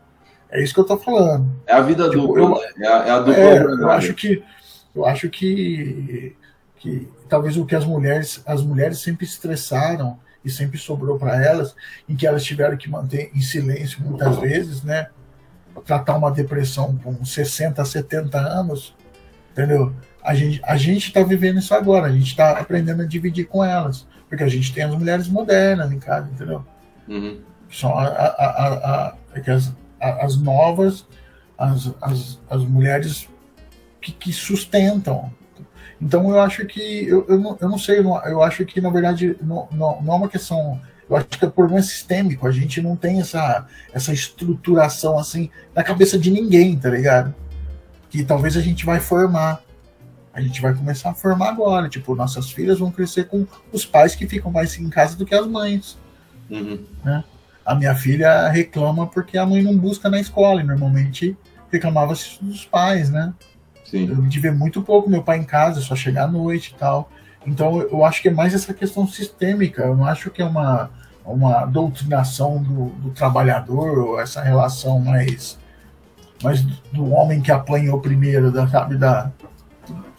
É 0.50 0.62
isso 0.62 0.74
que 0.74 0.80
eu 0.80 0.85
tô 0.85 0.96
falando. 0.98 1.48
É 1.66 1.72
a 1.74 1.80
vida 1.80 2.11
Tipo, 2.11 2.26
dupla, 2.28 2.40
eu- 2.42 2.48
né? 2.50 2.66
É 2.80 2.87
a, 2.88 3.06
é 3.06 3.11
a 3.11 3.18
dupla 3.20 3.35
É, 3.35 3.62
eu 3.62 3.90
acho 3.90 4.14
que 4.14 4.42
eu 4.94 5.06
acho 5.06 5.30
que, 5.30 6.37
que 6.83 7.09
talvez 7.29 7.57
o 7.57 7.64
que 7.64 7.77
as 7.77 7.85
mulheres 7.85 8.42
as 8.45 8.61
mulheres 8.61 8.99
sempre 8.99 9.25
estressaram 9.25 10.18
e 10.45 10.51
sempre 10.51 10.77
sobrou 10.77 11.16
para 11.16 11.40
elas, 11.40 11.77
em 12.09 12.16
que 12.16 12.27
elas 12.27 12.42
tiveram 12.42 12.77
que 12.77 12.90
manter 12.90 13.31
em 13.33 13.40
silêncio 13.40 14.03
muitas 14.03 14.37
vezes, 14.38 14.83
né? 14.83 15.07
Tratar 15.87 16.16
uma 16.16 16.33
depressão 16.33 16.97
com 16.97 17.25
60, 17.25 17.85
70 17.85 18.37
anos, 18.37 18.97
entendeu? 19.53 19.95
A 20.21 20.35
gente 20.35 20.61
a 20.64 20.77
gente 20.77 21.07
está 21.07 21.23
vivendo 21.23 21.61
isso 21.61 21.73
agora, 21.73 22.09
a 22.09 22.12
gente 22.12 22.27
está 22.27 22.59
aprendendo 22.59 23.03
a 23.03 23.07
dividir 23.07 23.47
com 23.47 23.62
elas, 23.62 24.05
porque 24.29 24.42
a 24.42 24.49
gente 24.49 24.75
tem 24.75 24.83
as 24.83 24.95
mulheres 24.95 25.29
modernas 25.29 25.92
em 25.92 26.01
casa, 26.01 26.29
entendeu? 26.29 26.64
Uhum. 27.09 27.40
são 27.71 27.97
a, 27.97 28.07
a, 28.07 28.47
a, 29.09 29.16
é 29.35 29.51
as, 29.51 29.73
as 30.01 30.37
novas, 30.37 31.07
as, 31.57 31.92
as, 32.01 32.40
as 32.51 32.64
mulheres 32.64 33.29
que, 34.01 34.11
que 34.11 34.33
sustentam. 34.33 35.33
Então 36.03 36.29
eu 36.31 36.41
acho 36.41 36.67
que, 36.67 37.07
eu, 37.07 37.25
eu, 37.29 37.38
não, 37.38 37.57
eu 37.61 37.69
não 37.69 37.79
sei, 37.79 38.01
eu, 38.01 38.03
não- 38.05 38.21
eu 38.27 38.43
acho 38.43 38.65
que 38.67 38.81
na 38.81 38.91
verdade 38.91 39.37
não, 39.41 39.69
não, 39.71 40.03
não 40.03 40.15
é 40.15 40.17
uma 40.17 40.29
questão, 40.29 40.81
eu 41.09 41.17
acho 41.17 41.27
que 41.29 41.45
é 41.45 41.49
problema 41.49 41.81
sistêmico, 41.81 42.45
a 42.47 42.51
gente 42.51 42.83
não 42.83 42.97
tem 42.97 43.21
essa, 43.21 43.67
essa 43.93 44.12
estruturação 44.12 45.17
assim 45.17 45.49
na 45.75 45.85
cabeça 45.85 46.19
de 46.19 46.29
ninguém, 46.31 46.77
tá 46.77 46.91
ligado? 46.91 47.33
Que 48.11 48.25
talvez 48.25 48.57
a 48.57 48.61
gente 48.61 48.85
vai 48.85 48.99
formar. 49.01 49.62
A 50.35 50.41
gente 50.41 50.61
vai 50.62 50.75
começar 50.75 51.11
a 51.11 51.15
formar 51.15 51.51
agora, 51.51 51.88
tipo, 51.91 52.15
nossas 52.17 52.51
filhas 52.51 52.79
vão 52.79 52.91
crescer 52.91 53.25
com 53.29 53.47
os 53.71 53.85
pais 53.85 54.15
que 54.15 54.27
ficam 54.27 54.51
mais 54.51 54.77
em 54.79 54.88
casa 54.88 55.15
do 55.17 55.25
que 55.27 55.35
as 55.35 55.47
mães 55.47 55.97
Uhum. 56.51 56.85
a 57.65 57.75
minha 57.75 57.95
filha 57.95 58.49
reclama 58.49 59.07
porque 59.07 59.38
a 59.38 59.47
mãe 59.47 59.62
não 59.62 59.77
busca 59.79 60.11
na 60.11 60.19
escola, 60.21 60.61
e 60.61 60.65
normalmente 60.65 61.37
reclamava 61.71 62.12
dos 62.41 62.65
pais, 62.67 63.09
né? 63.09 63.33
Sim. 63.92 64.09
Eu 64.09 64.16
de 64.22 64.40
ver 64.40 64.52
muito 64.52 64.81
pouco 64.81 65.11
meu 65.11 65.22
pai 65.22 65.37
em 65.38 65.44
casa, 65.44 65.83
só 65.83 65.94
chegar 65.94 66.24
à 66.24 66.26
noite 66.26 66.72
e 66.74 66.78
tal. 66.78 67.11
Então 67.46 67.81
eu 67.83 68.05
acho 68.07 68.22
que 68.22 68.28
é 68.28 68.33
mais 68.33 68.55
essa 68.55 68.72
questão 68.72 69.07
sistêmica, 69.07 69.83
eu 69.83 69.94
não 69.94 70.07
acho 70.07 70.31
que 70.31 70.40
é 70.40 70.44
uma, 70.46 70.88
uma 71.26 71.66
doutrinação 71.66 72.62
do, 72.62 72.87
do 72.87 73.11
trabalhador, 73.11 73.98
ou 73.98 74.18
essa 74.20 74.40
relação 74.40 74.98
mais, 74.98 75.59
mais 76.42 76.62
do 76.90 77.11
homem 77.12 77.42
que 77.42 77.52
apanhou 77.52 78.00
primeiro, 78.00 78.50
da, 78.50 78.66
sabe, 78.66 78.96
da. 78.96 79.31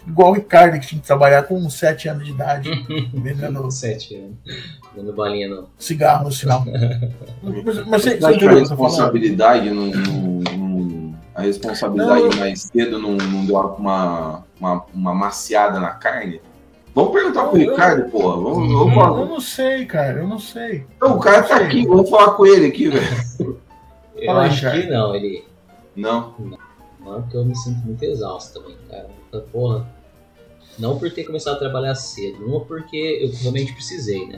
Igual 0.05 0.31
o 0.31 0.33
Ricardo, 0.33 0.77
que 0.79 0.85
tinha 0.85 0.99
que 1.01 1.07
trabalhar 1.07 1.43
com 1.43 1.67
7 1.69 2.09
anos 2.09 2.25
de 2.25 2.31
idade, 2.31 2.69
vendendo 3.13 3.71
Sete 3.71 4.15
anos. 4.15 4.35
Dando 4.95 5.13
balinha 5.13 5.47
no. 5.47 5.69
cigarro 5.79 6.25
no 6.25 6.31
sinal. 6.31 6.63
Mas, 7.41 7.63
mas 7.87 8.01
você, 8.03 8.17
Você 8.17 8.17
que 8.17 8.25
a 8.25 8.31
entendeu 8.33 8.59
responsabilidade 8.59 9.69
não- 9.71 9.87
não- 9.87 10.62
a 11.35 11.41
responsabilidade 11.41 12.21
Não, 12.21 12.31
eu- 12.31 12.37
mais 12.37 12.61
cedo 12.61 12.99
não, 12.99 13.11
não 13.13 13.45
deu 13.45 13.55
uma, 13.57 14.43
uma, 14.59 14.85
uma 14.93 15.13
maciada 15.15 15.79
na 15.79 15.91
carne? 15.91 16.41
Vamos 16.95 17.11
perguntar 17.11 17.45
pro 17.47 17.59
Eu- 17.59 17.71
Ricardo, 17.71 18.09
porra. 18.11 18.35
Vamos, 18.35 18.71
vamos. 18.71 18.93
Eu 18.95 19.01
falar. 19.01 19.25
não 19.25 19.39
sei, 19.39 19.85
cara, 19.85 20.19
eu 20.19 20.27
não 20.27 20.37
sei. 20.39 20.85
Não, 21.01 21.17
o 21.17 21.19
cara 21.19 21.41
tá 21.43 21.55
aqui, 21.57 21.87
vamos 21.87 22.09
falar 22.09 22.31
com 22.33 22.45
ele 22.45 22.67
aqui, 22.67 22.87
velho. 22.89 23.59
Eu 24.15 24.25
Fala 24.27 24.43
acho 24.45 24.61
cara. 24.61 24.79
que 24.81 24.87
não, 24.89 25.15
ele. 25.15 25.43
Não. 25.95 26.33
Não, 26.99 27.21
porque 27.23 27.35
eu 27.35 27.43
me 27.45 27.55
sinto 27.55 27.83
muito 27.85 28.03
exausto 28.03 28.59
também, 28.61 28.77
cara. 28.89 29.09
Porra. 29.51 29.87
Não 30.79 30.97
por 30.97 31.11
ter 31.11 31.23
começado 31.23 31.55
a 31.55 31.59
trabalhar 31.59 31.93
cedo, 31.95 32.45
uma 32.45 32.61
porque 32.61 32.95
eu 33.21 33.31
realmente 33.41 33.73
precisei, 33.73 34.25
né? 34.27 34.37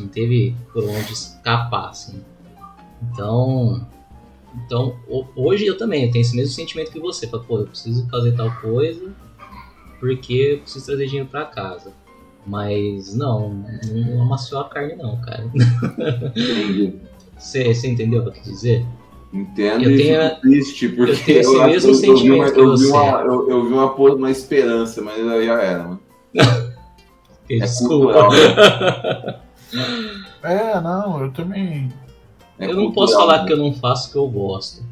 Não 0.00 0.08
teve 0.08 0.56
por 0.72 0.82
onde 0.84 1.12
escapar, 1.12 1.90
assim. 1.90 2.24
Então. 3.02 3.86
Então, 4.64 4.96
ho- 5.08 5.26
hoje 5.36 5.66
eu 5.66 5.76
também 5.76 6.04
eu 6.06 6.10
tenho 6.10 6.22
esse 6.22 6.34
mesmo 6.34 6.52
sentimento 6.54 6.90
que 6.90 6.98
você. 7.00 7.26
Fala, 7.26 7.42
pô, 7.44 7.58
eu 7.60 7.66
preciso 7.66 8.08
fazer 8.08 8.32
tal 8.32 8.50
coisa 8.60 9.12
porque 10.00 10.32
eu 10.54 10.58
preciso 10.60 10.86
trazer 10.86 11.06
dinheiro 11.06 11.28
pra 11.28 11.44
casa. 11.44 11.92
Mas 12.46 13.14
não, 13.14 13.64
não 13.92 14.22
amaciou 14.22 14.60
a 14.60 14.68
carne 14.68 14.94
não, 14.94 15.20
cara. 15.20 15.44
Entendi. 16.34 16.94
Você 17.38 17.74
você 17.74 17.88
entendeu 17.88 18.20
o 18.20 18.22
que 18.24 18.28
eu 18.28 18.32
quis 18.34 18.44
dizer? 18.44 18.86
Entendo 19.32 19.84
Eu 19.84 19.90
e 19.90 19.96
tenho- 19.98 20.22
fico 20.30 20.40
triste, 20.40 20.88
porque 20.90 21.10
eu 21.10 21.16
tenho 21.24 21.40
esse 21.40 21.56
acho 21.60 21.66
mesmo 21.66 21.90
eu, 21.90 21.94
eu 21.94 22.16
vi 22.16 22.30
uma, 22.30 22.46
sentimento 22.46 22.52
que 22.54 22.60
eu 22.60 22.76
vi 22.76 22.86
você. 22.86 22.90
uma, 22.92 23.20
eu, 23.22 23.50
eu 23.50 23.64
vi 23.66 23.72
uma, 23.74 23.92
uma 23.94 24.30
esperança, 24.30 25.02
mas 25.02 25.28
aí 25.28 25.46
já 25.46 25.60
era, 25.60 25.82
mano. 25.84 26.00
É 27.50 27.58
Desculpa. 27.58 28.12
cultural. 28.28 28.30
É, 30.44 30.80
não, 30.80 31.24
eu 31.24 31.32
também. 31.32 31.92
É 32.58 32.66
eu 32.66 32.76
não 32.76 32.92
posso 32.92 33.14
cultural, 33.14 33.26
falar 33.28 33.42
né? 33.42 33.46
que 33.46 33.52
eu 33.52 33.56
não 33.58 33.72
faço 33.72 34.08
o 34.08 34.12
que 34.12 34.18
eu 34.18 34.28
gosto, 34.28 34.82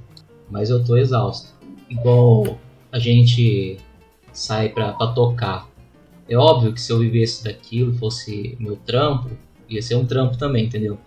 mas 0.51 0.71
eu 0.71 0.85
tô 0.85 0.97
exausto. 0.97 1.49
Igual 1.89 2.59
a 2.93 2.99
gente 2.99 3.79
sai 4.33 4.69
pra, 4.69 4.93
pra 4.93 5.09
tocar. 5.09 5.69
É 6.29 6.37
óbvio 6.37 6.73
que 6.73 6.81
se 6.81 6.93
eu 6.93 6.99
vivesse 6.99 7.45
daquilo, 7.45 7.95
fosse 7.95 8.57
meu 8.59 8.77
trampo, 8.77 9.31
ia 9.69 9.83
ser 9.83 9.95
um 9.95 10.07
trampo 10.07 10.37
também, 10.37 10.67
entendeu? 10.67 10.99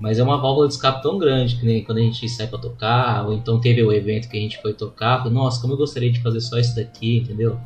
Mas 0.00 0.18
é 0.18 0.22
uma 0.22 0.40
válvula 0.40 0.66
de 0.66 0.74
escape 0.74 1.02
tão 1.02 1.18
grande 1.18 1.56
que 1.56 1.64
nem 1.64 1.84
quando 1.84 1.98
a 1.98 2.02
gente 2.02 2.28
sai 2.28 2.46
pra 2.46 2.58
tocar, 2.58 3.26
ou 3.26 3.34
então 3.34 3.60
teve 3.60 3.82
o 3.82 3.92
evento 3.92 4.28
que 4.28 4.36
a 4.36 4.40
gente 4.40 4.60
foi 4.60 4.74
tocar, 4.74 5.18
falei, 5.18 5.32
nossa, 5.32 5.60
como 5.60 5.74
eu 5.74 5.76
gostaria 5.76 6.10
de 6.10 6.20
fazer 6.20 6.40
só 6.40 6.58
isso 6.58 6.74
daqui, 6.74 7.18
entendeu? 7.18 7.58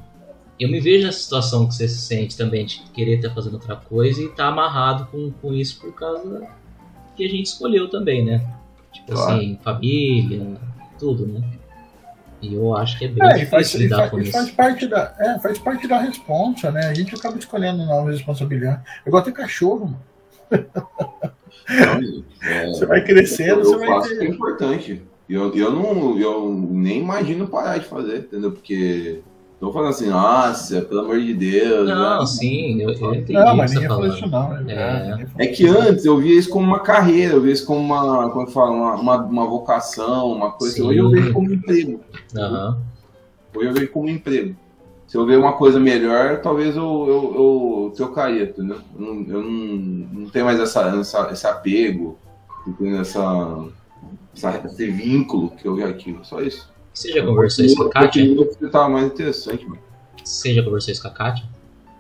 Eu 0.59 0.71
me 0.71 0.81
vejo 0.81 1.07
nessa 1.07 1.21
situação 1.21 1.67
que 1.67 1.75
você 1.75 1.89
se 1.89 1.99
sente 1.99 2.37
também, 2.37 2.67
de 2.67 2.83
querer 2.95 3.17
estar 3.17 3.35
fazendo 3.35 3.55
outra 3.55 3.77
coisa 3.77 4.23
e 4.23 4.29
tá 4.29 4.49
amarrado 4.49 5.07
com, 5.07 5.31
com 5.31 5.53
isso 5.53 5.81
por 5.81 5.93
causa 5.93 6.47
que 7.17 7.25
a 7.25 7.29
gente 7.29 7.47
escolheu 7.47 7.89
também, 7.89 8.25
né? 8.25 8.47
Tipo 8.93 9.13
Claro. 9.13 9.37
assim, 9.37 9.59
família, 9.63 10.47
tudo, 10.99 11.27
né? 11.27 11.41
E 12.43 12.55
eu 12.55 12.77
acho 12.77 12.99
que 12.99 13.07
é 13.07 13.09
bem 13.09 13.23
É, 13.27 13.47
faz, 13.47 13.69
difícil 13.69 13.81
e 13.81 13.83
lidar 13.85 13.97
faz, 13.97 14.11
com 14.11 14.19
isso. 14.21 14.33
faz 14.33 14.51
parte 14.51 14.87
da, 14.87 15.15
é, 15.19 15.39
faz 15.39 15.59
parte 15.59 15.89
da 15.89 15.99
responsa, 15.99 16.71
né? 16.71 16.87
A 16.87 16.95
gente 16.95 17.15
acaba 17.15 17.39
escolhendo 17.39 17.85
nova 17.85 18.11
responsabilidade. 18.11 18.83
Eu 19.05 19.11
gosto 19.13 19.27
de 19.27 19.33
cachorro, 19.33 19.87
mano. 19.87 20.01
Então, 21.69 22.25
é, 22.43 22.67
Você 22.69 22.87
vai 22.87 23.03
crescendo, 23.03 23.61
eu 23.61 23.65
você 23.65 23.77
vai 23.79 23.87
faço 23.89 24.09
ter- 24.19 24.25
é 24.25 24.29
importante. 24.29 25.03
Eu, 25.29 25.53
eu, 25.57 25.73
não, 25.73 26.17
eu 26.19 26.55
nem 26.55 27.01
imagino 27.01 27.49
parar 27.49 27.79
de 27.79 27.87
fazer, 27.87 28.19
entendeu? 28.19 28.53
Porque 28.53 29.23
tô 29.59 29.73
falando 29.73 29.91
assim, 29.91 30.09
nossa, 30.09 30.83
pelo 30.83 31.01
amor 31.01 31.21
de 31.21 31.35
Deus. 31.35 31.89
Não, 31.89 32.21
né? 32.21 32.27
sim, 32.27 32.83
eu, 32.83 32.91
eu 32.91 33.15
entendi 33.15 33.33
Não, 33.33 33.57
mas 33.57 33.73
ninguém 33.73 33.89
tá 33.89 33.95
falou 33.95 34.11
falando. 34.11 34.23
isso 34.23 34.31
não. 34.31 34.71
É. 34.71 35.27
É 35.39 35.47
que 35.47 35.67
antes 35.67 36.05
eu 36.05 36.19
via 36.19 36.39
isso 36.39 36.51
como 36.51 36.67
uma 36.67 36.81
carreira, 36.81 37.35
eu 37.35 37.41
via 37.41 37.53
isso 37.53 37.67
como 37.67 37.81
uma, 37.81 38.29
como 38.31 38.47
eu 38.47 38.51
falo, 38.51 38.75
uma, 38.75 38.95
uma, 38.95 39.17
uma 39.25 39.47
vocação, 39.47 40.33
uma 40.33 40.53
coisa. 40.53 40.75
Sim. 40.75 40.83
Hoje 40.83 40.99
eu 40.99 41.11
vejo 41.11 41.33
como 41.33 41.53
emprego. 41.53 42.01
Aham. 42.37 42.79
Hoje 43.55 43.69
eu 43.69 43.73
vejo 43.73 43.89
como 43.93 44.09
emprego. 44.11 44.55
Se 45.07 45.17
eu 45.17 45.25
ver 45.25 45.39
uma 45.39 45.53
coisa 45.53 45.79
melhor, 45.79 46.41
talvez 46.43 46.77
eu, 46.77 46.83
eu, 46.83 47.35
eu 47.37 47.93
trocaria, 47.97 48.43
entendeu? 48.43 48.79
Eu 48.99 49.01
não, 49.01 49.23
eu 49.29 49.43
não, 49.43 49.77
não 50.21 50.31
tenho 50.31 50.45
mais 50.45 50.59
essa, 50.59 50.83
essa, 50.99 51.31
esse 51.33 51.47
apego, 51.47 52.19
entendeu? 52.67 53.01
essa, 53.01 53.65
essa, 54.35 54.63
esse 54.67 54.91
vínculo 54.91 55.51
que 55.51 55.67
eu 55.67 55.79
já 55.79 55.93
tive. 55.93 56.19
Só 56.25 56.41
isso. 56.41 56.69
Você 56.97 57.13
já 57.13 57.23
conversou 57.23 57.63
isso 57.63 57.77
com 57.77 57.83
a 57.83 57.91
Kátia? 57.91 58.35
Você 58.35 58.69
tava 58.71 58.89
mais 58.89 59.07
interessante, 59.07 59.67
mano. 59.67 59.79
Você 60.25 60.55
já 60.55 60.63
conversou 60.63 60.93
isso 60.93 61.03
com 61.03 61.09
a 61.09 61.11
Kátia? 61.11 61.45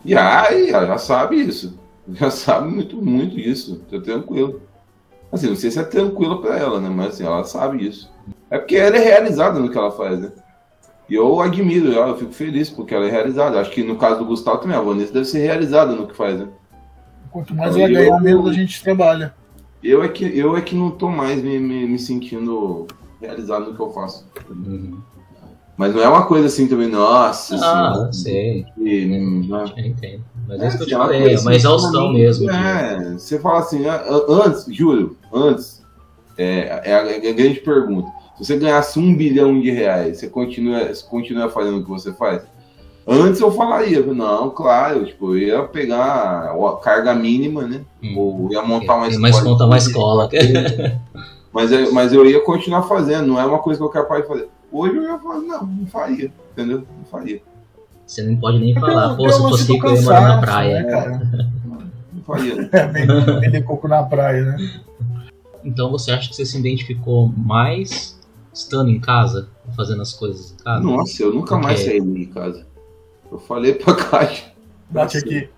E 0.02 0.16
aí, 0.16 0.70
ela 0.70 0.86
já 0.86 0.98
sabe 0.98 1.36
isso. 1.36 1.78
Já 2.08 2.30
sabe 2.30 2.68
muito, 2.68 2.96
muito 3.02 3.36
isso. 3.36 3.82
Tô 3.90 4.00
tranquilo. 4.00 4.62
Assim, 5.32 5.48
não 5.48 5.56
sei 5.56 5.72
se 5.72 5.80
é 5.80 5.82
tranquilo 5.82 6.40
pra 6.40 6.56
ela, 6.56 6.80
né? 6.80 6.88
Mas 6.88 7.14
assim, 7.14 7.24
ela 7.24 7.42
sabe 7.42 7.84
isso. 7.84 8.08
É 8.48 8.58
porque 8.58 8.76
ela 8.76 8.96
é 8.96 9.00
realizada 9.00 9.58
no 9.58 9.68
que 9.68 9.76
ela 9.76 9.90
faz, 9.90 10.20
né? 10.20 10.30
E 11.10 11.16
eu 11.16 11.40
admiro 11.40 11.92
ela, 11.92 12.10
eu 12.10 12.16
fico 12.16 12.32
feliz 12.32 12.70
porque 12.70 12.94
ela 12.94 13.06
é 13.06 13.10
realizada. 13.10 13.60
Acho 13.60 13.72
que 13.72 13.82
no 13.82 13.96
caso 13.96 14.20
do 14.20 14.24
Gustavo 14.24 14.58
também, 14.58 14.76
a 14.76 14.80
Vanessa 14.80 15.12
deve 15.12 15.24
ser 15.24 15.40
realizada 15.40 15.96
no 15.96 16.06
que 16.06 16.14
faz, 16.14 16.38
né? 16.38 16.46
Quanto 17.32 17.56
mais 17.56 17.76
ela 17.76 17.88
ganhar, 17.88 18.20
menos 18.20 18.48
a 18.48 18.52
gente 18.52 18.80
trabalha. 18.80 19.34
Eu 19.82 20.04
é 20.04 20.08
que, 20.08 20.24
eu 20.38 20.56
é 20.56 20.60
que 20.60 20.76
não 20.76 20.92
tô 20.92 21.08
mais 21.08 21.42
me, 21.42 21.58
me, 21.58 21.88
me 21.88 21.98
sentindo 21.98 22.86
realizado 23.20 23.66
no 23.66 23.74
que 23.74 23.80
eu 23.80 23.90
faço. 23.90 24.26
Uhum. 24.50 24.98
Mas 25.76 25.94
não 25.94 26.02
é 26.02 26.08
uma 26.08 26.24
coisa 26.24 26.46
assim 26.46 26.66
também, 26.66 26.88
nossa, 26.88 27.54
Ah, 27.56 28.08
assim, 28.08 28.22
sei. 28.22 28.66
que, 28.74 29.04
né? 29.04 29.18
Eu 29.18 29.84
entendo. 29.84 30.24
Mas 30.48 30.60
é, 30.60 30.64
É, 30.64 30.68
isso 30.68 30.76
que 30.78 30.82
eu 30.84 30.88
te 30.88 30.94
uma 30.94 31.04
falei, 31.04 31.20
é 31.20 31.24
uma 31.24 31.34
assim, 31.34 31.50
exaustão 31.50 32.12
mesmo. 32.12 32.50
É, 32.50 33.12
você 33.12 33.38
fala 33.38 33.58
assim, 33.58 33.86
ah, 33.86 34.02
antes, 34.28 34.64
Júlio, 34.74 35.16
antes, 35.32 35.82
é, 36.38 36.80
é, 36.82 36.94
a, 36.94 37.26
é 37.26 37.30
a 37.30 37.32
grande 37.34 37.60
pergunta. 37.60 38.08
Se 38.38 38.44
você 38.44 38.56
ganhasse 38.58 38.98
um 38.98 39.14
bilhão 39.14 39.60
de 39.60 39.70
reais, 39.70 40.18
você 40.18 40.28
continua, 40.28 40.88
você 40.88 41.04
continua 41.06 41.48
fazendo 41.50 41.78
o 41.78 41.82
que 41.82 41.90
você 41.90 42.12
faz? 42.12 42.42
Antes 43.06 43.40
eu 43.40 43.52
falaria, 43.52 44.00
não, 44.02 44.50
claro, 44.50 45.04
tipo, 45.06 45.36
eu 45.36 45.38
ia 45.38 45.62
pegar 45.62 46.50
a 46.52 46.76
carga 46.82 47.14
mínima, 47.14 47.62
né? 47.62 47.82
Hum. 48.02 48.14
Ou 48.16 48.52
ia 48.52 48.62
montar 48.62 48.96
uma 48.96 49.08
escola. 49.08 49.20
mais 49.22 49.40
conta 49.40 49.64
uma 49.64 49.76
escola. 49.76 50.28
Mas 51.56 51.72
eu, 51.72 51.90
mas 51.90 52.12
eu 52.12 52.26
ia 52.26 52.44
continuar 52.44 52.82
fazendo, 52.82 53.28
não 53.28 53.40
é 53.40 53.46
uma 53.46 53.60
coisa 53.60 53.80
que 53.80 53.84
eu 53.86 53.88
quero 53.88 54.04
parar 54.06 54.20
de 54.20 54.26
fazer. 54.28 54.46
Hoje 54.70 54.94
eu 54.94 55.04
ia 55.04 55.18
falar, 55.18 55.38
não, 55.38 55.64
não 55.66 55.86
faria, 55.86 56.30
entendeu? 56.52 56.84
Não 56.98 57.04
faria. 57.10 57.40
Você 58.06 58.22
não 58.24 58.36
pode 58.36 58.58
nem 58.58 58.74
falar, 58.74 59.16
pô, 59.16 59.26
se 59.30 59.38
fosse 59.38 59.72
rico 59.72 59.86
eu 59.86 59.94
ia 59.96 60.02
morar 60.02 60.20
na 60.20 60.40
praia. 60.42 60.82
né, 60.82 60.90
cara? 60.90 61.18
Não 62.12 62.22
faria. 62.24 62.68
É, 62.72 62.86
vender, 62.88 63.40
vender 63.40 63.62
coco 63.62 63.88
na 63.88 64.02
praia, 64.02 64.44
né? 64.44 64.56
Então 65.64 65.90
você 65.90 66.10
acha 66.10 66.28
que 66.28 66.36
você 66.36 66.44
se 66.44 66.58
identificou 66.58 67.32
mais 67.34 68.20
estando 68.52 68.90
em 68.90 69.00
casa, 69.00 69.48
fazendo 69.74 70.02
as 70.02 70.12
coisas 70.12 70.52
em 70.52 70.62
casa? 70.62 70.82
Nossa, 70.84 71.22
eu 71.22 71.32
nunca 71.32 71.56
mais 71.56 71.80
saí 71.80 72.00
de 72.02 72.26
casa. 72.26 72.66
Eu 73.32 73.38
falei 73.38 73.72
pra 73.72 73.94
caixa. 73.96 74.44
Bate 74.90 75.16
aqui. 75.16 75.48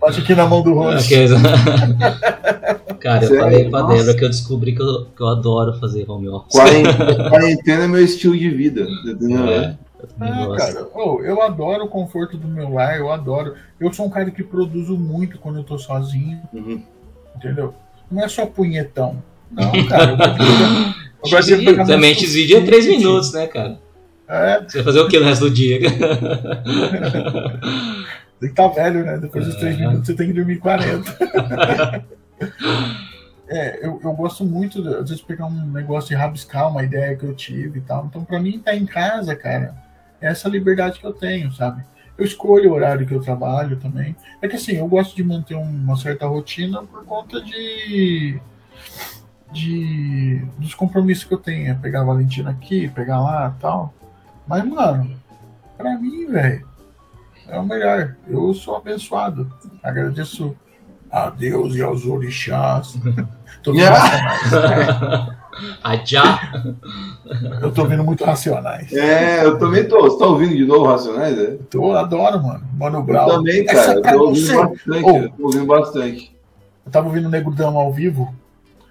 Bate 0.00 0.20
aqui 0.20 0.34
na 0.34 0.46
mão 0.46 0.62
do 0.62 0.72
rosto. 0.72 1.04
Aqueles- 1.04 1.30
Cara, 3.02 3.24
eu 3.24 3.28
Sério? 3.28 3.42
falei 3.44 3.68
pra 3.68 3.80
Nossa. 3.82 3.94
Débora 3.96 4.16
que 4.16 4.24
eu 4.24 4.28
descobri 4.30 4.74
que 4.76 4.80
eu, 4.82 5.06
que 5.06 5.20
eu 5.22 5.26
adoro 5.28 5.72
fazer 5.80 6.08
home 6.08 6.28
office. 6.28 6.52
Quarentena, 6.52 7.14
quarentena 7.30 7.84
é 7.84 7.88
meu 7.88 8.04
estilo 8.04 8.38
de 8.38 8.48
vida. 8.48 8.86
Entendeu? 9.04 9.44
É, 9.48 9.76
eu 10.00 10.06
também 10.06 10.32
Ah, 10.32 10.56
cara, 10.56 10.86
oh, 10.94 11.20
eu 11.22 11.42
adoro 11.42 11.84
o 11.84 11.88
conforto 11.88 12.36
do 12.36 12.46
meu 12.46 12.68
lar, 12.72 12.96
eu 12.98 13.10
adoro. 13.10 13.54
Eu 13.80 13.92
sou 13.92 14.06
um 14.06 14.10
cara 14.10 14.30
que 14.30 14.44
produzo 14.44 14.96
muito 14.96 15.36
quando 15.38 15.58
eu 15.58 15.64
tô 15.64 15.76
sozinho, 15.78 16.40
Uhum. 16.54 16.80
entendeu? 17.36 17.74
Não 18.10 18.22
é 18.22 18.28
só 18.28 18.46
punhetão. 18.46 19.20
Não, 19.50 19.70
cara. 19.88 20.16
Eu 21.24 21.30
gosto 21.30 21.56
de 21.56 21.64
pegar- 21.64 21.82
eu 21.82 21.86
Também 21.86 22.12
meu 22.14 22.20
X 22.20 22.32
vídeo 22.34 22.58
é 22.58 22.60
3 22.60 22.84
suficiente. 22.84 23.04
minutos, 23.06 23.32
né, 23.32 23.46
cara? 23.48 23.78
É, 24.28 24.60
Você 24.62 24.78
vai 24.78 24.84
fazer 24.84 25.00
o 25.00 25.08
que 25.08 25.18
no 25.18 25.24
resto 25.26 25.44
do 25.46 25.50
dia? 25.50 25.80
tem 28.40 28.48
que 28.48 28.54
tá 28.54 28.68
velho, 28.68 29.04
né? 29.04 29.18
Depois 29.18 29.44
dos 29.46 29.56
três 29.56 29.74
É. 29.76 29.78
minutos 29.86 30.06
você 30.06 30.14
tem 30.14 30.28
que 30.28 30.32
dormir 30.32 30.58
40. 30.58 32.04
É, 33.48 33.84
eu, 33.84 34.00
eu 34.02 34.12
gosto 34.14 34.44
muito, 34.44 34.78
às 34.88 35.10
vezes, 35.10 35.20
pegar 35.20 35.44
um 35.44 35.66
negócio 35.66 36.08
de 36.08 36.14
rabiscar, 36.14 36.70
uma 36.70 36.82
ideia 36.82 37.14
que 37.14 37.24
eu 37.24 37.34
tive 37.34 37.80
e 37.80 37.82
tal. 37.82 38.06
Então, 38.06 38.24
pra 38.24 38.40
mim, 38.40 38.56
estar 38.56 38.74
em 38.74 38.86
casa, 38.86 39.36
cara, 39.36 39.74
é 40.20 40.28
essa 40.28 40.48
liberdade 40.48 40.98
que 40.98 41.06
eu 41.06 41.12
tenho, 41.12 41.52
sabe? 41.52 41.84
Eu 42.16 42.24
escolho 42.24 42.70
o 42.70 42.74
horário 42.74 43.06
que 43.06 43.14
eu 43.14 43.20
trabalho 43.20 43.78
também. 43.78 44.14
É 44.40 44.48
que 44.48 44.56
assim, 44.56 44.76
eu 44.76 44.86
gosto 44.86 45.14
de 45.16 45.24
manter 45.24 45.54
uma 45.54 45.96
certa 45.96 46.26
rotina 46.26 46.82
por 46.82 47.04
conta 47.04 47.42
de. 47.42 48.40
de 49.50 50.42
dos 50.58 50.74
compromissos 50.74 51.24
que 51.24 51.34
eu 51.34 51.38
tenho. 51.38 51.70
É 51.70 51.74
pegar 51.74 52.02
a 52.02 52.04
Valentina 52.04 52.50
aqui, 52.50 52.88
pegar 52.88 53.20
lá 53.20 53.54
e 53.56 53.60
tal. 53.60 53.92
Mas, 54.46 54.64
mano, 54.64 55.14
pra 55.76 55.98
mim, 55.98 56.26
velho, 56.26 56.66
é 57.48 57.58
o 57.58 57.66
melhor. 57.66 58.16
Eu 58.26 58.54
sou 58.54 58.76
abençoado. 58.76 59.52
Agradeço 59.82 60.56
a 61.12 61.28
Deus 61.30 61.76
e 61.76 61.82
aos 61.82 62.06
orixás. 62.06 62.94
Tô 63.62 63.72
vendo 63.72 63.90
racionais. 63.90 65.36
A 65.84 65.96
já? 65.96 66.40
Eu 67.60 67.70
tô 67.70 67.84
vendo 67.84 68.02
muito 68.02 68.24
racionais. 68.24 68.90
É, 68.90 69.44
eu 69.44 69.58
também 69.58 69.86
tô. 69.86 70.00
Você 70.00 70.18
tá 70.18 70.24
ouvindo 70.26 70.56
de 70.56 70.64
novo 70.64 70.86
Racionais? 70.86 71.38
É? 71.38 71.58
Eu 71.74 71.94
adoro, 71.94 72.42
mano. 72.42 72.64
Mano 72.74 72.98
Eu 72.98 73.02
Brown. 73.02 73.26
também, 73.28 73.62
Essa 73.68 73.74
cara. 73.74 73.92
é 73.92 73.96
Eu 73.98 74.02
pra 74.02 74.12
tô 74.14 74.24
ouvindo 74.28 74.46
você. 74.46 74.56
bastante. 74.56 75.04
Ô. 75.04 75.16
Eu 75.18 75.30
tô 75.30 75.44
ouvindo 75.44 75.66
bastante. 75.66 76.36
Eu 76.86 76.90
tava 76.90 77.06
ouvindo 77.06 77.26
o 77.26 77.30
Nego 77.30 77.50
Dama 77.50 77.78
ao 77.80 77.92
vivo, 77.92 78.34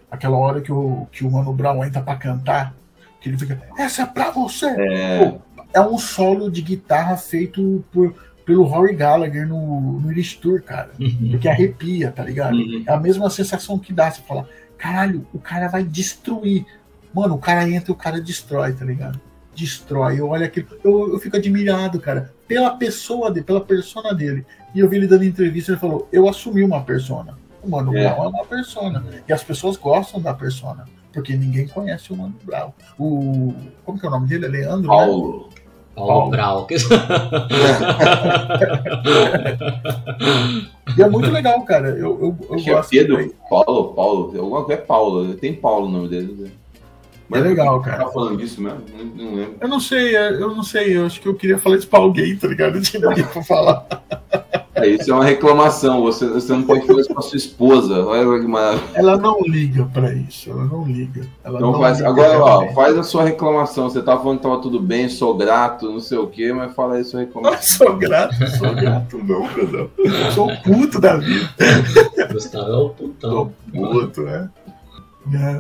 aquela 0.10 0.38
hora 0.38 0.62
que 0.62 0.72
o, 0.72 1.08
que 1.12 1.26
o 1.26 1.32
Mano 1.32 1.52
Brown 1.52 1.84
entra 1.84 2.00
pra 2.00 2.16
cantar, 2.16 2.76
que 3.20 3.28
ele 3.28 3.40
fica, 3.40 3.60
essa 3.78 4.04
é 4.04 4.06
pra 4.06 4.30
você. 4.30 4.68
É. 4.68 5.36
É 5.74 5.82
um 5.82 5.98
solo 5.98 6.50
de 6.52 6.62
guitarra 6.62 7.18
feito 7.18 7.84
por, 7.92 8.14
pelo 8.52 8.64
Rory 8.64 8.94
Gallagher 8.94 9.48
no, 9.48 10.02
no 10.02 10.12
Irish 10.12 10.36
Tour, 10.36 10.62
cara. 10.62 10.92
Porque 11.32 11.48
arrepia, 11.48 12.12
tá 12.12 12.22
ligado? 12.22 12.58
Uhum. 12.58 12.84
É 12.86 12.92
a 12.92 13.00
mesma 13.00 13.30
sensação 13.30 13.80
que 13.80 13.94
dá, 13.94 14.12
você 14.12 14.22
fala, 14.22 14.46
caralho, 14.78 15.26
o 15.34 15.40
cara 15.40 15.70
vai 15.70 15.86
destruir. 15.86 16.66
Mano, 17.14 17.36
o 17.36 17.38
cara 17.38 17.68
entra 17.70 17.92
e 17.92 17.94
o 17.94 17.96
cara 17.96 18.20
destrói, 18.20 18.74
tá 18.74 18.84
ligado? 18.84 19.20
Destrói. 19.56 20.20
Eu 20.20 20.28
olho 20.28 20.44
aquilo, 20.44 20.68
eu, 20.84 21.14
eu 21.14 21.20
fico 21.20 21.38
admirado, 21.38 21.98
cara, 22.02 22.34
pela 22.46 22.72
pessoa 22.72 23.32
dele, 23.32 23.46
pela 23.46 23.62
persona 23.62 24.14
dele. 24.14 24.46
E 24.76 24.80
eu 24.80 24.90
vi 24.90 24.98
ele 24.98 25.08
dando 25.08 25.24
entrevista, 25.24 25.72
ele 25.72 25.80
falou, 25.80 26.10
eu 26.12 26.28
assumi 26.28 26.62
uma 26.62 26.84
persona. 26.84 27.38
O 27.64 27.70
Mano 27.70 27.96
É. 27.96 28.04
Brown 28.04 28.26
é 28.26 28.28
uma 28.28 28.46
persona. 28.46 29.06
E 29.28 29.32
as 29.32 29.44
pessoas 29.44 29.78
gostam 29.78 30.22
da 30.22 30.34
persona. 30.34 30.84
Porque 31.14 31.36
ninguém 31.38 31.68
conhece 31.68 32.12
o 32.12 32.18
Mano 32.18 32.36
Brown. 32.44 32.74
O. 33.00 33.54
Como 33.86 33.98
que 34.00 34.06
é 34.06 34.10
o 34.10 34.12
nome 34.12 34.28
dele? 34.28 34.46
É 34.46 34.50
Leandro? 34.50 34.90
né? 34.90 35.61
Paulo. 35.96 36.12
Paulo. 36.12 36.32
Brau. 36.32 36.68
E 40.98 41.02
é 41.02 41.10
muito 41.10 41.30
legal, 41.32 41.62
cara. 41.64 41.90
Eu, 41.90 42.20
eu, 42.20 42.38
eu 42.50 42.56
Acho 42.56 42.64
que 42.66 42.70
é 42.70 42.74
gosto. 42.74 42.90
Pedro. 42.90 43.16
também. 43.16 43.32
Paulo, 43.50 43.94
Paulo. 43.94 44.34
Alguma 44.40 44.64
coisa 44.66 44.82
é 44.82 44.86
Paulo. 44.86 45.34
Tem 45.36 45.54
Paulo 45.54 45.88
o 45.88 45.90
nome 45.92 46.08
dele. 46.10 46.36
né? 46.38 46.50
É 47.34 47.40
legal, 47.40 47.80
Você 47.82 47.90
cara. 47.90 48.04
tá 48.06 48.12
falando 48.12 48.38
disso 48.38 48.62
mesmo? 48.62 48.82
Não, 48.98 49.06
não 49.06 49.36
lembro. 49.36 49.56
Eu 49.62 49.68
não 49.70 49.80
sei, 49.80 50.16
é, 50.18 50.32
eu 50.34 50.54
não 50.54 50.64
sei. 50.64 50.98
Eu 50.98 51.06
acho 51.06 51.22
que 51.22 51.28
eu 51.30 51.36
queria 51.36 51.58
falar 51.58 51.78
isso 51.78 51.88
pra 51.88 52.00
alguém, 52.00 52.36
tá 52.36 52.46
ligado? 52.48 52.76
Não 52.76 52.82
tinha 52.82 53.08
ninguém 53.08 53.24
pra 53.24 53.42
falar. 53.44 53.86
É, 54.82 54.88
isso 54.88 55.12
é 55.12 55.14
uma 55.14 55.24
reclamação. 55.26 56.02
Você, 56.02 56.28
você 56.28 56.52
não 56.54 56.64
pode 56.64 56.86
fazer 56.86 57.02
isso 57.02 57.14
com 57.14 57.20
a 57.20 57.24
sua 57.24 57.38
esposa. 57.38 58.06
Olha 58.06 58.40
que 58.40 58.48
maravilha. 58.48 58.84
Ela 58.94 59.18
não 59.18 59.42
liga 59.42 59.86
pra 59.94 60.14
isso. 60.14 60.50
Ela 60.50 60.66
não 60.66 60.86
liga. 60.86 61.26
Ela 61.44 61.58
Então 61.60 61.72
não 61.72 61.80
faz, 61.80 61.98
liga 61.98 62.10
agora, 62.10 62.40
ó, 62.40 62.74
faz 62.74 62.98
a 62.98 63.04
sua 63.04 63.24
reclamação. 63.24 63.90
Você 63.90 64.02
tá 64.02 64.18
falando 64.18 64.38
que 64.38 64.44
tava 64.44 64.62
tudo 64.62 64.80
bem, 64.80 65.10
sou 65.10 65.36
grato, 65.38 65.92
não 65.92 66.00
sei 66.00 66.18
o 66.18 66.28
quê, 66.28 66.52
mas 66.54 66.74
fala 66.74 66.96
aí 66.96 67.04
sua 67.04 67.20
Não 67.20 67.26
reclamação. 67.28 67.88
sou 67.88 67.96
grato, 67.98 68.36
sou 68.58 68.74
grato 68.76 69.18
não. 69.18 70.32
Sou 70.32 70.58
puto 70.64 71.00
da 71.00 71.18
vida. 71.18 71.50
Gustavo 72.32 72.72
é 72.72 72.78
o 72.78 72.90
putão. 72.90 73.32
Sou 73.32 73.54
puto, 73.72 74.22
né? 74.22 74.50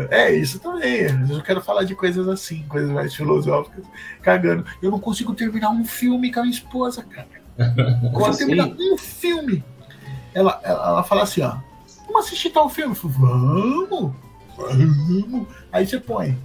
É, 0.09 0.33
isso 0.33 0.59
também. 0.59 1.01
Eu 1.29 1.41
quero 1.43 1.61
falar 1.61 1.83
de 1.83 1.93
coisas 1.95 2.27
assim, 2.27 2.63
coisas 2.67 2.89
mais 2.89 3.13
filosóficas, 3.13 3.85
cagando. 4.21 4.65
Eu 4.81 4.89
não 4.89 4.99
consigo 4.99 5.33
terminar 5.33 5.69
um 5.69 5.85
filme 5.85 6.31
com 6.31 6.39
a 6.39 6.43
minha 6.43 6.53
esposa, 6.53 7.03
cara. 7.03 7.27
Como 8.13 8.25
assim? 8.25 8.91
um 8.93 8.97
filme, 8.97 9.63
ela, 10.33 10.59
ela, 10.63 10.87
ela 10.89 11.03
fala 11.03 11.23
assim, 11.23 11.41
ó, 11.41 11.55
vamos 12.07 12.25
assistir 12.25 12.49
tal 12.51 12.69
filme? 12.69 12.95
Falo, 12.95 13.13
vamos, 13.13 14.13
vamos. 14.57 15.47
Aí 15.71 15.85
você 15.85 15.99
põe. 15.99 16.37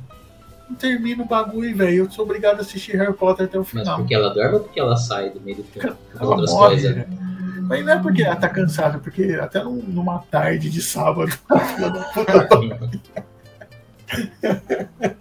Não 0.69 0.75
termina 0.77 1.23
o 1.23 1.27
bagulho, 1.27 1.77
velho. 1.77 2.05
Eu 2.05 2.11
sou 2.11 2.25
obrigado 2.25 2.59
a 2.59 2.63
assistir 2.63 2.97
Harry 2.97 3.13
Potter 3.13 3.47
até 3.47 3.57
o 3.57 3.61
Mas 3.61 3.69
final. 3.71 3.99
porque 3.99 4.15
ela 4.15 4.35
dorme 4.35 4.55
ou 4.55 4.61
porque 4.61 4.81
ela 4.81 4.97
sai 4.97 5.31
do 5.31 5.41
meio 5.41 5.59
do 5.59 5.65
filme? 5.65 5.93
Ela 6.19 6.29
outras 6.29 6.51
morre, 6.51 6.69
coisas. 6.71 6.97
né? 6.97 7.07
Mas 7.69 7.85
não 7.85 7.93
é 7.93 7.99
porque 8.01 8.23
ela 8.23 8.35
tá 8.37 8.49
cansada, 8.49 8.99
porque 8.99 9.39
até 9.41 9.63
num- 9.63 9.83
numa 9.83 10.19
tarde 10.31 10.69
de 10.71 10.83
sábado, 10.83 11.33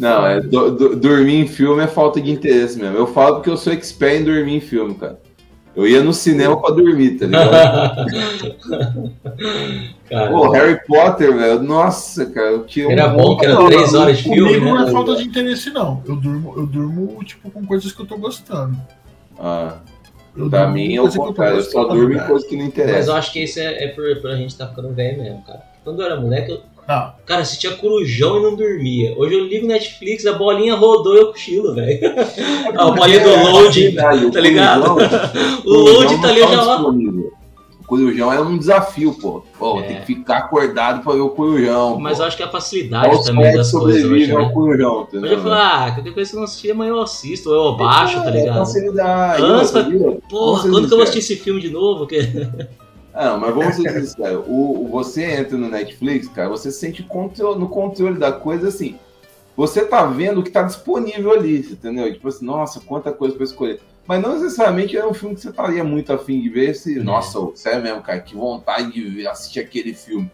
Não, 0.00 0.26
é, 0.26 0.40
do- 0.40 0.70
do- 0.70 0.96
dormir 0.96 1.36
em 1.40 1.46
filme 1.46 1.82
é 1.82 1.86
falta 1.86 2.20
de 2.20 2.30
interesse 2.30 2.78
mesmo. 2.78 2.96
Eu 2.96 3.06
falo 3.06 3.36
porque 3.36 3.50
eu 3.50 3.56
sou 3.56 3.72
expert 3.72 4.20
em 4.20 4.24
dormir 4.24 4.54
em 4.56 4.60
filme, 4.60 4.94
cara. 4.94 5.18
Eu 5.74 5.86
ia 5.86 6.02
no 6.02 6.12
cinema 6.14 6.58
pra 6.60 6.70
dormir, 6.74 7.18
tá 7.18 7.26
ligado? 7.26 8.06
Cara, 10.08 10.30
Pô, 10.30 10.50
Harry 10.50 10.80
Potter, 10.86 11.36
velho. 11.36 11.62
Nossa, 11.62 12.26
cara, 12.26 12.50
eu 12.52 12.64
tinha 12.64 12.88
um 12.88 12.92
Era 12.92 13.08
bom 13.08 13.36
que 13.36 13.44
era 13.44 13.56
três 13.66 13.92
horas 13.92 14.18
de 14.18 14.22
filme, 14.24 14.40
Comigo 14.54 14.64
não 14.64 14.80
é 14.80 14.84
né? 14.86 14.90
falta 14.92 15.16
de 15.16 15.24
interesse, 15.24 15.70
não. 15.70 16.02
Eu 16.06 16.16
durmo, 16.16 16.54
eu 16.56 16.66
durmo, 16.66 17.22
tipo, 17.24 17.50
com 17.50 17.64
coisas 17.66 17.92
que 17.92 18.00
eu 18.00 18.06
tô 18.06 18.16
gostando. 18.16 18.76
Ah, 19.38 19.78
Eu 20.36 20.48
pra 20.48 20.68
mim 20.68 20.94
é 20.94 20.98
eu 20.98 21.08
tô 21.10 21.18
contrário. 21.26 21.58
Eu 21.58 21.62
só 21.64 21.84
durmo 21.84 22.12
em 22.14 22.16
cara. 22.16 22.28
coisa 22.28 22.46
que 22.46 22.54
não 22.56 22.62
Mas 22.64 22.68
interessa. 22.72 23.10
eu 23.10 23.14
acho 23.16 23.32
que 23.32 23.42
isso 23.42 23.58
é, 23.58 23.84
é 23.84 23.88
por, 23.88 24.04
por 24.20 24.30
a 24.30 24.36
gente 24.36 24.56
tá 24.56 24.66
ficando 24.68 24.94
velho 24.94 25.22
mesmo, 25.22 25.42
cara. 25.42 25.60
Quando 25.84 26.00
eu 26.00 26.06
era 26.06 26.20
moleque, 26.20 26.52
eu, 26.52 26.60
Não, 26.88 27.12
cara, 27.26 27.40
assistia 27.42 27.72
Corujão 27.76 28.38
e 28.38 28.42
não 28.42 28.54
dormia. 28.54 29.12
Hoje 29.18 29.34
eu 29.34 29.44
ligo 29.44 29.66
Netflix, 29.66 30.24
a 30.24 30.34
bolinha 30.34 30.74
rodou 30.76 31.14
e 31.16 31.18
eu 31.18 31.26
cochilo, 31.32 31.74
velho. 31.74 31.98
A 32.78 32.90
bolinha 32.92 33.20
do 33.20 33.30
load, 33.50 33.80
Verdade, 33.82 34.24
o 34.26 34.30
tá 34.30 34.40
ligado? 34.40 34.96
O 35.64 35.72
load 35.74 36.14
tá 36.16 36.22
não 36.22 36.28
ali 36.28 36.40
já 36.40 36.46
disponível. 36.74 37.32
O 37.80 37.88
Corujão 37.88 38.32
é 38.32 38.40
um 38.40 38.58
desafio, 38.58 39.12
pô. 39.14 39.44
Pô, 39.58 39.78
É. 39.78 39.82
tem 39.82 39.96
que 40.00 40.06
ficar 40.06 40.38
acordado 40.38 41.02
pra 41.04 41.12
ver 41.12 41.20
o 41.20 41.30
Corujão. 41.30 41.98
Mas 42.00 42.16
pô. 42.18 42.22
eu 42.24 42.26
acho 42.28 42.36
que 42.36 42.42
é 42.42 42.46
a 42.46 42.48
Qual 42.48 42.60
facilidade 42.60 43.24
também 43.24 43.44
série 43.44 43.56
das 43.56 43.70
coisas 43.70 43.90
hoje, 43.92 44.02
sobrevive 44.02 44.32
ao 44.32 44.42
né? 44.46 44.52
Corujão, 44.52 44.94
Hoje 44.98 45.06
entendeu? 45.08 45.32
eu 45.32 45.38
falo, 45.42 45.54
ah, 45.54 45.90
qualquer 45.94 46.14
coisa 46.14 46.30
que 46.30 46.36
eu 46.36 46.38
não 46.40 46.44
assistir 46.44 46.70
amanhã 46.72 46.90
eu 46.90 47.02
assisto, 47.02 47.48
ou 47.50 47.70
eu 47.72 47.76
baixo, 47.76 48.20
tá 48.22 48.28
É, 48.28 48.30
ligado? 48.32 48.58
facilidade. 48.58 49.42
Antes? 49.42 49.70
Porra, 50.28 50.68
quando 50.68 50.86
que 50.88 50.92
eu 50.94 50.98
vou 50.98 51.02
assistir 51.02 51.18
esse 51.32 51.36
filme 51.42 51.60
de 51.60 51.70
novo? 51.70 52.06
Que... 52.08 52.18
Ah, 53.16 53.30
não, 53.30 53.40
mas 53.40 53.54
vamos 53.54 53.74
ser 53.76 53.90
sinceros. 54.06 54.44
O, 54.46 54.86
você 54.90 55.24
entra 55.24 55.56
no 55.56 55.68
Netflix, 55.70 56.28
cara, 56.28 56.48
você 56.50 56.70
se 56.70 56.78
sente 56.78 57.02
contro- 57.02 57.58
no 57.58 57.68
controle 57.68 58.18
da 58.18 58.30
coisa 58.30 58.68
assim. 58.68 58.98
Você 59.56 59.86
tá 59.86 60.04
vendo 60.04 60.40
o 60.40 60.42
que 60.42 60.50
tá 60.50 60.62
disponível 60.62 61.32
ali, 61.32 61.60
entendeu? 61.60 62.12
Tipo 62.12 62.28
assim, 62.28 62.44
nossa, 62.44 62.78
quanta 62.80 63.10
coisa 63.10 63.34
pra 63.34 63.44
escolher. 63.44 63.80
Mas 64.06 64.22
não 64.22 64.34
necessariamente 64.34 64.96
é 64.96 65.04
um 65.06 65.14
filme 65.14 65.34
que 65.34 65.40
você 65.40 65.48
estaria 65.48 65.82
muito 65.82 66.12
afim 66.12 66.40
de 66.42 66.48
ver. 66.50 66.74
Se, 66.74 66.98
É. 66.98 67.02
Nossa, 67.02 67.38
sério 67.54 67.82
mesmo, 67.82 68.02
cara, 68.02 68.20
que 68.20 68.36
vontade 68.36 68.92
de 68.92 69.02
ver, 69.08 69.26
assistir 69.28 69.60
aquele 69.60 69.94
filme. 69.94 70.30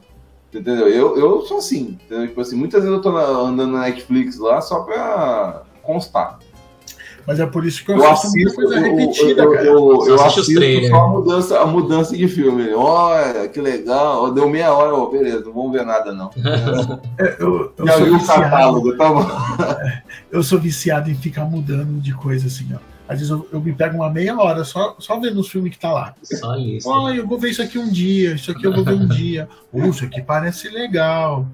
Entendeu? 0.53 0.89
Eu, 0.89 1.17
eu 1.17 1.41
sou 1.43 1.59
assim, 1.59 1.97
entendeu? 2.05 2.27
Tipo 2.27 2.41
assim, 2.41 2.57
muitas 2.57 2.83
vezes 2.83 2.95
eu 2.97 3.01
tô 3.01 3.13
na- 3.13 3.23
andando 3.23 3.73
na 3.73 3.83
Netflix 3.83 4.39
lá 4.39 4.61
só 4.61 4.81
pra 4.81 5.63
constar. 5.83 6.39
Mas 7.27 7.41
é 7.41 7.47
por 7.47 7.65
isso 7.65 7.85
que 7.85 7.93
eu, 7.93 7.97
Eu 7.97 8.11
assisto 8.11 8.55
coisa 8.55 8.77
eu, 8.77 8.83
repetida, 8.83 9.43
eu, 9.43 9.53
cara. 9.53 9.65
eu, 9.65 10.07
eu, 10.07 10.23
assisto 10.23 10.89
só 10.89 10.97
a 10.97 11.09
mudança, 11.09 11.61
a 11.61 11.67
mudança 11.67 12.17
de 12.17 12.29
filme. 12.29 12.73
Olha, 12.75 13.49
que 13.49 13.61
legal. 13.61 14.25
Ó, 14.25 14.31
Deu 14.31 14.49
meia 14.49 14.73
hora, 14.73 14.95
ó, 14.95 15.07
beleza, 15.07 15.45
não 15.45 15.53
vamos 15.53 15.73
ver 15.73 15.85
nada, 15.85 16.13
não. 16.13 16.31
É, 17.19 17.37
eu, 17.39 17.73
eu 17.77 17.87
Já 17.87 17.99
sou 17.99 18.07
o 18.07 18.19
viciado, 18.19 18.43
catálogo, 18.43 18.97
tá 18.97 19.09
bom. 19.09 19.27
eu 20.33 20.43
sou 20.43 20.59
viciado 20.59 21.11
em 21.11 21.15
ficar 21.15 21.45
mudando 21.45 22.01
de 22.01 22.15
coisa 22.15 22.47
assim, 22.47 22.69
ó. 22.75 22.93
Às 23.09 23.19
vezes 23.19 23.31
eu, 23.31 23.47
eu 23.53 23.61
me 23.61 23.73
pego 23.73 23.97
uma 23.97 24.09
meia 24.09 24.37
hora 24.39 24.65
só, 24.65 24.97
só 24.99 25.21
vendo 25.21 25.39
os 25.39 25.49
filmes 25.49 25.73
que 25.73 25.79
tá 25.79 25.93
lá. 25.93 26.15
Só 26.23 26.57
isso. 26.57 26.89
Olha, 26.89 27.17
eu 27.17 27.27
vou 27.27 27.39
ver 27.39 27.51
isso 27.51 27.61
aqui 27.61 27.79
um 27.79 27.91
dia, 27.91 28.35
isso 28.35 28.51
aqui 28.51 28.67
eu 28.67 28.73
vou 28.73 28.85
ver 28.85 28.95
um 28.95 29.07
dia. 29.07 29.49
Uh, 29.73 29.89
isso 29.89 30.05
aqui 30.05 30.23
parece 30.23 30.69
legal. 30.71 31.47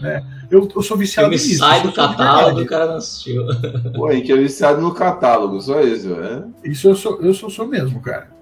Né? 0.00 0.24
Eu, 0.50 0.68
eu 0.74 0.82
sou 0.82 0.96
viciado 0.96 1.28
filme 1.28 1.42
nisso. 1.42 1.58
sai 1.58 1.78
isso 1.78 1.86
do 1.86 1.90
de 1.90 1.96
catálogo 1.96 2.60
e 2.60 2.62
o 2.62 2.66
cara 2.66 2.86
não 2.86 2.96
assistiu. 2.96 3.44
Pô, 3.94 4.06
a 4.06 4.14
gente 4.14 4.32
é 4.32 4.36
viciado 4.36 4.80
no 4.80 4.94
catálogo, 4.94 5.60
só 5.60 5.80
isso, 5.80 6.08
né? 6.08 6.48
Isso 6.64 6.88
eu 6.88 6.94
sou, 6.94 7.20
eu 7.20 7.34
sou, 7.34 7.50
sou 7.50 7.66
mesmo, 7.66 8.00
cara. 8.00 8.32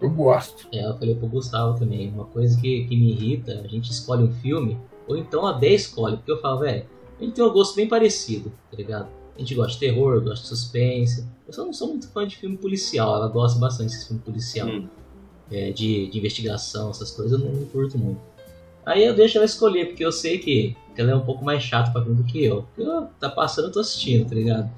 Eu 0.00 0.10
gosto. 0.10 0.66
É, 0.72 0.84
eu 0.84 0.96
falei 0.98 1.14
pro 1.14 1.28
Gustavo 1.28 1.78
também. 1.78 2.10
Uma 2.10 2.24
coisa 2.24 2.60
que, 2.60 2.84
que 2.84 2.96
me 2.96 3.12
irrita, 3.12 3.62
a 3.64 3.68
gente 3.68 3.90
escolhe 3.90 4.24
um 4.24 4.32
filme, 4.32 4.76
ou 5.06 5.16
então 5.16 5.46
a 5.46 5.52
10 5.52 5.80
escolhe, 5.80 6.16
porque 6.16 6.32
eu 6.32 6.40
falo, 6.40 6.60
velho, 6.60 6.84
a 7.20 7.22
gente 7.22 7.34
tem 7.34 7.44
um 7.44 7.52
gosto 7.52 7.76
bem 7.76 7.88
parecido, 7.88 8.52
tá 8.70 8.76
ligado? 8.76 9.08
A 9.36 9.38
gente 9.38 9.54
gosta 9.54 9.72
de 9.72 9.78
terror, 9.78 10.20
gosta 10.20 10.42
de 10.42 10.48
suspense. 10.48 11.26
Eu 11.46 11.52
só 11.52 11.64
não 11.64 11.72
sou 11.72 11.88
muito 11.88 12.08
fã 12.08 12.26
de 12.26 12.36
filme 12.36 12.56
policial, 12.56 13.14
ela 13.14 13.28
gosta 13.28 13.58
bastante 13.58 13.92
desse 13.92 14.08
filme 14.08 14.22
policial. 14.22 14.68
Hum. 14.68 14.88
É, 15.50 15.70
de, 15.70 16.08
de 16.08 16.18
investigação, 16.18 16.90
essas 16.90 17.10
coisas, 17.10 17.38
eu 17.38 17.46
não, 17.46 17.52
não 17.52 17.66
curto 17.66 17.98
muito. 17.98 18.20
Aí 18.84 19.04
eu 19.04 19.14
deixo 19.14 19.38
ela 19.38 19.44
escolher, 19.44 19.86
porque 19.86 20.04
eu 20.04 20.12
sei 20.12 20.38
que, 20.38 20.76
ela 20.96 21.12
é 21.12 21.14
um 21.14 21.20
pouco 21.24 21.44
mais 21.44 21.62
chata 21.62 21.90
pra 21.90 22.02
mim 22.02 22.14
do 22.14 22.24
que 22.24 22.44
eu. 22.44 22.64
Porque 22.74 22.88
eu, 22.88 23.06
tá 23.18 23.28
passando, 23.28 23.66
eu 23.66 23.72
tô 23.72 23.80
assistindo, 23.80 24.28
tá 24.28 24.34
ligado? 24.34 24.70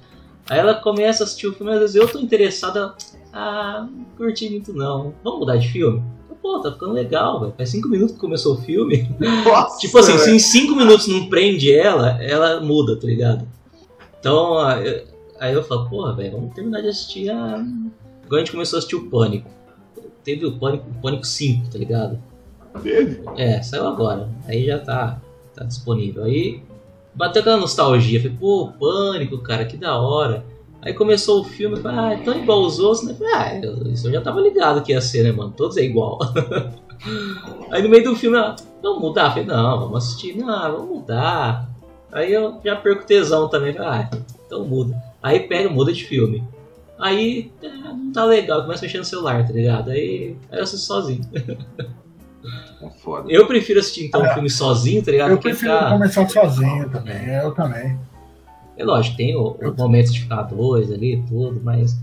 Aí 0.49 0.59
ela 0.59 0.75
começa 0.75 1.23
a 1.23 1.25
assistir 1.25 1.47
o 1.47 1.55
filme, 1.55 1.73
às 1.73 1.81
vezes 1.81 1.97
eu 1.97 2.07
tô 2.07 2.19
interessado, 2.19 2.79
ela, 2.79 2.97
ah, 3.33 3.89
não 3.91 4.05
curti 4.17 4.49
muito 4.51 4.73
não. 4.75 5.15
Vamos 5.25 5.41
mudar 5.41 5.57
de 5.57 5.69
filme? 5.69 6.03
Pô, 6.43 6.61
tá 6.61 6.71
ficando 6.71 6.93
legal, 6.93 7.41
velho. 7.41 7.55
Faz 7.57 7.71
cinco 7.71 7.89
minutos 7.89 8.15
que 8.15 8.21
começou 8.21 8.55
o 8.55 8.61
filme. 8.61 9.09
Nossa, 9.47 9.79
Tipo 9.79 9.97
assim, 9.97 10.13
se 10.19 10.25
velho. 10.25 10.37
em 10.37 10.39
5 10.39 10.77
minutos 10.77 11.07
não 11.07 11.27
prende 11.31 11.73
ela, 11.73 12.23
ela 12.23 12.61
muda, 12.61 13.01
tá 13.01 13.07
ligado? 13.07 13.49
Então, 14.21 14.59
aí 14.59 15.55
eu 15.55 15.63
falo, 15.65 15.89
porra, 15.89 16.15
velho, 16.15 16.33
vamos 16.33 16.55
terminar 16.55 16.83
de 16.83 16.89
assistir 16.89 17.31
a. 17.31 17.55
Agora 17.55 18.37
a 18.37 18.39
gente 18.41 18.53
começou 18.53 18.77
a 18.77 18.79
assistir 18.79 18.97
o 18.97 19.09
Pânico. 19.09 19.49
Teve 20.23 20.45
o 20.45 20.59
Pânico, 20.59 20.85
o 20.91 21.01
Pânico 21.01 21.27
5, 21.27 21.71
tá 21.71 21.79
ligado? 21.79 22.19
É, 23.37 23.63
saiu 23.63 23.87
agora. 23.87 24.29
Aí 24.47 24.67
já 24.67 24.79
tá, 24.79 25.21
tá 25.55 25.65
disponível. 25.65 26.25
Aí 26.25 26.63
bateu 27.15 27.41
aquela 27.41 27.57
nostalgia. 27.57 28.21
Falei, 28.21 28.37
pô, 28.39 28.73
Pânico, 28.79 29.39
cara, 29.39 29.65
que 29.65 29.77
da 29.77 29.99
hora. 29.99 30.45
Aí 30.83 30.93
começou 30.93 31.41
o 31.41 31.45
filme, 31.45 31.81
falei, 31.81 31.99
ah, 31.99 32.13
é 32.13 32.17
tão 32.19 32.37
igual 32.37 32.61
os 32.61 32.79
outros, 32.79 33.07
né? 33.07 33.15
Falei, 33.15 33.35
ah, 33.35 33.89
isso 33.89 34.07
eu 34.09 34.13
já 34.13 34.21
tava 34.21 34.41
ligado 34.41 34.83
que 34.83 34.93
ia 34.93 35.01
ser, 35.01 35.23
né, 35.23 35.33
mano? 35.33 35.55
Todos 35.57 35.79
é 35.79 35.83
igual. 35.83 36.19
Aí 37.71 37.83
no 37.83 37.89
meio 37.89 38.05
do 38.05 38.17
filme, 38.17 38.37
ela, 38.37 38.55
vamos 38.83 39.01
mudar? 39.01 39.31
Falei, 39.31 39.47
não, 39.47 39.81
vamos 39.81 40.05
assistir. 40.05 40.37
Não, 40.37 40.73
vamos 40.73 40.89
mudar. 40.89 41.71
Aí 42.13 42.33
eu 42.33 42.61
já 42.63 42.77
perco 42.77 43.07
tesão 43.07 43.49
também. 43.49 43.73
Falei, 43.73 43.89
ah, 43.89 44.11
então 44.47 44.65
muda. 44.65 45.03
Aí 45.23 45.41
pega, 45.41 45.71
muda 45.71 45.91
de 45.91 46.05
filme. 46.05 46.45
Aí 46.99 47.51
é, 47.63 47.69
não 47.69 48.13
tá 48.13 48.25
legal, 48.25 48.63
começa 48.63 48.85
a 48.85 48.87
mexer 48.87 48.99
no 48.99 49.05
celular, 49.05 49.47
tá 49.47 49.53
ligado? 49.53 49.91
Aí, 49.91 50.37
aí 50.51 50.59
eu 50.59 50.63
assisto 50.63 50.87
sozinho. 50.87 51.23
É 52.85 52.91
foda. 53.03 53.31
Eu 53.33 53.47
prefiro 53.47 53.81
assistir 53.81 54.07
então 54.07 54.23
um 54.23 54.29
filme 54.35 54.51
sozinho, 54.51 55.03
tá 55.03 55.11
ligado? 55.11 55.31
Eu 55.31 55.39
prefiro 55.39 55.73
ficar. 55.73 55.91
começar 55.91 56.29
sozinho 56.29 56.89
também. 56.91 57.29
Eu 57.29 57.53
também. 57.53 57.99
É 58.77 58.85
lógico, 58.85 59.17
tem 59.17 59.37
o, 59.37 59.51
o 59.61 59.75
momento 59.77 60.13
de 60.13 60.21
ficar 60.21 60.43
dois 60.43 60.91
ali 60.93 61.15
e 61.15 61.23
tudo, 61.23 61.61
mas 61.63 61.97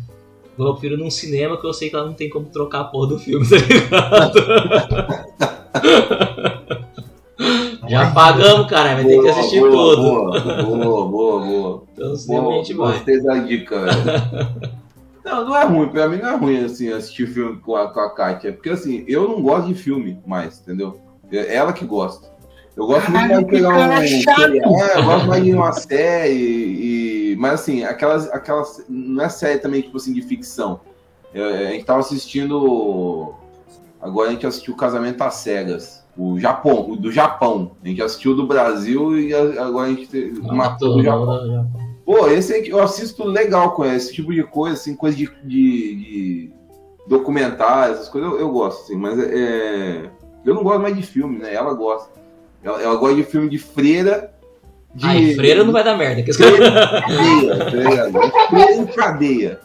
eu 0.57 0.71
prefiro 0.73 0.97
num 0.97 1.09
cinema 1.09 1.57
que 1.59 1.65
eu 1.67 1.73
sei 1.73 1.89
que 1.89 1.95
ela 1.95 2.05
não 2.05 2.13
tem 2.13 2.29
como 2.29 2.45
trocar 2.45 2.81
a 2.81 2.83
porra 2.85 3.07
do 3.07 3.19
filme, 3.19 3.45
tá 3.47 3.57
ligado? 3.57 4.39
Já 7.89 8.11
pagamos, 8.11 8.67
cara, 8.69 8.93
vai 8.95 9.03
ter 9.03 9.21
que 9.21 9.27
assistir 9.27 9.59
boa, 9.59 9.95
tudo. 9.95 10.01
Boa, 10.03 10.63
boa, 10.63 11.07
boa, 11.07 11.39
boa. 11.41 11.83
Então 11.93 12.13
a 12.13 12.41
Boa, 12.41 12.55
gente 12.55 12.73
vai. 12.73 12.93
gostei 12.93 13.21
da 13.21 13.37
dica, 13.39 13.79
velho. 13.81 14.71
Não, 15.23 15.45
não 15.45 15.55
é 15.55 15.63
ruim, 15.65 15.89
pra 15.89 16.07
mim 16.07 16.17
não 16.17 16.29
é 16.29 16.35
ruim 16.35 16.63
assim, 16.63 16.91
assistir 16.91 17.27
filme 17.27 17.59
com 17.59 17.75
a, 17.75 17.87
com 17.93 17.99
a 17.99 18.09
Kátia. 18.13 18.53
Porque 18.53 18.69
assim, 18.69 19.03
eu 19.07 19.27
não 19.27 19.41
gosto 19.41 19.67
de 19.67 19.75
filme 19.75 20.19
mais, 20.25 20.59
entendeu? 20.59 20.99
É 21.31 21.55
ela 21.55 21.71
que 21.73 21.85
gosta. 21.85 22.29
Eu 22.75 22.87
gosto 22.87 23.11
muito 23.11 23.21
Caralho, 23.27 23.33
mais 23.33 23.45
de 23.45 23.51
pegar 23.51 23.69
um. 23.69 24.21
chato. 24.21 24.53
É, 24.53 24.99
eu 24.99 25.03
gosto 25.03 25.27
mais 25.27 25.43
de 25.43 25.53
uma 25.53 25.71
série 25.73 26.33
e. 26.33 27.35
Mas 27.37 27.53
assim, 27.61 27.83
aquelas. 27.83 28.29
aquelas 28.31 28.83
não 28.89 29.23
é 29.23 29.29
série 29.29 29.59
também, 29.59 29.81
tipo 29.81 29.97
assim, 29.97 30.13
de 30.13 30.21
ficção. 30.21 30.79
É, 31.33 31.67
a 31.67 31.71
gente 31.71 31.85
tava 31.85 31.99
assistindo. 31.99 33.33
Agora 34.01 34.29
a 34.29 34.31
gente 34.31 34.47
assistiu 34.47 34.75
Casamento 34.75 35.21
às 35.21 35.35
Cegas. 35.35 36.01
O 36.17 36.39
Japão, 36.39 36.89
o 36.89 36.95
do 36.95 37.11
Japão. 37.11 37.71
A 37.83 37.87
gente 37.87 38.01
assistiu 38.01 38.35
do 38.35 38.45
Brasil 38.47 39.17
e 39.19 39.33
agora 39.33 39.87
a 39.87 39.89
gente 39.89 40.07
te- 40.07 40.33
matou 40.41 40.95
do 40.97 41.03
Japão. 41.03 41.71
Pô, 42.13 42.27
esse 42.27 42.53
aí 42.53 42.61
que 42.61 42.71
eu 42.71 42.81
assisto 42.83 43.23
legal 43.23 43.71
com 43.71 43.85
esse 43.85 44.11
tipo 44.11 44.33
de 44.33 44.43
coisa, 44.43 44.75
assim, 44.75 44.95
coisa 44.95 45.15
de, 45.15 45.29
de, 45.45 45.95
de 45.95 46.49
documentários, 47.07 47.97
essas 47.99 48.09
coisas 48.09 48.29
eu, 48.31 48.39
eu 48.39 48.49
gosto, 48.49 48.81
assim, 48.83 48.97
mas 48.97 49.17
é. 49.17 50.09
Eu 50.45 50.53
não 50.55 50.61
gosto 50.63 50.81
mais 50.81 50.95
de 50.95 51.03
filme, 51.03 51.37
né? 51.39 51.53
Ela 51.53 51.73
gosta. 51.73 52.09
Ela, 52.63 52.81
ela 52.81 52.95
gosta 52.95 53.15
de 53.15 53.23
filme 53.23 53.47
de 53.47 53.57
freira. 53.57 54.33
De 54.93 55.05
Ai, 55.07 55.35
freira 55.35 55.63
não 55.63 55.71
vai 55.71 55.83
dar 55.85 55.97
merda. 55.97 56.21
que- 56.21 56.33
cadeia, 56.33 57.57
tá 57.57 57.69
ligado? 57.69 58.31
Freira 58.49 58.73
em 58.73 58.85
cadeia. 58.87 59.59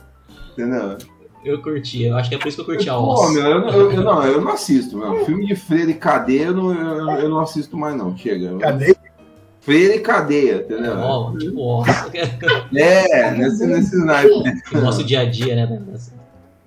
Entendeu? 0.53 0.99
Eu 1.45 1.61
curti, 1.63 2.05
eu 2.05 2.17
acho 2.17 2.29
que 2.29 2.35
é 2.35 2.39
por 2.39 2.49
isso 2.49 2.57
que 2.57 2.63
eu 2.71 2.75
curti 2.77 2.89
a 2.91 2.95
Pô, 2.95 3.25
Oz. 3.25 3.33
meu, 3.35 3.43
eu, 3.43 3.61
não- 3.61 3.71
eu, 3.71 3.93
eu 3.93 4.03
não, 4.03 4.23
eu 4.25 4.41
não 4.41 4.53
assisto, 4.53 4.97
meu. 4.97 5.25
Filme 5.25 5.47
de 5.47 5.57
freira 5.57 5.91
e 5.91 5.95
cadeia 5.95 6.45
eu 6.47 6.55
não, 6.55 6.73
eu, 6.73 7.11
eu 7.23 7.29
não 7.29 7.41
assisto 7.41 7.77
mais, 7.77 7.97
não. 7.97 8.17
Chega. 8.17 8.57
Cadê? 8.59 8.95
Freira 9.67 9.97
e 9.97 10.01
cadeia, 10.01 10.57
entendeu? 10.65 10.97
Ó, 10.97 11.37
tipo 11.37 11.61
Oz. 11.61 11.89
É, 12.75 13.33
nesse, 13.33 13.67
nesse 13.67 13.97
naipe. 14.05 14.63
Que 14.63 14.77
mostra 14.79 15.03
o 15.03 15.07
dia 15.07 15.21
a 15.21 15.25
dia, 15.25 15.55
né? 15.57 15.83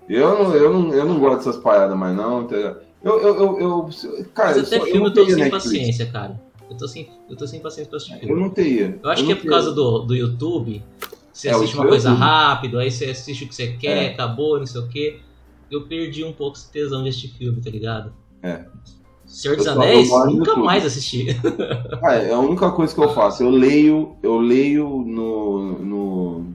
Eu 0.09 0.43
não, 0.43 0.53
eu, 0.55 0.73
não, 0.73 0.93
eu 0.93 1.05
não 1.05 1.17
gosto 1.19 1.37
dessas 1.45 1.57
paradas 1.57 1.97
mais, 1.97 2.15
não. 2.15 2.45
ligado? 2.45 2.77
Eu, 3.01 3.19
eu, 3.21 3.35
eu, 3.37 3.59
eu- 3.59 3.89
cara, 4.33 4.49
Mas 4.49 4.57
eu, 4.57 4.65
só- 4.65 4.75
eu 4.75 4.81
filme 4.83 4.99
não 4.99 5.05
eu 5.07 5.13
tô 5.13 5.21
teria 5.21 5.35
sem 5.35 5.43
Netflix. 5.45 5.63
paciência, 5.63 6.05
cara. 6.07 6.41
Eu 6.69 6.75
tô 6.77 6.87
sem, 6.89 7.09
eu 7.29 7.35
tô 7.37 7.47
sem 7.47 7.59
paciência 7.61 7.89
pra 7.89 7.97
assistir 7.97 8.15
Eu 8.15 8.19
filme. 8.27 8.41
não 8.41 8.49
teria. 8.49 8.99
Eu 9.01 9.09
acho 9.09 9.21
Eu 9.23 9.25
que 9.27 9.31
é 9.31 9.35
por 9.35 9.49
causa 9.49 9.71
do, 9.71 9.99
do 9.99 10.13
YouTube. 10.15 10.83
Você 11.31 11.47
É, 11.47 11.51
assiste 11.51 11.75
uma 11.75 11.85
YouTube. 11.85 11.89
coisa 11.89 12.11
rápido, 12.11 12.79
aí 12.79 12.91
você 12.91 13.05
assiste 13.05 13.45
o 13.45 13.47
que 13.47 13.55
você 13.55 13.67
quer, 13.79 14.03
É. 14.03 14.09
acabou, 14.09 14.59
não 14.59 14.65
sei 14.65 14.81
o 14.81 14.87
quê. 14.89 15.19
Eu 15.71 15.87
perdi 15.87 16.23
um 16.25 16.33
pouco 16.33 16.57
esse 16.57 16.69
tesão 16.69 17.01
de 17.03 17.09
assistir 17.09 17.29
filme, 17.37 17.61
tá 17.61 17.69
ligado? 17.69 18.11
É. 18.43 18.65
Senhor 19.29 19.55
dos 19.55 19.67
Anéis, 19.67 20.09
nunca 20.09 20.55
mais 20.57 20.85
assisti. 20.85 21.27
Ah, 22.03 22.15
é 22.15 22.33
a 22.33 22.39
única 22.39 22.71
coisa 22.71 22.93
que 22.93 22.99
eu 23.01 23.13
faço. 23.13 23.43
Eu 23.43 23.49
leio, 23.49 24.15
eu 24.23 24.39
leio 24.39 24.87
no, 25.05 25.79
no, 25.79 26.45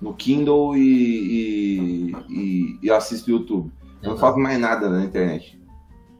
no 0.00 0.14
Kindle 0.14 0.76
e, 0.76 2.12
e, 2.28 2.78
e, 2.82 2.90
assisto 2.90 3.30
YouTube. 3.30 3.70
Eu 4.02 4.10
não 4.10 4.16
faço 4.18 4.38
mais 4.38 4.58
nada 4.60 4.88
na 4.88 5.04
internet. 5.04 5.58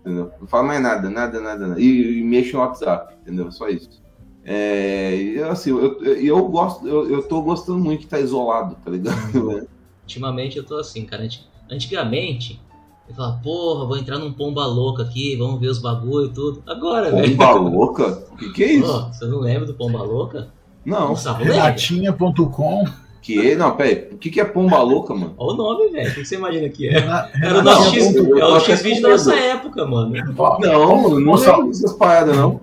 Entendeu? 0.01 0.31
Não 0.41 0.47
faço 0.49 0.65
mais 0.67 0.83
nada, 0.83 1.09
nada, 1.09 1.41
nada. 1.41 1.67
nada. 1.69 1.81
E, 1.81 2.19
e 2.19 2.25
mexo 2.25 2.57
no 2.57 2.63
WhatsApp, 2.63 3.15
entendeu? 3.23 3.53
Só 3.53 3.69
isso. 3.69 4.03
É, 4.45 5.37
assim, 5.51 5.71
eu, 5.71 6.03
eu, 6.03 6.15
eu 6.17 6.49
gosto, 6.49 6.89
eu, 6.89 7.09
eu 7.11 7.23
tô 7.23 7.43
gostando 7.43 7.79
muito 7.79 8.01
de 8.01 8.07
estar 8.07 8.19
isolado, 8.19 8.77
tá 8.85 8.91
ligado? 8.91 9.69
Ultimamente 10.03 10.57
eu 10.57 10.65
tô 10.65 10.77
assim, 10.77 11.05
cara. 11.05 11.23
Anti- 11.25 11.47
Antigamente, 11.71 12.61
eu 13.09 13.15
falava, 13.15 13.41
porra, 13.43 13.87
vou 13.87 13.97
entrar 13.97 14.19
num 14.19 14.33
pomba 14.33 14.67
louca 14.67 15.03
aqui, 15.03 15.35
vamos 15.37 15.59
ver 15.59 15.69
os 15.69 15.79
bagulho 15.79 16.27
e 16.27 16.31
tudo. 16.31 16.63
Agora, 16.67 17.11
velho. 17.11 17.37
Pomba 17.37 17.53
louca? 17.53 18.23
O 18.33 18.37
que, 18.37 18.53
que 18.53 18.65
é 18.65 18.73
isso? 18.75 18.93
Pô, 18.93 19.13
você 19.13 19.25
não 19.27 19.39
lembra 19.41 19.67
do 19.67 19.75
pomba 19.75 20.03
louca? 20.03 20.49
Não. 20.85 21.15
Renatinha.com. 21.15 22.85
Que? 23.23 23.55
Não, 23.57 23.77
peraí. 23.77 24.09
O 24.13 24.19
que, 24.19 24.31
que 24.31 24.41
é 24.41 24.45
pomba 24.45 24.81
louca, 24.81 25.15
mano? 25.15 25.35
Olha 25.37 25.55
o 25.55 25.57
nome, 25.57 25.89
velho. 25.91 26.11
O 26.11 26.15
que 26.15 26.25
você 26.25 26.37
imagina 26.37 26.69
que 26.69 26.89
é? 26.89 26.97
Era 27.43 27.59
o 27.59 27.63
nosso 27.63 27.95
X, 27.95 28.15
é 28.15 28.45
o 28.45 28.61
X-Vídeo 28.61 29.03
da 29.03 29.09
nossa 29.11 29.35
época, 29.35 29.87
mano. 29.87 30.15
Não, 30.61 31.11
não 31.11 31.21
Nossa. 31.21 31.51
lembro 31.51 31.69
dessas 31.69 31.93
paradas, 31.95 32.37
não. 32.37 32.61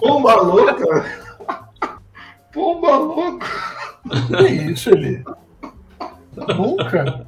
Pomba 0.00 0.36
louca? 0.36 1.06
Pomba 2.52 2.96
louca? 2.96 3.46
Que 4.28 4.72
isso, 4.72 4.90
ele? 4.90 5.22
Tá 6.34 6.54
bom, 6.54 6.76
cara. 6.76 7.26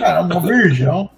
Cara, 0.00 0.20
é 0.20 0.36
um 0.36 0.40
virgão. 0.40 1.10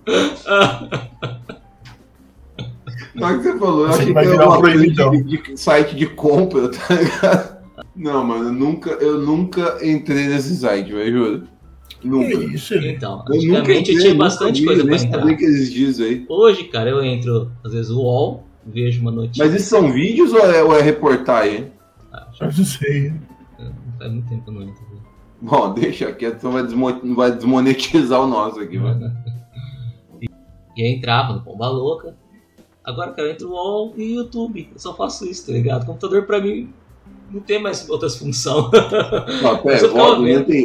Hora 3.21 3.39
que 3.39 3.43
você 3.43 3.59
falou, 3.59 3.87
eu 3.87 3.93
achei 3.93 4.13
que 4.13 4.19
era 4.19 4.47
uma 4.47 4.59
um 4.59 4.61
coisa 4.61 4.87
de, 4.87 5.23
de 5.23 5.57
site 5.61 5.97
de 5.97 6.07
compra, 6.07 6.69
tá 6.73 6.95
ligado? 6.95 7.57
Não, 7.95 8.25
mano, 8.25 8.45
eu 8.45 8.53
nunca, 8.53 8.91
eu 8.91 9.19
nunca 9.21 9.79
entrei 9.83 10.29
nesse 10.29 10.57
site, 10.57 10.93
velho, 10.93 11.13
juro. 11.13 11.49
Que 12.01 12.09
Nunca. 12.09 12.45
isso, 12.55 12.75
ele? 12.75 12.91
Então, 12.91 13.13
Eu 13.13 13.17
nunca 13.19 13.35
antigamente 13.35 13.81
entrei, 13.81 13.97
eu 13.97 14.01
tinha 14.03 14.15
bastante 14.15 14.65
coisa 14.65 14.85
pra 14.85 14.97
nem 14.97 15.07
entrar. 15.07 15.21
sabia 15.21 15.37
que 15.37 15.47
isso 15.47 16.03
aí. 16.03 16.27
Hoje, 16.29 16.65
cara, 16.65 16.91
eu 16.91 17.03
entro, 17.03 17.51
às 17.65 17.73
vezes, 17.73 17.91
o 17.91 18.01
UOL, 18.01 18.47
vejo 18.67 19.01
uma 19.01 19.11
notícia. 19.11 19.45
Mas 19.45 19.55
isso 19.55 19.71
são 19.71 19.91
vídeos 19.93 20.33
ou 20.33 20.41
é, 20.41 20.63
ou 20.63 20.77
é 20.77 20.83
reportagem? 20.83 21.73
Eu 22.41 22.47
não 22.47 22.65
sei. 22.65 23.13
Faz 23.99 24.13
muito 24.13 24.29
tempo 24.29 24.45
que 24.45 24.51
eu 24.51 24.55
não 24.55 24.63
entro. 24.63 24.86
Bom, 25.43 25.73
deixa 25.75 26.13
quieto, 26.13 26.43
não 26.43 26.53
vai, 26.53 26.63
desmo- 26.63 27.15
vai 27.15 27.33
desmonetizar 27.33 28.21
o 28.21 28.27
nosso 28.27 28.61
aqui, 28.61 28.79
mano. 28.79 29.13
E 30.77 30.83
aí 30.83 30.95
entrava 30.95 31.33
no 31.33 31.43
Pomba 31.43 31.69
Louca. 31.69 32.17
Agora, 32.85 33.11
cara, 33.13 33.29
eu 33.29 33.33
entro 33.33 33.49
no 33.49 33.55
UOL 33.55 33.95
e 33.97 34.15
YouTube. 34.15 34.69
Eu 34.73 34.79
só 34.79 34.95
faço 34.95 35.25
isso, 35.25 35.47
tá 35.47 35.53
ligado? 35.53 35.83
O 35.83 35.87
computador 35.87 36.25
pra 36.25 36.41
mim 36.41 36.73
não 37.31 37.41
tem 37.41 37.61
mais 37.61 37.89
outras 37.89 38.17
funções. 38.17 38.71
Não, 39.43 39.59
pera, 39.59 39.89
volta, 39.89 40.23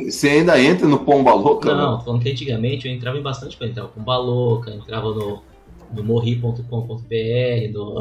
você 0.09 0.29
ainda 0.29 0.61
entra 0.61 0.87
no 0.87 0.99
Pomba 0.99 1.33
Louca? 1.33 1.73
Não, 1.73 1.97
tô 1.97 2.05
falando 2.05 2.21
que 2.21 2.29
antigamente 2.29 2.87
eu 2.87 2.93
entrava 2.93 3.17
em 3.17 3.21
bastante 3.23 3.57
coisa. 3.57 3.71
Entrava 3.71 3.89
com 3.89 4.03
Louca, 4.03 4.71
entrava 4.71 5.09
no, 5.09 5.41
no 5.93 6.03
morri.com.br, 6.03 6.63
no... 7.73 7.95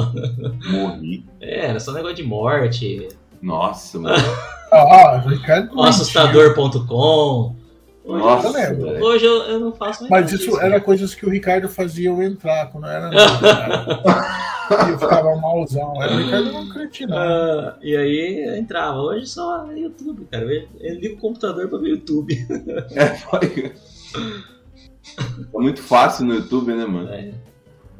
Morri. 0.70 1.24
É, 1.40 1.66
era 1.68 1.80
só 1.80 1.92
negócio 1.92 2.16
de 2.16 2.22
morte, 2.22 3.08
Nossa, 3.40 3.98
mano. 3.98 4.22
Ah, 4.72 5.18
Ricardo. 5.26 5.74
o 5.76 5.82
assustador.com. 5.82 7.56
Hoje, 8.02 8.22
Nossa, 8.24 8.58
Eu 8.72 9.04
hoje 9.04 9.24
eu, 9.24 9.34
eu 9.42 9.60
não 9.60 9.72
faço 9.72 10.08
mais 10.08 10.24
Mas 10.24 10.32
isso 10.32 10.58
era 10.58 10.70
né? 10.70 10.80
coisas 10.80 11.14
que 11.14 11.24
o 11.26 11.30
Ricardo 11.30 11.68
fazia 11.68 12.08
eu 12.08 12.20
entrar, 12.22 12.66
quando 12.70 12.86
eu 12.86 12.90
era. 12.90 13.10
E 14.70 14.90
eu 14.90 14.98
ficava 15.00 15.34
malzão. 15.34 16.00
Era 16.00 16.12
o 16.14 16.16
Ricardo 16.18 16.52
não 16.52 16.68
crente, 16.68 17.04
não. 17.04 17.16
Ah, 17.18 17.74
e 17.82 17.96
aí 17.96 18.44
eu 18.46 18.56
entrava. 18.56 18.98
Hoje 19.00 19.26
só 19.26 19.68
é 19.68 19.76
YouTube, 19.80 20.24
cara. 20.30 20.44
Eu, 20.44 20.68
eu 20.78 20.94
ligo 20.94 21.16
o 21.16 21.18
computador 21.18 21.66
pra 21.68 21.76
ver 21.78 21.88
YouTube. 21.90 22.46
É, 22.94 23.06
foi- 23.16 23.72
É 25.52 25.58
muito 25.58 25.82
fácil 25.82 26.24
no 26.24 26.34
YouTube, 26.34 26.72
né, 26.72 26.86
mano? 26.86 27.08
É. 27.12 27.32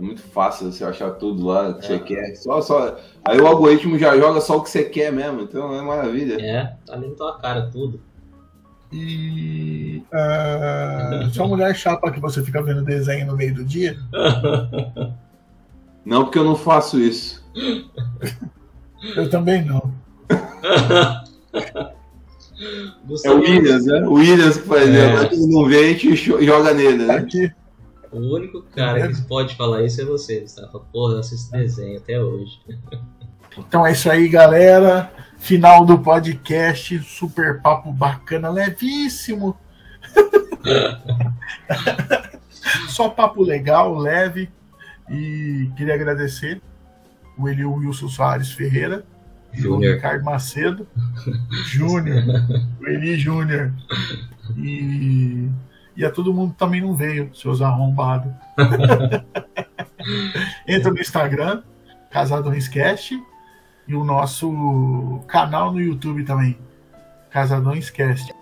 É 0.00 0.02
muito 0.02 0.22
fácil 0.22 0.72
você 0.72 0.82
achar 0.82 1.10
tudo 1.10 1.46
lá 1.46 1.74
que 1.74 1.84
você 1.86 1.98
quer. 1.98 2.34
Só, 2.36 2.62
só... 2.62 2.96
Aí 3.22 3.38
o 3.38 3.46
algoritmo 3.46 3.98
já 3.98 4.16
joga 4.16 4.40
só 4.40 4.56
o 4.56 4.62
que 4.62 4.70
você 4.70 4.84
quer 4.84 5.12
mesmo, 5.12 5.42
então 5.42 5.74
é 5.74 5.82
maravilha. 5.82 6.40
É, 6.40 6.74
tá 6.86 6.94
ali 6.94 7.08
na 7.08 7.14
tua 7.14 7.38
cara 7.38 7.68
tudo. 7.70 8.00
E. 8.92 10.02
ah, 10.10 11.28
sua 11.32 11.46
mulher 11.46 11.76
chapa 11.76 12.10
que 12.10 12.18
você 12.18 12.42
fica 12.42 12.60
vendo 12.62 12.82
desenho 12.82 13.26
no 13.26 13.36
meio 13.36 13.54
do 13.54 13.64
dia? 13.64 13.96
Não 16.04 16.24
porque 16.24 16.38
eu 16.38 16.44
não 16.44 16.56
faço 16.56 16.98
isso. 16.98 17.44
Eu 19.14 19.28
também 19.28 19.64
não. 19.64 19.92
É 23.24 23.30
o 23.30 23.40
Williams, 23.40 23.86
né? 23.86 24.00
O 24.06 24.12
Williams 24.14 24.56
que 24.58 24.68
faz 24.68 24.88
É. 24.90 25.28
Que 25.28 25.34
ele 25.34 25.46
não 25.46 25.66
vê, 25.66 25.78
a 25.78 25.88
gente 25.88 26.14
jo- 26.14 26.42
joga 26.42 26.74
nele, 26.74 27.06
né? 27.06 27.14
Aqui. 27.14 27.50
O 28.12 28.34
único 28.34 28.62
cara 28.62 29.08
que 29.08 29.22
pode 29.22 29.56
falar 29.56 29.84
isso 29.84 30.00
é 30.00 30.04
você, 30.04 30.40
Gustavo. 30.40 30.80
Porra, 30.92 31.14
eu 31.14 31.18
assisto 31.20 31.52
desenho 31.52 31.98
até 31.98 32.20
hoje. 32.20 32.60
Então 33.56 33.86
é 33.86 33.92
isso 33.92 34.10
aí, 34.10 34.28
galera. 34.28 35.12
Final 35.38 35.84
do 35.84 35.98
podcast. 35.98 36.98
Super 37.02 37.62
papo 37.62 37.92
bacana, 37.92 38.50
levíssimo. 38.50 39.56
Só 42.88 43.08
papo 43.08 43.42
legal, 43.42 43.96
leve. 43.96 44.50
E 45.08 45.70
queria 45.76 45.94
agradecer 45.94 46.60
o 47.36 47.48
Eli 47.48 47.64
Wilson 47.64 48.08
Soares 48.08 48.52
Ferreira, 48.52 49.04
o 49.52 49.56
Júnior. 49.56 49.94
Ricardo 49.94 50.24
Macedo, 50.24 50.86
Júnior, 51.66 52.22
o 52.80 52.86
Eli 52.86 53.18
Júnior. 53.18 53.72
E, 54.56 55.48
e 55.96 56.04
a 56.04 56.10
todo 56.10 56.32
mundo 56.32 56.54
também 56.56 56.80
não 56.80 56.94
veio, 56.94 57.34
seus 57.34 57.60
arrombados. 57.60 58.32
Entra 60.66 60.90
no 60.90 61.00
Instagram, 61.00 61.62
Casadõescast, 62.10 63.20
e 63.86 63.94
o 63.94 64.04
nosso 64.04 65.20
canal 65.26 65.72
no 65.72 65.80
YouTube 65.80 66.24
também, 66.24 66.56
Casadõescast. 67.30 68.32